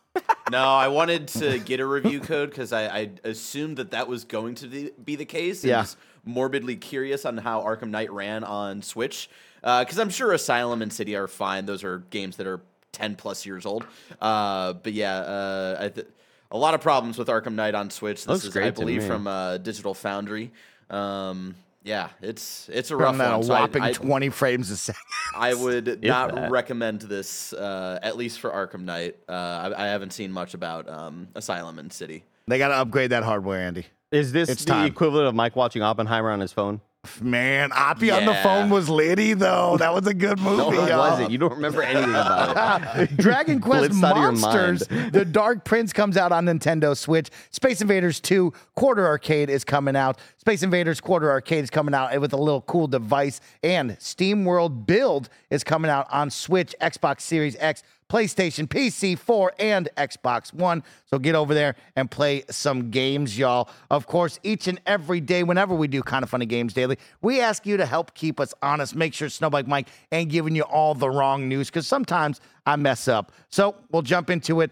[0.50, 4.24] No, I wanted to get a review code because I, I assumed that that was
[4.24, 5.64] going to be- be the case.
[5.64, 5.80] Yeah.
[5.80, 9.28] was morbidly curious on how Arkham Knight ran on Switch
[9.62, 11.64] because I'm sure Asylum and City are fine.
[11.66, 12.60] Those are games that are
[12.92, 13.84] 10 plus years old.
[14.20, 16.06] Uh, but yeah, uh, I th-
[16.50, 18.20] a lot of problems with Arkham Knight on Switch.
[18.20, 20.52] This Looks is, great I believe, from uh, Digital Foundry.
[20.90, 23.42] Um, yeah, it's it's a rough From that a one.
[23.44, 25.00] So I- whopping I, 20 frames a second.
[25.36, 26.50] I would not that.
[26.50, 29.16] recommend this, uh, at least for Arkham Knight.
[29.28, 29.32] Uh,
[29.76, 32.24] I, I haven't seen much about um, Asylum and City.
[32.48, 33.86] They got to upgrade that hardware, Andy.
[34.10, 34.86] Is this It's the time.
[34.86, 36.80] equivalent of Mike watching Oppenheimer on his phone?
[37.22, 39.76] Man, Oppie on the phone was Liddy though.
[39.78, 40.76] That was a good movie.
[40.76, 41.10] No, it y'all.
[41.10, 41.30] wasn't.
[41.30, 43.16] You don't remember anything about it.
[43.16, 47.30] Dragon Quest Blitzed out of your Monsters, The Dark Prince comes out on Nintendo Switch.
[47.50, 50.18] Space Invaders 2 Quarter Arcade is coming out.
[50.38, 53.40] Space Invaders Quarter Arcade is coming out with a little cool device.
[53.62, 57.82] And Steam World Build is coming out on Switch, Xbox Series X,
[58.14, 60.84] PlayStation, PC 4, and Xbox One.
[61.04, 63.68] So get over there and play some games, y'all.
[63.90, 67.40] Of course, each and every day, whenever we do Kind of Funny Games Daily, we
[67.40, 68.94] ask you to help keep us honest.
[68.94, 73.08] Make sure Snowbike Mike ain't giving you all the wrong news because sometimes I mess
[73.08, 73.32] up.
[73.48, 74.70] So we'll jump into it.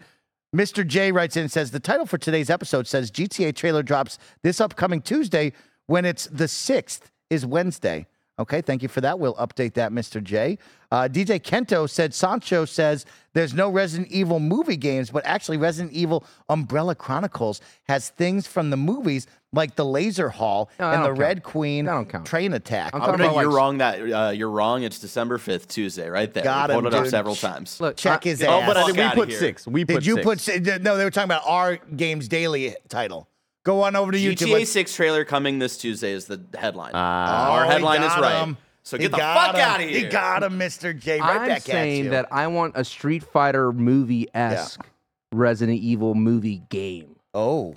[0.55, 0.86] Mr.
[0.86, 4.61] J writes in and says the title for today's episode says GTA trailer drops this
[4.61, 5.53] upcoming Tuesday
[5.86, 8.07] when it's the 6th is Wednesday.
[8.43, 9.18] Okay, thank you for that.
[9.18, 10.22] We'll update that, Mr.
[10.22, 10.59] J.
[10.90, 15.93] Uh, DJ Kento said Sancho says there's no Resident Evil movie games, but actually Resident
[15.95, 21.09] Evil Umbrella Chronicles has things from the movies like the Laser Hall No, and the
[21.09, 21.43] don't Red.
[21.43, 22.26] Queen That don't count.
[22.26, 22.95] train attack.
[22.95, 23.78] I'm Oh, talking no, about, you're like- wrong.
[23.78, 24.82] That uh, you're wrong.
[24.82, 26.43] It's December fifth, Tuesday, right there.
[26.45, 27.80] Got we him, it up several times.
[27.80, 28.66] Look, Check I- his Oh, ass.
[28.68, 29.38] but I think we put here.
[29.38, 29.66] six.
[29.66, 30.49] We put Did you six.
[30.59, 30.97] put no?
[30.99, 33.28] They were talking about our Games Daily title.
[33.65, 34.49] Go on over to YouTube.
[34.49, 36.93] GTA Six trailer coming this Tuesday is the headline.
[36.95, 37.53] Ah.
[37.53, 38.43] Our headline is got right.
[38.43, 38.57] him.
[38.83, 39.61] So He get the fuck him.
[39.61, 40.01] out of here.
[40.01, 40.99] He got him, Mr.
[40.99, 41.21] J.
[41.21, 44.85] Right I'm back at saying that I want a Street Fighter movie esque
[45.33, 47.15] Resident Evil movie game.
[47.35, 47.77] oh,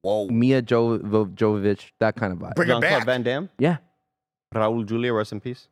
[0.00, 0.28] whoa.
[0.28, 2.54] Mia jo- Vo- Jovovich, that kind of vibe.
[2.54, 3.04] Bring it back.
[3.04, 3.76] Van Damme, yeah.
[4.54, 5.68] Raul Julia, rest in peace.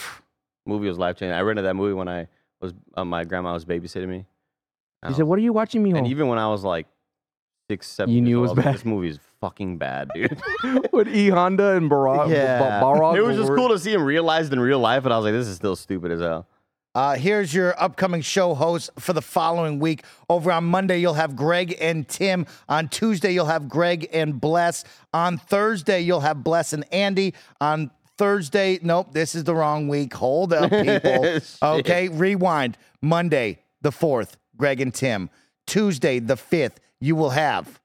[0.66, 1.34] movie was life changing.
[1.34, 2.26] I rented that movie when I
[2.60, 4.26] was uh, my grandma was babysitting me.
[5.06, 6.86] He said, "What are you watching me And home?" even when I was like
[7.68, 8.74] six, seven, You knew it was bad?
[8.74, 10.40] This movie is fucking bad, dude.
[10.92, 12.28] With E Honda and Balrog.
[12.30, 15.16] yeah, Balrog it was just cool to see him realized in real life, and I
[15.16, 16.46] was like, this is still stupid as hell.
[16.94, 20.02] Uh, here's your upcoming show host for the following week.
[20.30, 22.46] Over on Monday, you'll have Greg and Tim.
[22.70, 24.82] On Tuesday, you'll have Greg and Bless.
[25.12, 27.34] On Thursday, you'll have Bless and Andy.
[27.60, 30.14] On Thursday, nope, this is the wrong week.
[30.14, 31.38] Hold up, people.
[31.62, 32.78] Okay, rewind.
[33.02, 35.28] Monday, the 4th, Greg and Tim.
[35.66, 37.80] Tuesday, the 5th, you will have.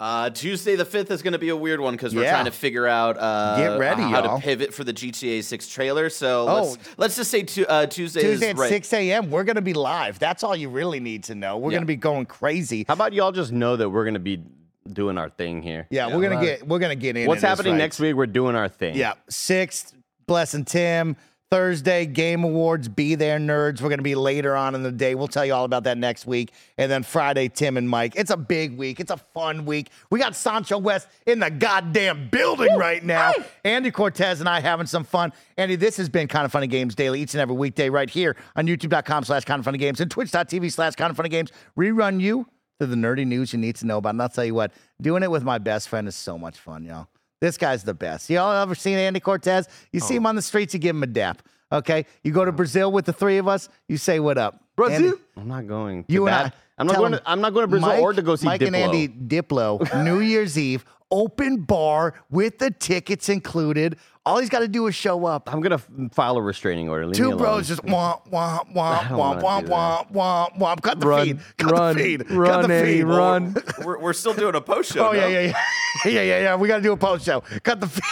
[0.00, 2.32] Uh, Tuesday the fifth is going to be a weird one because we're Yeah.
[2.32, 4.38] trying to figure out uh, Get ready, how y'all.
[4.38, 6.10] to pivot for the GTA Six trailer.
[6.10, 6.54] So Oh.
[6.54, 8.68] let's let's just say tu- uh, Tuesday, Tuesday is at right.
[8.68, 10.18] 6 a.m., we're going to be live.
[10.18, 11.58] That's all you really need to know.
[11.58, 11.76] We're Yeah.
[11.76, 12.84] going to be going crazy.
[12.88, 14.42] How about y'all just know that we're gonna be
[14.92, 15.86] doing our thing here?
[15.90, 17.28] Yeah, we're going to get we're going to get in.
[17.28, 17.78] What's happening right.
[17.78, 18.16] next week?
[18.16, 18.96] We're doing our thing.
[18.96, 19.94] Yeah, sixth,
[20.26, 21.16] Blessing Tim.
[21.54, 22.88] Thursday, Game Awards.
[22.88, 23.80] Be there, nerds.
[23.80, 25.14] We're going to be later on in the day.
[25.14, 26.50] We'll tell you all about that next week.
[26.78, 28.14] And then Friday, Tim and Mike.
[28.16, 28.98] It's a big week.
[28.98, 29.90] It's a fun week.
[30.10, 33.34] We got Sancho West in the goddamn building right now.
[33.64, 35.32] Andy Cortez and I having some fun.
[35.56, 38.34] Andy, this has been Kind of Funny Games Daily each and every weekday right here
[38.56, 41.52] on youtube.com slash Kind of Funny Games and twitch.tv slash Kind of Funny Games.
[41.78, 42.48] Rerun you
[42.80, 44.10] to the nerdy news you need to know about.
[44.10, 46.82] And I'll tell you what, doing it with my best friend is so much fun,
[46.82, 47.06] y'all.
[47.40, 48.30] This guy's the best.
[48.30, 49.68] Y'all ever seen Andy Cortez?
[49.92, 50.16] You see oh.
[50.18, 51.42] him on the streets, you give him a dap.
[51.72, 52.06] Okay?
[52.22, 52.54] You go to oh.
[52.54, 54.62] Brazil with the three of us, you say what up.
[54.76, 55.08] Brazil?
[55.08, 56.04] Andy, I'm not going.
[56.04, 56.34] To you and.
[56.34, 56.52] I.
[56.76, 57.12] I'm not going.
[57.12, 60.04] To, I'm not going to Brazil Mike, or to go see Mike and Andy Diplo,
[60.04, 63.96] New Year's Eve, open bar with the tickets included
[64.26, 65.52] All he's got to do is show up.
[65.52, 67.04] I'm gonna f- file a restraining order.
[67.06, 67.38] Leave me Two alone.
[67.38, 70.82] bros just womp womp womp don't womp wanna womp womp womp womp womp.
[70.82, 71.40] Cut the Run, feed.
[71.58, 72.26] Cut run, the feed.
[72.28, 73.02] Cut run, the Eddie, feed.
[73.04, 73.54] run.
[73.84, 75.08] We're, we're still doing a post show.
[75.08, 75.28] Oh yeah no?
[75.28, 75.52] yeah yeah
[76.06, 76.56] yeah yeah yeah.
[76.56, 77.40] We got to do a post show.
[77.62, 78.02] Cut the feed.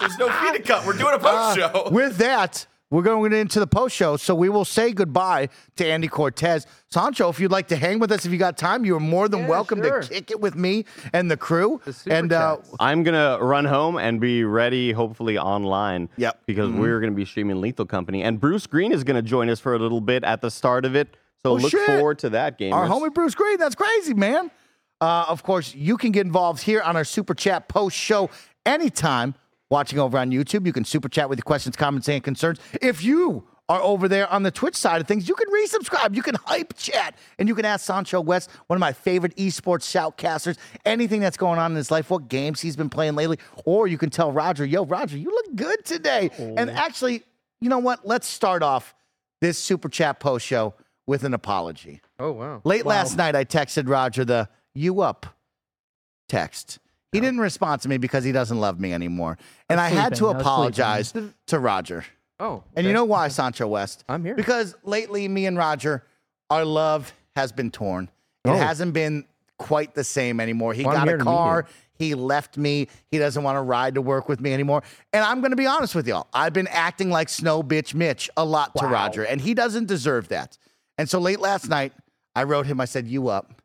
[0.00, 0.86] There's no fee to cut.
[0.86, 1.66] We're doing a post show.
[1.66, 5.86] Uh, With that, we're going into the post show, so we will say goodbye to
[5.86, 6.66] Andy Cortez.
[6.90, 9.28] Sancho, if you'd like to hang with us, if you got time, you are more
[9.28, 10.00] than Yeah, welcome sure.
[10.00, 11.80] to kick it with me and the crew.
[11.84, 12.56] The and uh.
[12.80, 16.08] I'm gonna run home and be ready, hopefully online.
[16.16, 16.40] Yep.
[16.46, 16.80] Because Mm-hmm.
[16.80, 19.78] we're gonna be streaming Lethal Company, and Bruce Green is gonna join us for a
[19.78, 21.14] little bit at the start of it.
[21.42, 21.84] So Oh, look shit.
[21.86, 22.72] forward to that game.
[22.72, 24.50] our homie Bruce Green, that's crazy, man.
[25.00, 28.28] Uh, of course, you can get involved here on our super chat post show
[28.66, 29.34] anytime.
[29.70, 32.58] Watching over on YouTube, you can super chat with your questions, comments, and concerns.
[32.80, 36.22] If you are over there on the Twitch side of things, you can resubscribe, you
[36.22, 40.56] can hype chat, and you can ask Sancho West, one of my favorite esports shoutcasters,
[40.86, 43.98] anything that's going on in his life, what games he's been playing lately, or you
[43.98, 46.30] can tell Roger, yo, Roger, you look good today.
[46.38, 46.54] Oh.
[46.56, 47.24] And actually,
[47.60, 48.06] you know what?
[48.06, 48.94] Let's start off
[49.42, 50.74] this super chat post show
[51.06, 52.00] with an apology.
[52.18, 52.60] Oh wow.
[52.64, 55.26] Late last night, I texted Roger the "you up"
[56.28, 56.78] text.
[57.12, 60.16] He didn't respond to me because he doesn't love me anymore, and I had to
[60.16, 60.34] sleeping.
[60.34, 61.14] I was apologize
[61.46, 62.04] to Roger.
[62.40, 62.62] Oh.
[62.76, 64.04] And you know why, Sancho West?
[64.08, 64.34] I'm here.
[64.34, 66.04] Because lately, me and Roger,
[66.50, 68.10] our love has been torn.
[68.44, 68.56] It Oh.
[68.56, 69.24] hasn't been
[69.58, 70.72] quite the same anymore.
[70.74, 71.66] He Well, I'm got here a to meet car.
[71.94, 72.86] He left me.
[73.10, 74.84] He doesn't want to ride to work with me anymore.
[75.12, 76.28] And I'm going to be honest with y'all.
[76.32, 80.28] I've been acting like Snow Bitch Mitch a lot to Roger, and he doesn't deserve
[80.28, 80.56] that.
[80.96, 81.92] And so late last night,
[82.36, 82.80] I wrote him.
[82.80, 83.60] I said, "You up?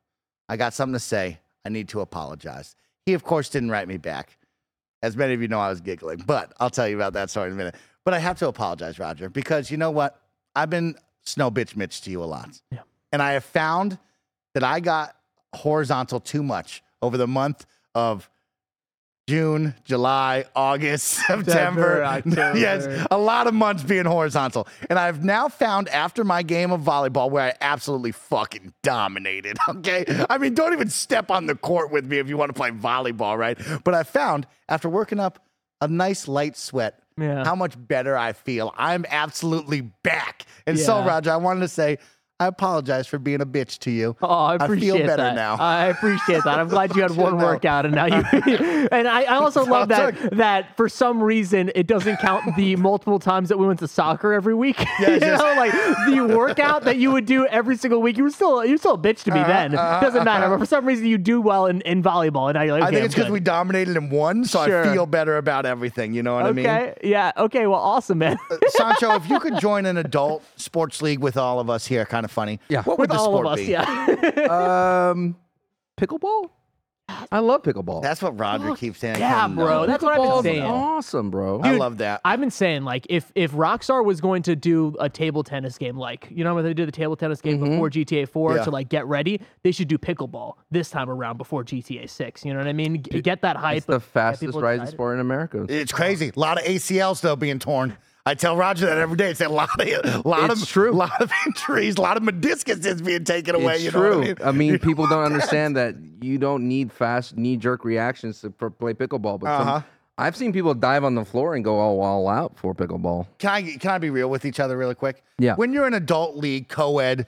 [0.49, 1.39] I got something to say.
[1.63, 2.75] I need to apologize."
[3.05, 4.37] He, of course, didn't write me back.
[5.01, 7.47] As many of you know, I was giggling, but I'll tell you about that story
[7.47, 7.75] in a minute.
[8.05, 10.19] But I have to apologize, Roger, because you know what?
[10.55, 12.61] I've been snow bitch Mitch to you a lot.
[12.71, 12.79] Yeah.
[13.11, 13.97] And I have found
[14.53, 15.15] that I got
[15.53, 17.65] horizontal too much over the month
[17.95, 18.29] of
[19.27, 22.03] June, July, August, September.
[22.03, 22.57] October.
[22.57, 24.67] yes, a lot of months being horizontal.
[24.89, 29.57] And I've now found after my game of volleyball where I absolutely fucking dominated.
[29.69, 30.05] Okay.
[30.29, 32.71] I mean, don't even step on the court with me if you want to play
[32.71, 33.57] volleyball, right?
[33.83, 35.39] But I found after working up
[35.81, 37.43] a nice light sweat Yeah.
[37.43, 38.73] how much better I feel.
[38.77, 40.45] I'm absolutely back.
[40.67, 41.07] And so, Yeah.
[41.07, 41.97] Roger, I wanted to say,
[42.43, 44.15] I apologize for being a bitch to you.
[44.21, 45.35] Oh, I feel better that.
[45.35, 45.55] now.
[45.55, 46.59] I appreciate that.
[46.59, 48.15] I'm glad you had one workout and now you.
[48.91, 53.19] and I, I also love that that for some reason it doesn't count the multiple
[53.19, 54.79] times that we went to soccer every week.
[54.99, 55.71] Yeah, you just- know, like
[56.07, 58.17] the workout that you would do every single week.
[58.17, 59.75] You were still you were still a bitch to me uh, then.
[59.75, 60.49] Uh, doesn't uh, matter.
[60.49, 62.91] But for some reason you do well in, in volleyball, and now you're like, I
[62.91, 64.83] think it's because we dominated and won, so Sure.
[64.89, 66.13] I feel better about everything.
[66.13, 66.65] You know what I mean?
[66.65, 66.93] Okay.
[67.03, 67.31] Yeah.
[67.37, 67.67] Okay.
[67.67, 68.37] Well, awesome, man.
[68.69, 72.25] Sancho, if you could join an adult sports league with all of us here, kind
[72.25, 72.59] of funny.
[72.69, 72.83] Yeah.
[72.83, 73.59] What would With the all sport of us.
[73.59, 73.65] be?
[73.65, 75.09] Yeah.
[75.11, 75.35] Um,
[75.97, 76.49] pickleball.
[77.31, 78.01] I love pickleball.
[78.01, 79.19] That's what Roger keeps saying.
[79.19, 79.81] yeah, Come bro.
[79.81, 79.87] on.
[79.87, 80.63] That's what I've been Pickleball's saying.
[80.63, 81.59] awesome, bro.
[81.61, 82.21] I love that.
[82.23, 85.97] I've been saying like if if Rockstar was going to do a table tennis game,
[85.97, 88.57] like you know when they did the table tennis game before GTA 4 Mm-hmm.
[88.57, 88.63] Yeah.
[88.63, 92.45] to like get ready, they should do pickleball this time around before GTA 6.
[92.45, 93.03] You know what I mean?
[93.03, 93.77] G- Get that hype.
[93.77, 94.95] it's the get fastest people rising excited.
[94.95, 95.65] sport in America.
[95.69, 96.31] It's crazy.
[96.35, 97.97] A lot of ACLs though being torn.
[98.25, 99.31] I tell Roger that every day.
[99.31, 100.91] It's a lot of, a lot It's of, true.
[100.93, 103.75] lot of injuries, a lot of meniscuses being taken away.
[103.75, 104.21] It's you know true.
[104.21, 104.35] I mean?
[104.45, 108.93] I mean, people don't understand that you don't need fast knee jerk reactions to play
[108.93, 109.39] pickleball.
[109.41, 109.81] But Uh-huh.
[110.17, 113.27] I've seen people dive on the floor and go all, all out for pickleball.
[113.39, 115.23] Can I can I be real with each other really quick?
[115.39, 115.55] Yeah.
[115.55, 117.25] When you're an adult league, co-ed,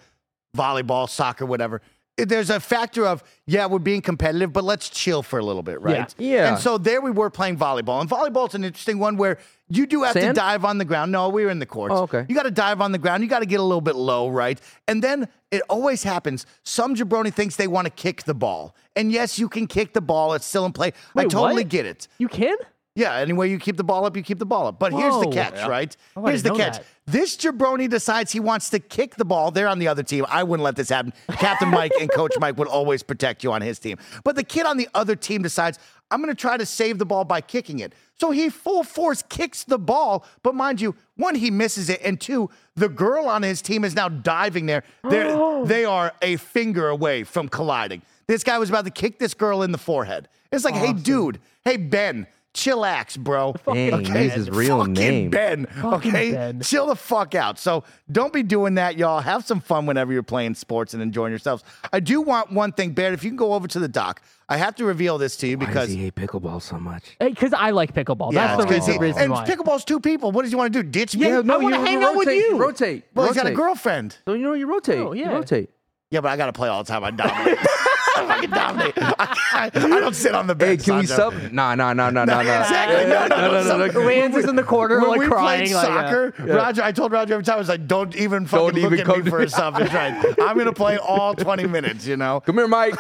[0.56, 1.82] volleyball, soccer, whatever,
[2.18, 5.82] there's a factor of yeah, we're being competitive, but let's chill for a little bit,
[5.82, 6.14] right?
[6.18, 6.34] Yeah.
[6.36, 6.50] Yeah.
[6.54, 9.40] And so there we were playing volleyball, and volleyball's an interesting one where
[9.70, 11.12] you do have to dive on the ground.
[11.12, 11.94] No, we were in the courts.
[11.96, 12.26] Oh, okay.
[12.30, 13.24] You got to dive on the ground.
[13.24, 14.60] You got to get a little bit low, right?
[14.88, 16.46] And then it always happens.
[16.64, 20.02] Some jabroni thinks they want to kick the ball, and yes, you can kick the
[20.02, 20.34] ball.
[20.34, 20.94] It's still in play.
[21.16, 21.70] I totally what?
[21.70, 22.08] get it.
[22.18, 22.58] You can?
[22.98, 24.80] Yeah, anyway, you keep the ball up, you keep the ball up.
[24.80, 25.32] But here's the Whoa.
[25.32, 25.96] catch, right?
[26.16, 26.78] Oh, here's the catch.
[26.78, 26.86] that.
[27.06, 29.52] This jabroni decides he wants to kick the ball.
[29.52, 30.26] They're on the other team.
[30.30, 31.12] I wouldn't let this happen.
[31.32, 33.98] Captain Mike and Coach Mike would always protect you on his team.
[34.24, 35.78] But the kid on the other team decides,
[36.12, 37.94] I'm going to try to save the ball by kicking it.
[38.20, 40.26] So he full force kicks the ball.
[40.44, 42.00] But mind you, one, he misses it.
[42.04, 44.84] And two, the girl on his team is now diving there.
[45.04, 48.02] They're, they are a finger away from colliding.
[48.28, 50.30] This guy was about to kick this girl in the forehead.
[50.52, 53.54] It's like, hey, dude, hey, Ben, chillax, bro.
[53.72, 55.30] Dang, he used his real Fucking name.
[55.30, 55.68] Ben.
[55.84, 56.32] okay.
[56.32, 56.62] Ben.
[56.62, 57.60] Chill the fuck out.
[57.60, 59.20] So don't be doing that, y'all.
[59.22, 61.64] Have some fun whenever you're playing sports and enjoying yourselves.
[61.94, 63.14] I do want one thing, Barrett.
[63.14, 65.58] If you can go over to the dock, I have to reveal this to you
[65.58, 67.16] Why because does he hate pickleball so much?
[67.20, 68.32] Because I like pickleball.
[68.34, 69.46] yeah, That's it's the 'cause reason, he- reason and why.
[69.46, 70.32] pickleball's two people.
[70.32, 70.90] What does he want to do?
[70.90, 71.28] Ditch me?
[71.28, 72.58] Yeah, I wanna hang out with you.
[72.58, 73.04] Rotate.
[73.14, 73.58] well, he's got a rotate.
[73.58, 74.18] girlfriend.
[74.26, 75.00] So you know you rotate.
[75.00, 75.32] Oh, You yeah.
[75.32, 75.70] rotate.
[76.12, 77.04] Yeah, but I got to play all the time.
[77.04, 77.58] I dominate.
[78.16, 78.94] gotta fucking dominate.
[78.98, 80.84] I, I don't sit on the Hey, bench.
[80.86, 81.38] can we Sancho.
[81.40, 81.52] sub?
[81.52, 82.62] Nah, nah, nah, nah, nah, nah.
[82.62, 83.06] Exactly.
[83.10, 84.00] No, no, no, no, no, no.
[84.06, 85.62] Lance is in the corner, When like we crying.
[85.68, 88.66] played like, soccer, Roger, I told Roger every time, I was like, don't even fucking
[88.82, 89.46] Don't look even at come me to for me.
[89.46, 89.78] a sub.
[89.80, 90.14] It's right.
[90.42, 92.40] I'm going to play all 20 minutes, you know?
[92.42, 92.96] Come here, Mike.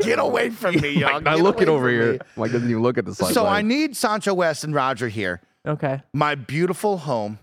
[0.00, 1.20] Get away from me, y'all.
[1.20, 2.12] Not Get looking away over from here.
[2.14, 2.18] me.
[2.36, 3.34] Mike doesn't even look at the sideline.
[3.34, 5.40] So I need Sancho West and Roger here.
[5.66, 6.02] okay.
[6.12, 7.38] My beautiful home,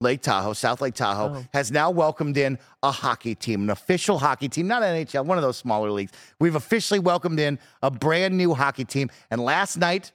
[0.00, 1.44] Lake Tahoe, South Lake Tahoe, Oh.
[1.54, 5.42] has now welcomed in a hockey team, an official hockey team, not NHL, one of
[5.42, 6.12] those smaller leagues.
[6.38, 9.10] We've officially welcomed in a brand new hockey team.
[9.30, 10.12] And last night,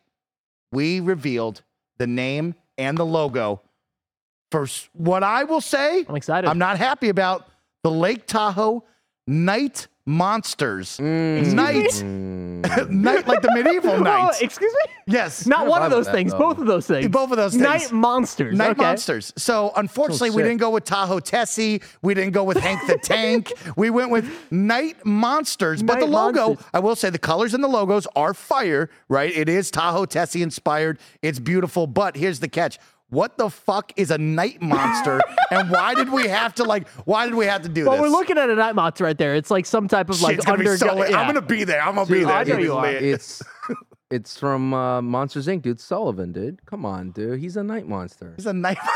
[0.72, 1.64] we revealed
[1.98, 3.62] the name and the logo
[4.52, 6.48] for what I will say I'm excited.
[6.48, 7.48] I'm not happy about
[7.84, 8.84] the Lake Tahoe
[9.28, 10.98] Night Monsters.
[10.98, 11.54] Mm.
[11.54, 12.04] Night,
[12.90, 14.42] night, like the medieval Oh, nights.
[14.42, 14.94] excuse me?
[15.08, 15.46] Yes.
[15.46, 16.32] Not one of those that, things.
[16.32, 16.40] though.
[16.40, 17.08] Both of those things.
[17.08, 17.64] Both of those things.
[17.64, 18.58] Night monsters.
[18.58, 18.82] Night okay.
[18.84, 19.34] Monsters.
[19.38, 21.82] So unfortunately, we didn't go with Tahoe Tessie.
[22.02, 23.52] We didn't go with Hank the Tank.
[23.76, 25.84] We went with Night Monsters.
[25.84, 26.68] But the logo, Monsters.
[26.74, 29.36] I will say, the colors and the logos are fire, right?
[29.36, 31.00] It is Tahoe Tessie inspired.
[31.22, 31.88] It's beautiful.
[31.88, 32.78] But here's the catch.
[33.12, 35.22] What the fuck is a night monster?
[35.52, 36.88] and why did we have to like?
[37.06, 38.02] Why did we have to do Well, this?
[38.02, 39.36] Well, we're looking at a night monster right there.
[39.36, 40.78] It's like some type of like Shit's gonna be under.
[40.78, 41.20] so yeah.
[41.20, 41.82] I'm gonna be there.
[41.84, 42.34] I'm gonna be there.
[42.34, 42.88] I know It's you are.
[42.90, 43.44] It's
[44.12, 45.62] it's from uh, Monsters Inc.
[45.62, 46.66] Dude, Sullivan, dude.
[46.66, 47.40] Come on, dude.
[47.40, 48.34] He's a night monster.
[48.38, 48.78] He's a night.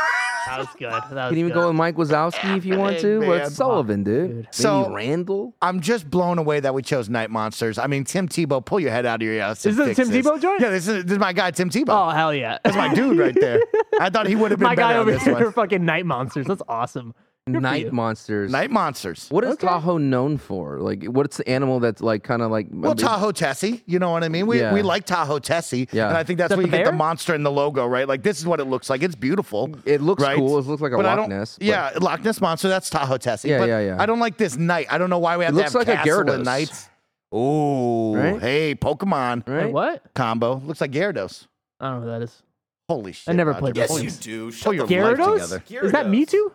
[0.46, 0.90] That was good.
[0.92, 1.54] That was You can even good.
[1.54, 3.20] go with Mike Wazowski if you want to.
[3.20, 3.28] man.
[3.28, 4.30] But it's Sullivan, dude.
[4.36, 5.54] Maybe So- Randall.
[5.60, 7.78] I'm just blown away that we chose Night Monsters.
[7.78, 9.64] I mean, Tim Tebow, pull your head out of your ass.
[9.64, 10.24] and Is this fix Tim this.
[10.26, 10.60] Tebow joint?
[10.60, 11.88] Yeah, this is, this is my guy, Tim Tebow.
[11.88, 12.58] Oh hell yeah!
[12.64, 13.60] That's my dude right there.
[14.00, 15.52] I thought he would have been My better guy on over this here, one.
[15.52, 16.46] fucking night monsters.
[16.46, 17.14] That's awesome.
[17.48, 18.50] Good Night monsters.
[18.50, 19.28] Night Monsters.
[19.30, 19.68] What is Okay.
[19.68, 20.80] Tahoe known for?
[20.80, 22.66] Like, what's the animal that's like kind of like?
[22.72, 24.48] Well, Tahoe Tessie, you know what I mean?
[24.48, 24.74] We, Yeah.
[24.74, 25.88] we like Tahoe Tessie.
[25.92, 26.08] Yeah.
[26.08, 26.98] And I think that's that where you the get the bear?
[26.98, 28.08] monster in the logo, right?
[28.08, 29.00] Like, this is what it looks like.
[29.04, 29.70] It's beautiful.
[29.84, 30.36] It looks right?
[30.36, 30.58] cool.
[30.58, 31.56] It looks like a But Loch don't- Ness.
[31.56, 33.50] but- Yeah, Loch Ness Monster, that's Tahoe Tessie.
[33.50, 33.96] Yeah, but yeah, yeah.
[34.02, 34.88] I don't like this night.
[34.90, 36.34] I don't know why we have looks to have like a castle Gyarados.
[36.34, 36.88] and knights.
[37.32, 38.40] Ooh, Right?
[38.42, 39.66] hey, Pokemon Right?
[39.66, 40.02] Wait, what?
[40.16, 40.60] combo.
[40.64, 41.46] Looks like Gyarados.
[41.78, 42.42] I don't know who that is.
[42.88, 43.28] Holy shit.
[43.28, 43.60] I never Roger.
[43.60, 44.50] played Yes, Holy you s- do.
[44.50, 45.60] Shut Pull the your fuck life Gyarados?
[45.62, 45.86] together.
[45.86, 46.26] Is that Gyarados.
[46.26, 46.52] Mewtwo?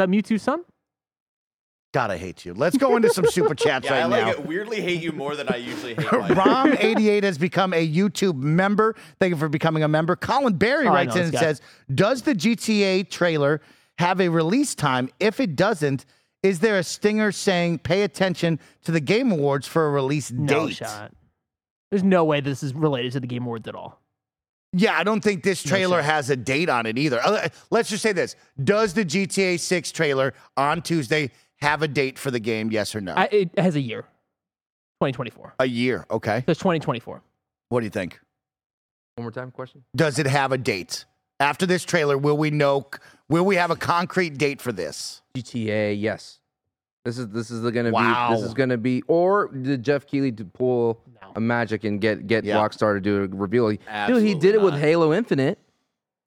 [0.00, 0.62] Is that Mewtwo's son?
[1.92, 2.54] God, I hate you.
[2.54, 4.30] Let's go into some super chats Yeah, right I like now.
[4.30, 4.46] it.
[4.46, 6.30] Weirdly hate you more than I usually hate Mike.
[6.32, 8.94] Rom88 has become a YouTube member.
[9.18, 10.14] Thank you for becoming a member.
[10.14, 11.40] Colin Barry Oh, writes in and guy.
[11.40, 11.60] says,
[11.92, 13.60] Does the GTA trailer
[13.98, 15.10] have a release time?
[15.18, 16.06] If it doesn't,
[16.44, 20.68] is there a stinger saying pay attention to the Game Awards for a release No
[20.68, 20.76] date?
[20.76, 21.12] shot.
[21.90, 23.99] There's no way this is related to the Game Awards at all.
[24.72, 26.04] Yeah, I don't think this trailer shot.
[26.04, 27.20] has a date on it either.
[27.24, 31.30] Uh, Let's just say this Does the GTA 6 trailer on Tuesday
[31.60, 32.70] have a date for the game?
[32.70, 33.14] Yes or no?
[33.14, 34.02] I, it has a year.
[35.00, 35.54] 2024.
[35.58, 36.06] a year.
[36.10, 36.42] Okay.
[36.46, 37.22] So it's 2024.
[37.70, 38.20] What do you think?
[39.16, 39.82] One more time, question.
[39.96, 41.04] Does it have a date?
[41.40, 42.86] After this trailer, will we know?
[43.30, 45.22] Will we have a concrete date for this?
[45.34, 46.38] GTA, yes.
[47.04, 50.44] This is this is gonna be this is gonna be or did Geoff Keighley to
[50.44, 51.19] pull No.
[51.36, 52.56] A magic and get get Yeah.
[52.56, 53.68] Rockstar to do a reveal?
[53.68, 54.80] He- Dude, he Absolutely did it with not.
[54.80, 55.58] Halo Infinite.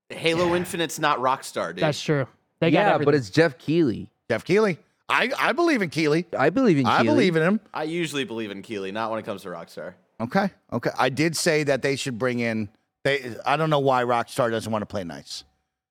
[0.09, 1.79] Halo Infinite's not Rockstar, dude.
[1.83, 2.27] That's true.
[2.59, 4.09] They got yeah, but it's Geoff Keighley.
[4.29, 4.77] Geoff Keighley.
[5.09, 6.25] I, I believe in Keighley.
[6.37, 6.99] I believe in Keighley.
[6.99, 7.59] I believe in him.
[7.73, 9.93] I usually believe in Keighley, not when it comes to Rockstar.
[10.21, 10.49] Okay.
[10.71, 10.91] Okay.
[10.97, 12.69] I did say that they should bring in.
[13.03, 13.35] They.
[13.45, 15.43] I don't know why Rockstar doesn't want to play nice.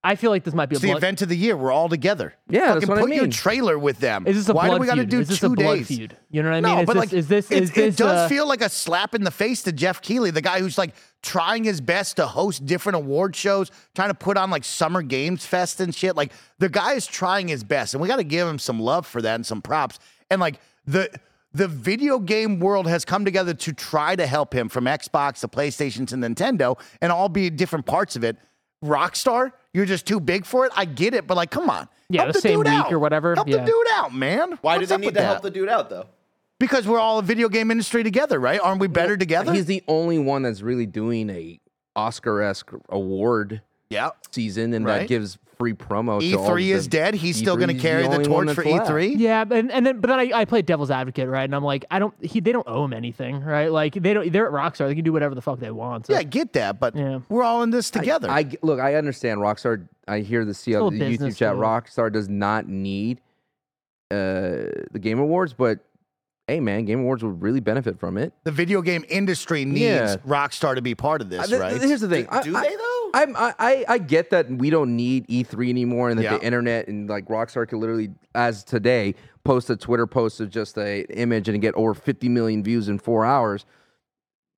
[0.04, 0.96] I feel like this might be a It's the blood.
[0.98, 1.56] event of the year.
[1.56, 2.34] We're all together.
[2.48, 4.26] Yeah, Fucking that's what I put your trailer with them.
[4.26, 5.10] Is this a why blood do we got to feud?
[5.10, 5.86] do is this two a blood days?
[5.86, 6.16] feud?
[6.30, 6.78] You know what I No, mean?
[6.80, 8.68] Is but this, like, is this it, is it this does uh, feel like a
[8.68, 12.26] slap in the face to Geoff Keighley, the guy who's like trying his best to
[12.26, 16.16] host different award shows, trying to put on like Summer Games Fest and shit.
[16.16, 19.06] Like the guy is trying his best, and we got to give him some love
[19.06, 20.00] for that and some props.
[20.30, 21.10] And like the
[21.54, 25.48] the video game world has come together to try to help him from Xbox to
[25.48, 28.36] PlayStation to Nintendo, and all be different parts of it.
[28.82, 30.72] Rockstar, you're just too big for it.
[30.76, 32.92] I get it, but like, come on, Yeah, help the same dude week out.
[32.92, 33.58] or whatever, Help yeah.
[33.58, 34.58] the dude out, man.
[34.62, 36.06] Why What's do they need with to help the dude out, though?
[36.58, 38.60] Because we're all a video game industry together, right?
[38.60, 39.52] Aren't we better together?
[39.52, 41.58] He's the only one that's really doing a
[41.96, 44.10] Oscar-esque award yeah.
[44.30, 45.00] season, and Right.
[45.00, 46.20] that gives free promo.
[46.20, 47.14] E3 the- is dead.
[47.14, 48.90] He's still going to carry the, only one torch for left.
[48.90, 49.14] E3.
[49.18, 51.44] Yeah, and, and then but then I, I played devil's advocate, right?
[51.44, 53.70] And I'm like, I don't he they don't owe him anything, right?
[53.70, 56.06] Like they don't they're at Rockstar, they can do whatever the fuck they want.
[56.06, 56.12] So.
[56.12, 57.20] Yeah, I get that, but Yeah.
[57.28, 58.28] we're all in this together.
[58.30, 58.80] I look.
[58.80, 59.86] I understand Rockstar.
[60.08, 61.54] I hear the Still CL, the YouTube business, chat.
[61.54, 61.60] though.
[61.62, 63.20] Rockstar does not need
[64.10, 65.78] uh, the Game Awards, but
[66.48, 68.32] hey, man, Game Awards would really benefit from it.
[68.44, 70.16] the video game industry needs Yeah.
[70.26, 71.80] Rockstar to be part of this, Uh, th- right?
[71.80, 72.26] Here's the thing.
[72.28, 72.91] I- do I- they, though?
[73.14, 76.38] I'm, I, I I get that we don't need E3 anymore, and that Yeah.
[76.38, 79.14] the internet and like Rockstar could literally, as today,
[79.44, 82.98] post a Twitter post of just a image and get over 50 million views in
[82.98, 83.64] four hours.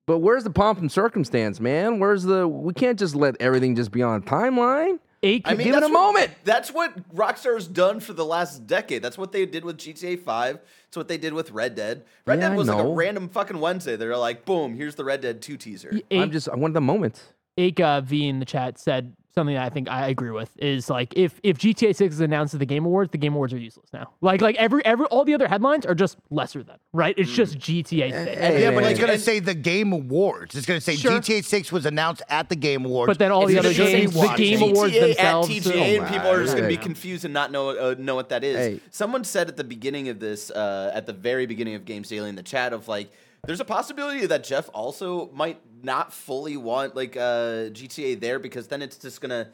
[0.07, 1.99] But where's the pomp and circumstance, man?
[1.99, 2.47] Where's the?
[2.47, 4.99] We can't just let everything just be on a timeline.
[5.23, 5.41] Eight.
[5.45, 6.31] I mean, Give it a what- moment.
[6.43, 9.01] That's what Rockstar's done for the last decade.
[9.01, 10.59] That's what they did with GTA 5.
[10.87, 12.03] It's what they did with Red Dead.
[12.27, 13.95] Red Yeah, Dead was like a random fucking Wednesday.
[13.95, 15.99] They're like, boom, here's the Red Dead 2 teaser.
[16.11, 17.33] I'm just I wanted the moment.
[17.57, 20.89] Ake uh, V in the chat said something that I think I agree with is
[20.89, 23.57] like if if GTA 6 is announced at the Game Awards, the Game Awards are
[23.57, 24.11] useless now.
[24.21, 27.13] Like like every every all the other headlines are just lesser than right.
[27.17, 28.13] It's just GTA 6.
[28.37, 28.91] hey, Yeah, but man.
[28.91, 30.55] it's going to say the Game Awards.
[30.55, 31.11] It's going to say Sure.
[31.19, 33.09] GTA 6 was announced at the Game Awards.
[33.09, 34.71] But then all the It's other gonna games, the watch Game it.
[34.71, 35.49] Awards themselves.
[35.49, 38.15] at TGA, and people are just going to be confused and not know uh, know
[38.15, 38.57] what that is.
[38.57, 38.79] Hey.
[38.89, 42.29] Someone said at the beginning of this, uh, at the very beginning of Games Daily
[42.29, 43.11] in the chat, of like,
[43.45, 48.67] there's a possibility that Geoff also might not fully want like uh, GTA there because
[48.67, 49.49] then it's just gonna.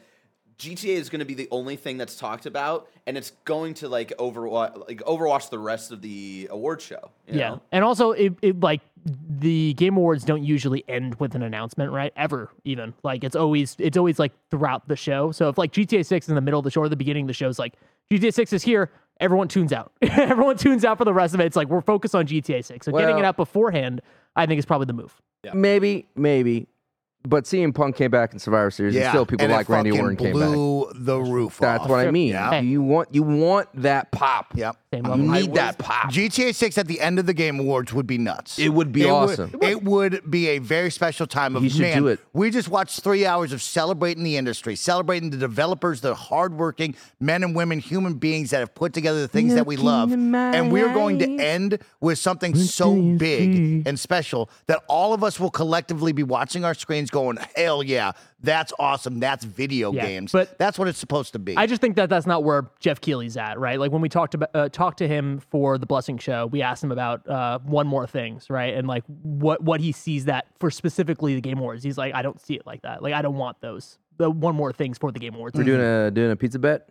[0.58, 3.88] GTA is going to be the only thing that's talked about, and it's going to
[3.88, 7.10] like overwatch, like overwatch the rest of the award show.
[7.26, 7.62] you Yeah, know?
[7.72, 12.12] and also it, it like the Game Awards don't usually end with an announcement, right?
[12.16, 15.32] Ever, even like it's always it's always like throughout the show.
[15.32, 17.24] So if like GTA Six is in the middle of the show or the beginning
[17.24, 17.74] of the show is like
[18.12, 18.90] GTA Six is here,
[19.22, 19.92] everyone tunes out.
[20.02, 21.46] everyone tunes out for the rest of it.
[21.46, 22.86] It's like we're focused on GTA Six.
[22.86, 24.02] So getting it out beforehand,
[24.36, 25.20] I think is probably the move.
[25.54, 26.68] Maybe, maybe.
[27.24, 30.02] But CM Punk came back in Survivor Series, and still people and like Randy fucking
[30.02, 30.48] Orton came back.
[30.48, 31.88] blew the roof That's off.
[31.88, 32.30] what I mean.
[32.30, 32.60] Yeah.
[32.60, 34.52] You want you want that pop.
[34.56, 34.76] Yep.
[34.92, 35.26] Same You level.
[35.26, 36.10] need that pop.
[36.12, 38.58] GTA 6 at the end of the Game Awards would be nuts.
[38.58, 39.50] It would be It awesome.
[39.62, 41.96] It would be a very special time of He should man.
[42.02, 42.20] do it.
[42.34, 47.42] We just watched three hours of celebrating the industry, celebrating the developers, the hardworking men
[47.42, 50.12] and women, human beings that have put together the things that we love.
[50.12, 55.40] And we're going to end with something so big and special that all of us
[55.40, 58.12] will collectively be watching our screens going, hell yeah,
[58.42, 59.20] that's awesome.
[59.20, 60.32] That's video Yeah, games.
[60.32, 61.56] but- that's what it's supposed to be.
[61.56, 63.78] I just think that that's not where Geoff Keighley's at, right?
[63.78, 66.82] Like when we talked about uh, talked to him for the Blessing Show, we asked
[66.84, 68.74] him about uh, one more things, right?
[68.74, 71.82] And like what what he sees that for specifically the Game Awards.
[71.84, 73.02] He's like, I don't see it like that.
[73.02, 73.98] Like I don't want those.
[74.18, 75.56] The one more things for the Game Awards.
[75.56, 76.88] We're doing a doing a pizza bet.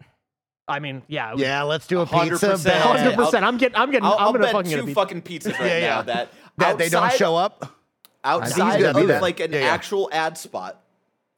[0.68, 2.30] I mean, yeah, yeah, let's do a 100%.
[2.30, 2.58] pizza.
[2.64, 2.82] bet.
[2.82, 3.44] hundred I'll- percent.
[3.44, 4.96] I'm getting, I'm getting, I'll, I'm I'll gonna bet fucking get two pizza.
[5.02, 5.88] fucking pizzas right Yeah, yeah.
[5.90, 7.76] now that That they don't show up.
[8.24, 9.20] outside of there.
[9.22, 9.66] like an Yeah, yeah.
[9.74, 10.82] actual ad spot,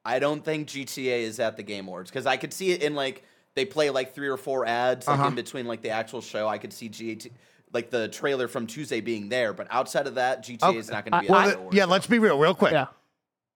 [0.06, 2.94] I don't think GTA is at the Game Awards because I could see it in
[2.96, 3.24] like
[3.56, 5.28] they play like three or four ads like Uh-huh.
[5.30, 6.48] in between like the actual show.
[6.48, 7.32] I could see GTA
[7.72, 11.14] like the trailer from Tuesday being there, but outside of that, GTA is not going
[11.14, 11.32] to be.
[11.32, 11.90] Well, at the th- awards yeah, show.
[11.90, 12.72] let's be real, real quick.
[12.74, 12.88] Yeah.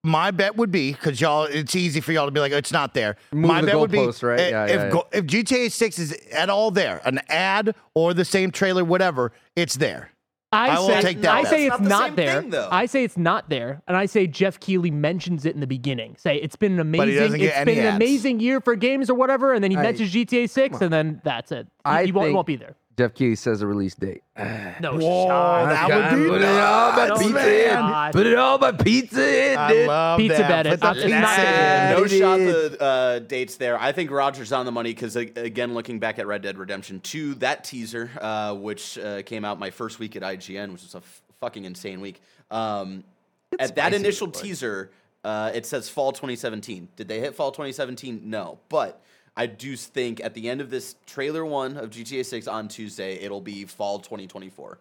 [0.04, 2.94] My bet would be because y'all, it's easy for y'all to be like, it's not
[2.94, 3.18] there.
[3.34, 4.40] Move My the bet would be goalposts, right?
[4.40, 8.24] i- Yeah, if, yeah, if GTA Six is at all there, an ad or the
[8.24, 10.12] same trailer, whatever, it's there.
[10.54, 11.50] I, I say, take that I bet.
[11.52, 12.42] say That's it's not the not there.
[12.42, 12.54] thing.
[12.72, 16.16] I say it's not there, and I say Geoff Keighley mentions it in the beginning.
[16.18, 17.96] Say it's been an But he doesn't amazing, get it's any been an ads.
[17.98, 21.22] amazing year for games or whatever, and then he I- mentions GTA Six, and then
[21.26, 21.66] that's it.
[21.66, 22.76] He, I he won't, he won't be there.
[22.98, 24.24] Geoff Keighley says a release date.
[24.80, 25.70] No Whoa, shot.
[25.70, 28.06] that would be Put it all by nuts, pizza man.
[28.08, 28.12] in.
[28.14, 29.88] Put it all by pizza in, I dude.
[29.88, 30.64] love Pizza that.
[30.64, 30.72] bet.
[30.74, 31.98] Put the I'm- pizza not- in.
[31.98, 32.72] no it shot is.
[32.78, 33.80] the uh, dates there.
[33.80, 37.36] I think Rogers on the money because again, looking back at Red Dead Redemption 2,
[37.36, 41.00] that teaser, uh, which uh, came out my first week at IGN, which was a
[41.00, 42.22] f- fucking insane week.
[42.52, 43.04] Um,
[43.60, 44.40] at that spicy, initial boy.
[44.40, 44.92] teaser,
[45.24, 46.90] uh, it says fall 2017.
[46.96, 48.22] Did they hit fall 2017?
[48.26, 49.02] No, but.
[49.38, 53.14] I do think at the end of this trailer one of GTA 6 on Tuesday,
[53.20, 54.80] it'll be fall 2024.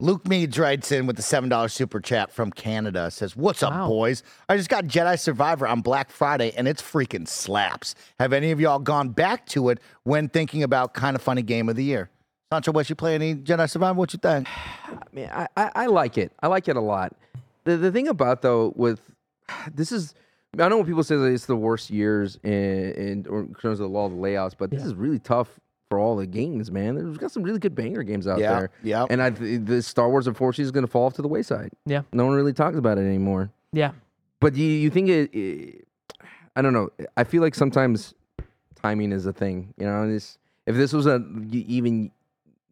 [0.00, 3.10] Luke Meads writes in with the $7 super chat from Canada.
[3.10, 3.88] Says, What's up, Wow.
[3.88, 4.22] boys?
[4.48, 7.96] I just got Jedi Survivor on Black Friday and it's freaking slaps.
[8.20, 11.68] Have any of y'all gone back to it when thinking about kind of funny game
[11.68, 12.10] of the year?
[12.52, 13.98] Sancho, what you play any Jedi Survivor?
[13.98, 14.46] What you think?
[14.86, 16.30] I mean, I, I, I like it.
[16.40, 17.16] I like it a lot.
[17.64, 19.00] The the thing about though with
[19.74, 20.14] this is
[20.58, 23.80] I know when people say that it's the worst years in, in, or in terms
[23.80, 25.60] of all the layouts, but this is really tough
[25.90, 26.94] for all the games, man.
[26.96, 28.70] There's got some really good banger games out Yeah, there.
[28.82, 29.06] yeah.
[29.10, 31.70] And I the Star Wars unfortunately is going to fall off to the wayside.
[31.86, 32.02] Yeah.
[32.12, 33.50] No one really talks about it anymore.
[33.72, 33.92] Yeah.
[34.40, 35.86] But you you think it, it
[36.56, 36.90] I don't know.
[37.16, 38.14] I feel like sometimes
[38.74, 39.74] timing is a thing.
[39.78, 42.10] You know, this if this was a even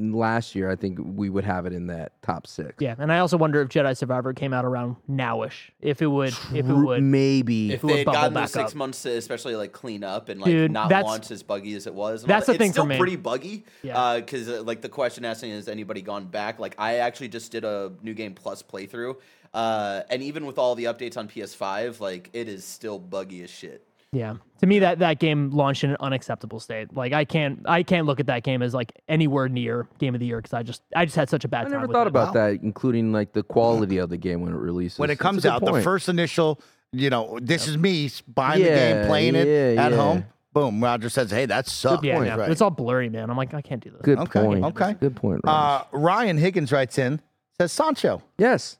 [0.00, 2.74] last year, I think we would have it in that top six.
[2.80, 6.34] Yeah, and I also wonder if Jedi Survivor came out around nowish, if it would,
[6.52, 7.02] if it would.
[7.02, 7.72] maybe.
[7.72, 8.76] If it would they had bubble gotten the back six up.
[8.76, 11.86] months to especially like clean up and like Dude, not that's- launch as buggy as
[11.86, 12.22] it was.
[12.22, 12.98] and all that's that, the thing it's for still me.
[12.98, 13.64] pretty buggy.
[13.82, 14.16] Yeah.
[14.16, 16.58] Because uh, like the question asking is anybody gone back?
[16.58, 19.16] Like I actually just did a new game plus playthrough,
[19.54, 23.50] uh, and even with all the updates on PS5, like it is still buggy as
[23.50, 23.82] shit.
[24.12, 26.94] Yeah, to me that that game launched in an unacceptable state.
[26.96, 30.20] Like I can't, I can't look at that game as like anywhere near game of
[30.20, 31.72] the year because I just, I just had such a bad I time.
[31.72, 32.10] I never with thought it.
[32.10, 34.98] about that, including like the quality of the game when it releases.
[34.98, 36.60] when it comes good out, the first initial,
[36.92, 39.96] you know, this is me buying the game, playing it at yeah.
[39.96, 40.24] home.
[40.52, 40.82] Boom.
[40.82, 42.36] Roger says, "Hey, that sucks." Yeah, point, yeah.
[42.36, 42.50] Right.
[42.50, 43.28] it's all blurry, man.
[43.28, 44.00] I'm like, I can't do this.
[44.00, 44.64] Good Okay, point.
[44.64, 44.94] okay.
[44.94, 45.42] Good point.
[45.44, 45.82] Raj.
[45.82, 47.20] Uh, Ryan Higgins writes in
[47.60, 48.78] says, "Sancho, yes.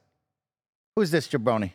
[0.95, 1.73] who's this jabroni?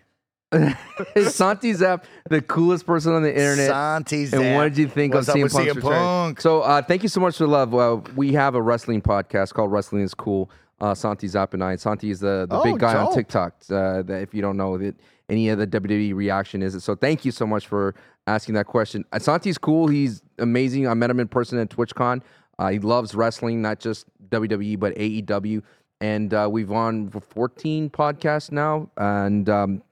[1.15, 3.69] Is Santi Zap the coolest person on the internet?
[3.69, 5.81] Santi And what did you think What's of CM Punk's CM?
[5.81, 6.41] Punk?
[6.41, 7.75] So uh, thank you so much for the love.
[7.75, 10.51] Uh, we have a wrestling podcast called Wrestling is Cool.
[10.81, 11.77] Uh, Santi Zap and I.
[11.77, 13.15] Santi is the, the Oh, big guy on.
[13.15, 13.55] TikTok.
[13.71, 14.97] Uh, that if you don't know that
[15.29, 16.81] any of the WWE reaction is it.
[16.81, 17.95] So thank you so much for
[18.27, 19.05] asking that question.
[19.13, 19.87] Uh, Santi's cool.
[19.89, 20.89] He's amazing.
[20.89, 22.23] I met him in person at TwitchCon.
[22.59, 25.63] Uh, he loves wrestling, not just WWE but AEW.
[26.01, 29.83] And uh, we've on 14 podcasts now, and um,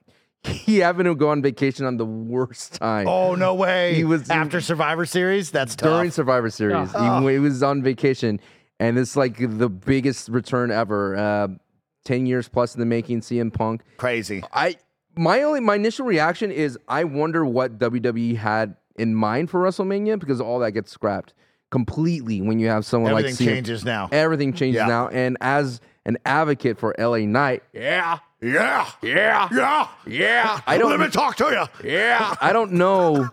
[0.43, 3.93] he happened to go on vacation on the worst time Oh no way!
[3.95, 5.51] He was- after Survivor Series.
[5.51, 5.89] That's tough.
[5.89, 6.91] during Survivor Series.
[6.91, 8.39] He, he was on vacation,
[8.79, 11.15] and it's like the biggest return ever.
[11.15, 11.47] Uh,
[12.03, 13.21] Ten years plus in the making.
[13.21, 13.83] CM Punk.
[13.97, 14.43] Crazy.
[14.51, 14.77] I
[15.15, 20.19] my only my initial reaction is I wonder what WWE had in mind for WrestleMania
[20.19, 21.35] because all that gets scrapped
[21.69, 24.09] completely when you have someone Everything like CM changes now.
[24.11, 24.87] Everything changes Yeah.
[24.87, 28.89] now, and as an advocate for LA Knight, yeah, Yeah.
[29.03, 29.87] yeah, Yeah.
[30.07, 31.45] yeah, I don't Let me talk to
[31.83, 31.89] you.
[31.89, 32.33] yeah.
[32.41, 33.29] I don't know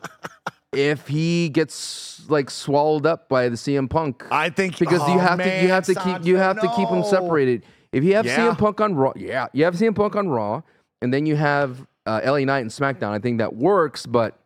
[0.72, 4.24] if he gets like swallowed up by the CM Punk.
[4.30, 6.68] I think because you oh, have to you have to keep you Sancho, have to
[6.76, 7.64] keep them separated.
[7.90, 8.36] If you have Yeah.
[8.36, 10.60] CM Punk on Raw, yeah, you have CM Punk on Raw,
[11.01, 13.12] and then you have uh, LA Knight and SmackDown.
[13.12, 14.39] I think that works, but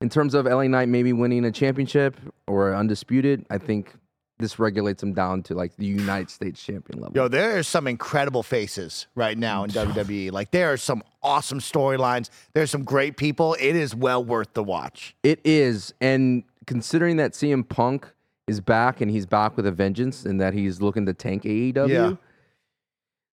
[0.00, 2.16] in terms of LA Knight maybe winning a championship
[2.48, 3.94] or undisputed, I think
[4.38, 7.16] this regulates them down to like the United States champion level.
[7.16, 9.92] Yo, there are some incredible faces right now in mm.
[9.92, 10.32] WWE.
[10.32, 12.30] Like there are some awesome storylines.
[12.52, 13.54] There's some great people.
[13.54, 15.14] It is well worth the watch.
[15.22, 18.10] It is, and considering that CM Punk
[18.46, 21.88] is back and he's back with a vengeance, and that he's looking to tank AEW,
[21.88, 22.16] Yeah.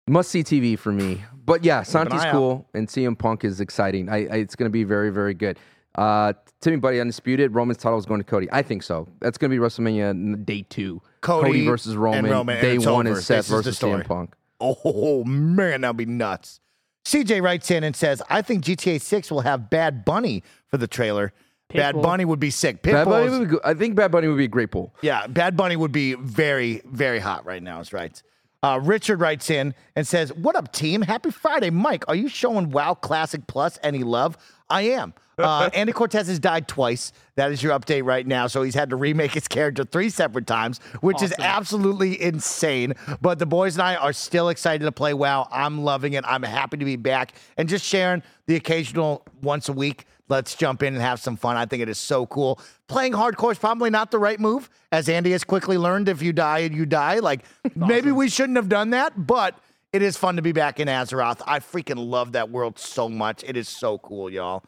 [0.07, 1.23] must see TV for me.
[1.45, 2.33] But yeah, Santi's eye out.
[2.33, 4.07] cool, and CM Punk is exciting.
[4.07, 5.57] I, I it's going to be very, very good.
[5.95, 7.53] Uh, Timmy Buddy undisputed.
[7.53, 8.47] Roman's title is going to Cody.
[8.51, 9.07] I think so.
[9.19, 11.01] That's going to be WrestleMania day two.
[11.21, 12.31] Cody versus and Roman.
[12.31, 13.17] Roman, day one over.
[13.19, 14.03] is Seth This versus story.
[14.03, 14.35] CM Punk.
[14.59, 16.59] Oh man, that'd be nuts.
[17.03, 20.87] CJ writes in and says, "I think GTA 6 will have Bad Bunny for the
[20.87, 21.33] trailer.
[21.73, 22.81] Bad Bunny would be sick.
[22.81, 23.61] Bad Bunny would be good.
[23.63, 24.93] I think Bad Bunny would be a great pull.
[25.01, 27.79] Yeah, Bad Bunny would be very, very hot right now.
[27.79, 28.21] Is right.
[28.63, 31.01] Uh, Richard writes in and says, "What up, team?
[31.01, 32.03] Happy Friday, Mike.
[32.07, 34.37] Are you showing WoW Classic Plus any love?
[34.71, 35.13] I am.
[35.37, 37.11] Uh, Andy Cortez has died twice.
[37.35, 38.47] That is your update right now.
[38.47, 42.93] So he's had to remake his character three separate times, which is absolutely insane.
[43.21, 45.47] But the boys and I are still excited to play WoW.
[45.51, 46.23] I'm loving it.
[46.27, 50.81] I'm happy to be back and just sharing the occasional once a week Let's jump
[50.81, 51.57] in and have some fun.
[51.57, 52.57] I think it is so cool.
[52.87, 56.07] Playing hardcore is probably not the right move, as Andy has quickly learned.
[56.07, 57.19] If you die, and you die.
[57.19, 57.43] Like
[57.75, 59.59] maybe we shouldn't have done that, but
[59.93, 61.41] it is fun to be back in Azeroth.
[61.45, 63.43] I freaking love that world so much.
[63.43, 64.63] It is so cool, y'all.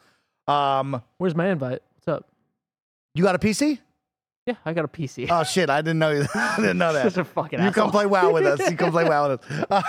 [0.46, 1.80] Um, Where's my invite?
[1.94, 2.28] What's up?
[3.14, 3.78] you got a PC?
[4.46, 5.28] Yeah, I got a PC.
[5.30, 6.10] Oh shit, I didn't know.
[6.10, 6.26] you.
[6.34, 7.04] I didn't know that.
[7.12, 8.70] Such a fucking you come play WoW with us.
[8.70, 9.40] You come play WoW with
[9.70, 9.84] us.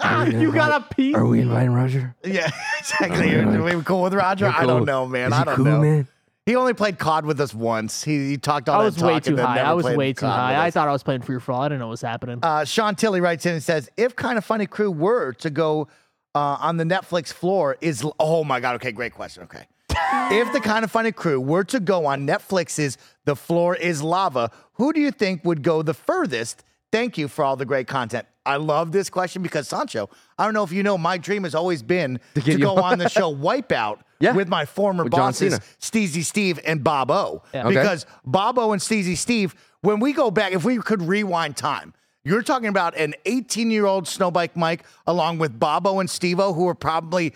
[0.00, 1.14] Uh, you got a PC?
[1.14, 2.14] Are we inviting Roger?
[2.24, 3.34] yeah, exactly.
[3.34, 4.46] Are we cool with Roger?
[4.48, 5.32] I don't know, man.
[5.32, 5.80] Is I don't cool, know.
[5.80, 6.08] man?
[6.46, 8.04] He only played COD with us once.
[8.04, 9.04] He, he talked all the time.
[9.04, 9.54] I that was way talk too and then high.
[9.56, 10.54] never I was played way too COD with high.
[10.54, 10.74] I us.
[10.74, 11.62] thought I was playing free for all.
[11.62, 12.38] I didn't know what was happening.
[12.42, 15.88] Uh, Sean Tilley writes in and says, "If kind of funny crew were to go
[16.36, 19.42] uh, on the Netflix floor, is oh my god, okay, great question.
[19.42, 19.64] Okay,
[20.36, 24.52] if the kind of funny crew were to go on Netflix's The Floor Is Lava,
[24.74, 26.62] who do you think would go the furthest?
[26.92, 28.26] Thank you for all the great content.
[28.46, 30.08] I love this question because Sancho,
[30.38, 32.76] I don't know if you know, my dream has always been to, get you- go
[32.76, 34.32] on the show Wipeout Yeah.
[34.32, 36.06] with my former With bosses, Cena.
[36.08, 37.42] Steezy Steve and Bob O.
[37.52, 37.66] Yeah.
[37.66, 37.74] Okay.
[37.74, 41.92] Because Bob O and Steezy Steve, when we go back, if we could rewind time,
[42.24, 46.64] you're talking about an 18 year old Snowbike Mike along with Bobo and Stevo, who
[46.64, 47.32] were probably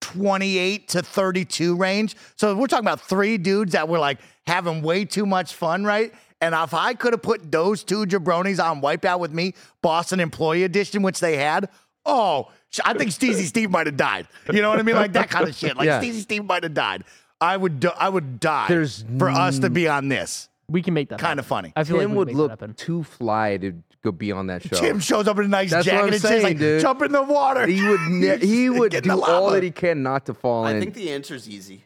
[0.00, 2.16] 28 to 32 range.
[2.36, 6.12] So we're talking about three dudes that were like having way too much fun, right?
[6.40, 10.64] And if I could have put those two jabronis on Wipeout with me, Boston Employee
[10.64, 11.68] Edition, which they had,
[12.04, 14.26] oh, sh- I think Steezy Steve might have died.
[14.52, 14.96] You know what I mean?
[14.96, 15.76] Like that kind of shit.
[15.76, 16.00] Like Yeah.
[16.00, 17.04] Steezy Steve might have died.
[17.40, 20.48] I would, do- I would die There's for us to be on this.
[20.68, 21.72] we can make that Kinda funny.
[21.76, 24.30] I feel Tim like we would can make that look too fly to go be
[24.32, 24.76] on that show.
[24.76, 26.80] Tim shows up in a nice That's what jacket I'm and says, saying, like, dude.
[26.80, 27.66] jump in the water.
[27.66, 30.76] he would ne- he would do all that he can not to fall in.
[30.76, 31.84] I think the answer's easy.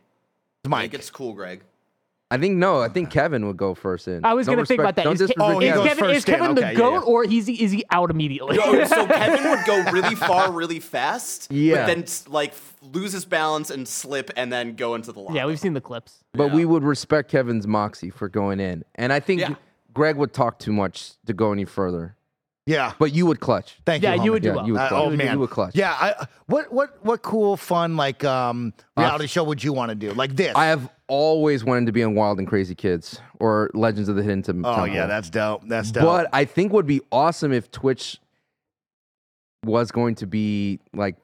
[0.65, 0.83] I Mike.
[0.91, 1.63] think it's cool, Greg.
[2.31, 2.81] I think no.
[2.81, 4.25] I think Kevin would go first in.
[4.25, 5.05] I was going to think about that.
[5.05, 6.25] Don't Ke- disrespect Oh, he is goes Kevin, is.
[6.25, 7.01] Kevin the Okay, yeah, goat yeah.
[7.13, 8.57] or is he, is he out immediately?
[8.57, 11.77] No, so Kevin would go really far, really fast, Yeah.
[11.77, 15.35] but then like lose his balance and slip, and then go into the lava.
[15.37, 16.25] yeah, we've seen the clips.
[16.33, 19.55] But we would respect Kevin's moxie for going in, and I think Yeah.
[19.95, 22.16] Greg would talk too much to go any further.
[22.67, 22.93] Yeah.
[22.99, 23.77] But you would clutch.
[23.87, 24.25] Thank Yeah, you.
[24.25, 24.33] you homie.
[24.35, 24.67] would do Yeah, well.
[24.67, 25.03] you would Uh, clutch.
[25.07, 25.75] oh You man, would clutch.
[25.75, 29.95] Yeah, I, what what what cool fun like um reality show would you want to
[29.95, 30.53] do like this?
[30.57, 34.23] I have always wanted to be on Wild and Crazy Kids or Legends of the
[34.23, 35.63] Hidden Tem- oh yeah, that's dope.
[35.69, 36.03] That's dope.
[36.05, 38.19] But I think would be awesome if Twitch
[39.65, 41.17] was going to be like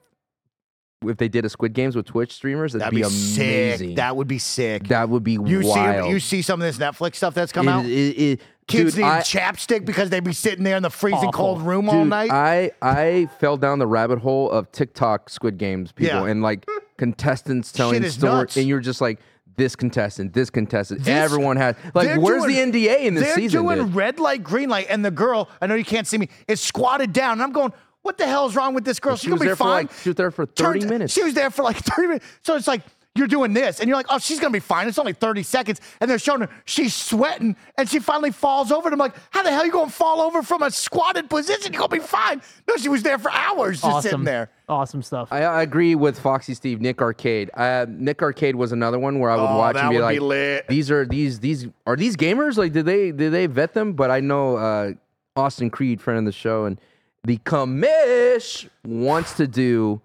[1.05, 3.89] if they did a Squid Games with Twitch streamers, that'd, That'd be, amazing.
[3.91, 3.97] sick.
[3.97, 4.89] That would be sick.
[4.89, 6.05] That would be you wild.
[6.07, 7.85] see you see some of this Netflix stuff that's come It- out.
[7.85, 11.19] it- it- Kids dude, need I- chapstick because they'd be sitting there in the freezing
[11.29, 11.33] Awful.
[11.33, 12.31] cold room all night.
[12.31, 16.31] I I fell down the rabbit hole of TikTok Squid Games people Yeah.
[16.31, 16.65] and like
[16.97, 19.19] contestants telling stories, and you're just like
[19.57, 21.01] this contestant, this contestant.
[21.01, 21.75] This- Everyone has.
[21.95, 23.63] like, where's doing- the NDA in this they're season?
[23.65, 23.95] doing dude?
[23.95, 27.13] red light, green light, and the girl, I know you can't see me, is squatted
[27.13, 27.33] down.
[27.33, 27.73] And I'm going,
[28.03, 29.17] what the hell's wrong with this girl?
[29.17, 29.69] She's was gonna be fine.
[29.87, 31.13] like- she was there for 30 Turns- minutes.
[31.13, 32.27] She was there for like 30 minutes.
[32.43, 32.83] So it's like,
[33.15, 34.89] you're doing this, and you're like, oh, she's gonna be fine.
[34.89, 35.83] It's only 30 seconds.
[36.01, 38.89] And they're showing her she's sweating, and she finally falls over.
[38.89, 41.75] And I'm like, how the hell are you gonna fall over from a squatted position?
[41.75, 42.41] You're gonna be fine.
[42.67, 44.49] No, she was there for hours just sitting there.
[44.67, 45.29] Awesome stuff.
[45.31, 46.81] I, I agree with Foxy Steve.
[46.81, 47.51] Nick Arcade.
[47.53, 50.03] Uh, Nick Arcade was another one where I would Oh, watch that and be would
[50.05, 50.69] like, be lit.
[50.69, 52.57] "These are these these are these gamers?
[52.57, 54.93] Like, did they did they vet them?" But I know uh,
[55.37, 56.81] Austin Creed, friend of the show, and
[57.25, 60.01] the commish wants to do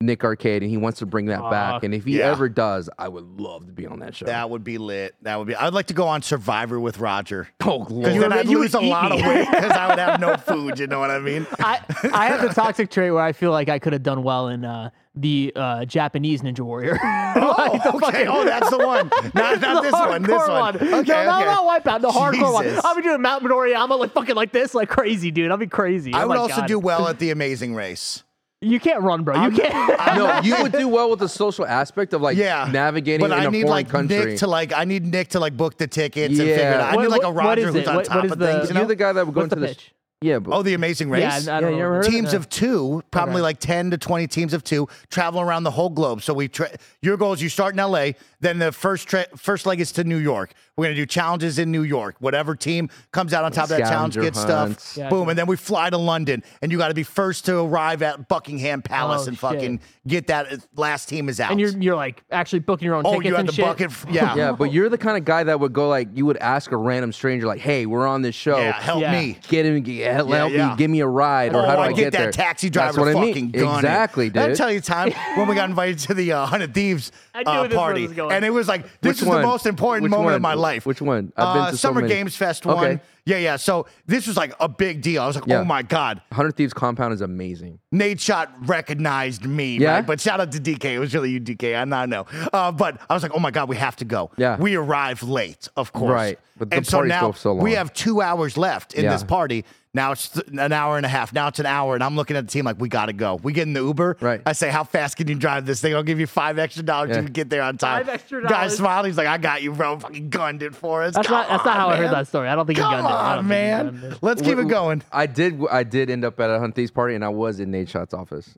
[0.00, 1.82] Nick Arcade, and he wants to bring that back.
[1.82, 2.30] And if he yeah.
[2.30, 4.26] ever does, I would love to be on that show.
[4.26, 5.16] That would be lit.
[5.22, 5.56] That would be.
[5.56, 7.48] I'd like to go on Survivor with Roger.
[7.62, 8.22] oh Because lord!
[8.22, 9.20] then I'd you lose a lot me.
[9.20, 10.78] of weight because I would have no food.
[10.78, 11.46] You know what I mean?
[11.58, 11.80] I
[12.12, 14.64] I have the toxic trait where I feel like I could have done well in
[14.64, 14.90] uh,
[15.20, 16.98] the uh, Japanese Ninja Warrior.
[17.40, 18.26] Oh, okay.
[18.26, 19.10] Oh, that's the one.
[19.34, 20.22] Not, not this one.
[20.22, 20.76] This hardcore one.
[20.76, 21.12] Okay, no, okay.
[21.12, 22.00] no, not Wipeout.
[22.00, 22.64] The hardcore one.
[22.64, 22.84] Jesus.
[22.84, 25.50] I'll be doing Mount Midoriyama like fucking like this, like crazy, dude.
[25.50, 26.12] I'll be crazy.
[26.14, 26.66] I Oh would also God.
[26.66, 28.24] do well at the Amazing Race.
[28.60, 29.40] You can't run, bro.
[29.44, 30.16] You can't.
[30.16, 33.38] no, you would do well with the social aspect of like Yeah, navigating But in
[33.38, 34.24] I a need foreign like country.
[34.24, 34.72] Nick to like.
[34.72, 36.88] I need Nick to like book the tickets and figure it Yeah.
[36.88, 36.98] out.
[36.98, 37.86] I need like a what- what Roger who's it?
[37.86, 38.68] on What- top what is of the- things.
[38.68, 38.80] You know?
[38.80, 39.92] You're the guy that would go What's into the the pitch?
[40.20, 41.46] Yeah, but Oh, the Amazing Race.
[41.46, 41.84] Yeah, I, I don't you know.
[41.84, 43.42] ever heard of teams of two, probably Okay.
[43.42, 46.22] like 10 to 20 teams of two, travel around the whole globe.
[46.22, 46.70] So we tra-
[47.02, 50.04] your goal is you start in LA, then the first tra- first leg is to
[50.04, 50.52] New York.
[50.78, 52.14] We're gonna do challenges in New York.
[52.20, 54.84] Whatever team comes out on top of that challenge Scavenger gets hunts.
[54.90, 54.96] stuff.
[54.96, 55.30] Yeah, Boom, okay.
[55.30, 58.28] and then we fly to London, and you got to be first to arrive at
[58.28, 59.40] Buckingham Palace Oh, and shit.
[59.40, 61.50] fucking get that uh, last team is out.
[61.50, 63.64] And you're you're like actually booking your own oh, tickets you had and the shit.
[63.64, 63.90] bucket.
[63.90, 66.36] f- Yeah, Yeah, but you're the kind of guy that would go like you would
[66.36, 68.56] ask a random stranger like, "Hey, we're on this show.
[68.58, 69.10] Yeah, help Yeah.
[69.20, 69.36] me.
[69.48, 71.86] Get him, get, help Yeah, me, give me a ride, or Oh, how do I
[71.86, 73.34] I, get, that there?" taxi driver That's what to I mean.
[73.34, 74.34] fucking gun exactly, it.
[74.34, 74.56] Did I dude.
[74.56, 77.62] tell you time when we got invited to the uh, Hundred Thieves I knew uh,
[77.64, 78.32] this was party, was going.
[78.32, 80.67] and it was like this Which is the most important moment of my life.
[80.84, 81.32] Which one?
[81.36, 82.12] I've been uh, to so Summer many.
[82.14, 82.78] Games Fest one.
[82.78, 83.00] Okay.
[83.28, 83.56] Yeah, yeah.
[83.56, 85.22] So this was like a big deal.
[85.22, 85.60] I was like, Yeah.
[85.60, 86.22] oh my god.
[86.32, 87.78] Hundred Thieves compound is amazing.
[87.94, 89.96] Nadeshot recognized me, Yeah?
[89.96, 90.06] right?
[90.06, 90.94] But shout out to DK.
[90.94, 91.78] It was really you, DK.
[91.78, 92.26] I not know.
[92.52, 94.30] Uh, but I was like, oh my God, we have to go.
[94.36, 94.56] Yeah.
[94.58, 96.12] We arrived late, of course.
[96.12, 96.38] Right.
[96.56, 99.12] But the and so parties now go so we have two hours left in Yeah.
[99.12, 99.64] this party.
[99.94, 101.32] Now it's th- an hour and a half.
[101.32, 103.36] Now it's an hour, and I'm looking at the team like, we got to go.
[103.42, 104.18] We get in the Uber.
[104.20, 104.42] Right.
[104.44, 105.94] I say, how fast can you drive this thing?
[105.94, 107.22] I'll give you five extra dollars Yeah.
[107.22, 108.04] to get there on time.
[108.04, 108.50] Five extra dollars.
[108.50, 108.76] Guy dollars.
[108.76, 109.06] smiled.
[109.06, 109.98] He's like, I got you, bro.
[109.98, 111.14] Fucking gunned it for us.
[111.14, 112.12] That's Come not that's not on, how I heard man.
[112.12, 112.48] that story.
[112.48, 113.10] I don't think he Come gunned it.
[113.10, 114.16] I on, don't think he man.
[114.22, 115.02] Let's keep it going.
[115.12, 115.60] I did.
[115.70, 118.54] I did end up at a Hunt Thieves party, and I was in Nadeshot's office,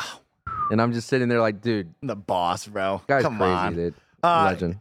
[0.71, 3.03] and I'm just sitting there like, dude, The boss, bro.
[3.07, 3.75] guy's Come crazy, on.
[3.75, 3.95] dude.
[4.23, 4.79] Uh, Legend.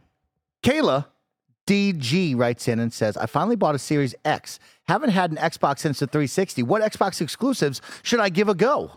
[0.62, 1.06] Kayla
[1.66, 4.58] DG writes in and says, I finally bought a Series X.
[4.88, 6.62] Haven't had an Xbox since the 360.
[6.64, 8.90] What Xbox exclusives should I give a go?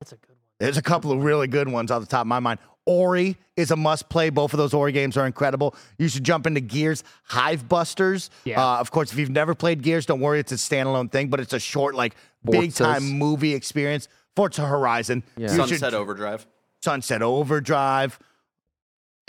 [0.00, 0.36] That's a good one.
[0.60, 2.60] There's a couple of really good ones off the top of my mind.
[2.86, 4.30] Ori is a must play.
[4.30, 5.74] Both of those Ori games are incredible.
[5.98, 8.30] You should jump into Gears Hivebusters.
[8.44, 8.60] Yeah.
[8.62, 11.40] Uh, of course, if you've never played Gears, don't worry, it's a standalone thing, but
[11.40, 14.08] it's a short, like, big time movie experience.
[14.36, 15.22] Forza Horizon.
[15.36, 15.50] Yeah.
[15.52, 16.46] You should- Sunset Overdrive.
[16.82, 18.18] Sunset Overdrive.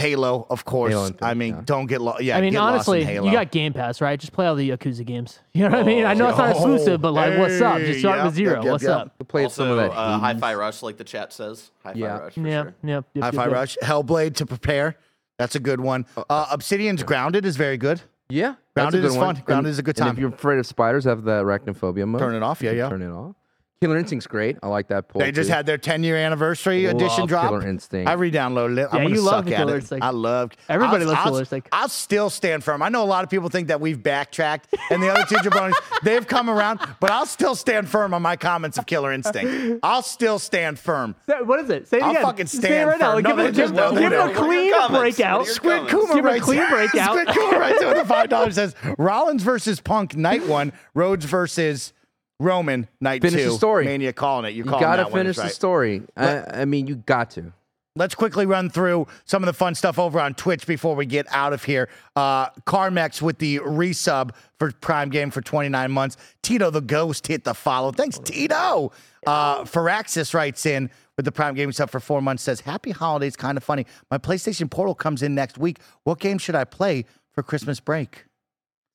[0.02, 0.92] Halo, of course.
[0.92, 1.62] Halo and I mean, yeah.
[1.66, 2.22] don't get lost.
[2.24, 3.26] Yeah, I mean, get lost in honestly, Halo.
[3.28, 4.20] you got Game Pass, right?
[4.20, 5.40] Just play all the Yakuza games.
[5.54, 6.06] You know what I mean?
[6.06, 7.80] I know it's not Oh, exclusive, but like, what's up?
[7.80, 8.56] Just start yep, with zero.
[8.56, 8.92] yep, yep, what's yep.
[8.98, 9.16] up?
[9.20, 9.92] I played also, some of that.
[9.92, 10.22] uh, Hades.
[10.42, 11.72] Hi-Fi Rush, like the chat says.
[11.84, 12.18] Hi-Fi Yeah.
[12.18, 12.74] Rush, for Yeah, sure.
[12.84, 12.96] yeah.
[12.96, 13.54] yep, Hi-Fi yep, yep.
[13.54, 14.96] Rush, Hellblade to prepare.
[15.38, 16.06] That's a good one.
[16.30, 18.02] Uh, Obsidian's Grounded is very good.
[18.30, 19.36] Yeah, Grounded a good is one.
[19.36, 19.44] fun.
[19.46, 20.16] Grounded And- is a good and time.
[20.16, 22.22] if you're afraid of spiders, have the arachnophobia mode.
[22.22, 22.62] Turn it off.
[22.62, 22.90] Yeah, yeah.
[22.90, 23.36] Turn it off.
[23.82, 24.60] Killer Instinct's great.
[24.62, 25.22] I like that pull.
[25.22, 25.56] They just too.
[25.56, 27.46] had their 10 year anniversary edition drop.
[27.50, 28.08] Killer Instinct.
[28.08, 28.88] I re-downloaded it.
[28.92, 29.80] I'm Yeah, gonna you love suck the at Killer it.
[29.80, 30.06] Instinct.
[30.06, 30.58] I loved.
[30.70, 31.70] Everybody I'll, loves I'll, Killer Instinct.
[31.72, 32.84] I'll still stand firm.
[32.84, 35.74] I know a lot of people think that we've backtracked, and the other two jabronis
[36.04, 39.80] they've come around, but I'll still stand firm on my comments of Killer Instinct.
[39.82, 41.16] I'll still stand firm.
[41.26, 41.88] What is it?
[41.88, 42.22] Say it I'll again.
[42.22, 43.14] fucking Say it stand right now.
[43.16, 43.24] firm.
[43.24, 43.98] Give, No, him, they just give, won't.
[43.98, 45.00] give him What a clean comments?
[45.18, 45.40] breakout.
[45.40, 45.90] What are your Squid?
[45.90, 47.18] Kuma Give him a clean breakout.
[47.18, 51.26] Squid Kuma writes in with the five dollars says Rollins versus Punk night one, Rhodes
[51.26, 51.94] versus
[52.42, 53.50] Roman night Finish two.
[53.50, 53.86] the story.
[53.86, 54.56] Mania calling it.
[54.56, 55.52] You're You gotta finish the right.
[55.52, 56.02] story.
[56.18, 57.54] I, I mean, you got to.
[57.98, 61.28] Let's quickly run through some of the fun stuff over on Twitch before we get
[61.30, 61.90] out of here.
[62.16, 66.16] Uh, Carmex with the resub for Prime Game for 29 months.
[66.42, 67.92] Tito the Ghost hit the follow.
[67.92, 68.94] Thanks, Tito.
[69.28, 72.44] Uh, Firaxis writes in with the Prime Game sub for four months.
[72.44, 73.86] Says, "Happy holidays, kind of funny.
[74.10, 75.78] My PlayStation Portal comes in next week.
[76.06, 77.04] What game should I play
[77.34, 78.24] for Christmas break?"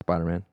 [0.03, 0.45] Spider Man.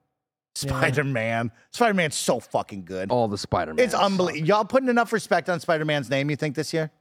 [0.56, 1.52] Spider Man.
[1.72, 3.10] Spider Man's so fucking good.
[3.12, 3.84] All the Spider Man.
[3.84, 4.48] it's unbelievable.
[4.48, 6.30] Y'all putting enough respect on Spider Man's name.
[6.30, 6.92] You think this year?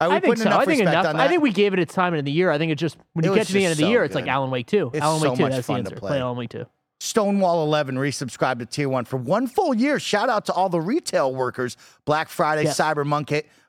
[0.00, 0.42] Are we I think so.
[0.46, 1.06] enough I think enough.
[1.14, 2.50] I think we gave it its time in the year.
[2.50, 4.04] I think it just when It you get to the end of the so year,
[4.04, 4.26] it's like.
[4.26, 4.90] Alan Wake two.
[4.92, 5.42] It's Alan so Wake two.
[5.44, 5.96] much That's the answer.
[5.96, 6.20] play.
[6.20, 6.66] Alan Wake two.
[6.98, 9.98] Stonewall 11 resubscribed to tier one for one full year.
[10.00, 11.76] Shout out to all the retail workers.
[12.06, 12.78] Black Friday, Yes.
[12.80, 13.06] Cyber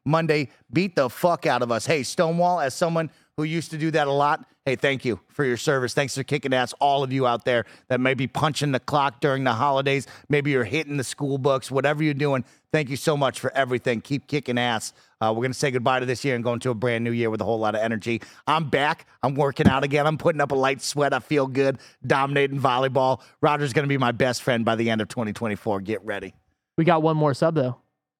[0.05, 1.85] Monday beat the fuck out of us.
[1.85, 5.45] Hey, Stonewall, as someone who used to do that a lot, hey, thank you for
[5.45, 5.93] your service.
[5.93, 9.21] Thanks for kicking ass, all of you out there that may be punching the clock
[9.21, 10.07] during the holidays.
[10.27, 12.43] Maybe you're hitting the school books, whatever you're doing.
[12.73, 14.01] Thank you so much for everything.
[14.01, 14.91] Keep kicking ass.
[15.21, 17.11] Uh, we're going to say goodbye to this year and go into a brand new
[17.11, 18.21] year with a whole lot of energy.
[18.45, 19.07] I'm back.
[19.21, 20.05] I'm working out again.
[20.07, 21.13] I'm putting up a light sweat.
[21.13, 21.77] I feel good.
[22.05, 23.21] Dominating volleyball.
[23.41, 25.81] Roger's going to be my best friend by the end of 2024.
[25.81, 26.33] Get ready.
[26.77, 27.77] We got one more sub though.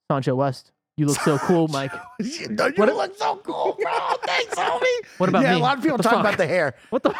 [0.09, 0.71] Sancho West.
[0.97, 1.91] You look so cool, Mike.
[2.19, 3.91] you look so cool, bro.
[4.25, 4.81] Thanks, homie.
[5.17, 5.59] What about yeah, me?
[5.59, 6.19] a lot of people talk fuck?
[6.21, 6.73] about the hair.
[6.89, 7.13] What the?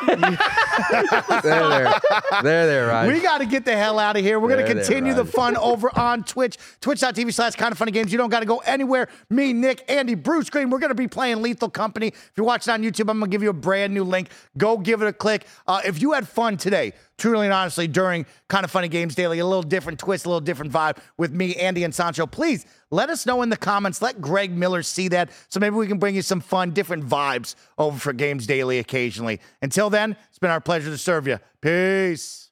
[0.90, 1.94] There, there,
[2.42, 3.08] there, there, Raj.
[3.08, 4.40] We got to get the hell out of here.
[4.40, 7.78] We're going There, to there, continue the fun over on Twitch, twitch.tv slash kind of
[7.78, 8.12] funny games.
[8.12, 9.10] You don't got to go anywhere.
[9.30, 12.08] Me, Nick, Andy, Bruce Green, we're going to be playing Lethal Company.
[12.08, 14.30] If you're watching on YouTube, I'm going to give you a brand new link.
[14.58, 15.46] Go give it a click.
[15.68, 19.40] Uh, if you had fun today, truly and honestly, during kind of funny games daily,
[19.40, 23.10] a little different twist, a little different vibe with me, Andy, and Sancho, please let
[23.10, 24.02] us know in the comments.
[24.02, 25.30] Let Greg Miller see that.
[25.50, 29.42] So maybe we can bring you some fun, different vibes over for Games Daily occasionally.
[29.62, 31.40] Until then, it's been our pleasure to serve you.
[31.62, 32.47] Peace.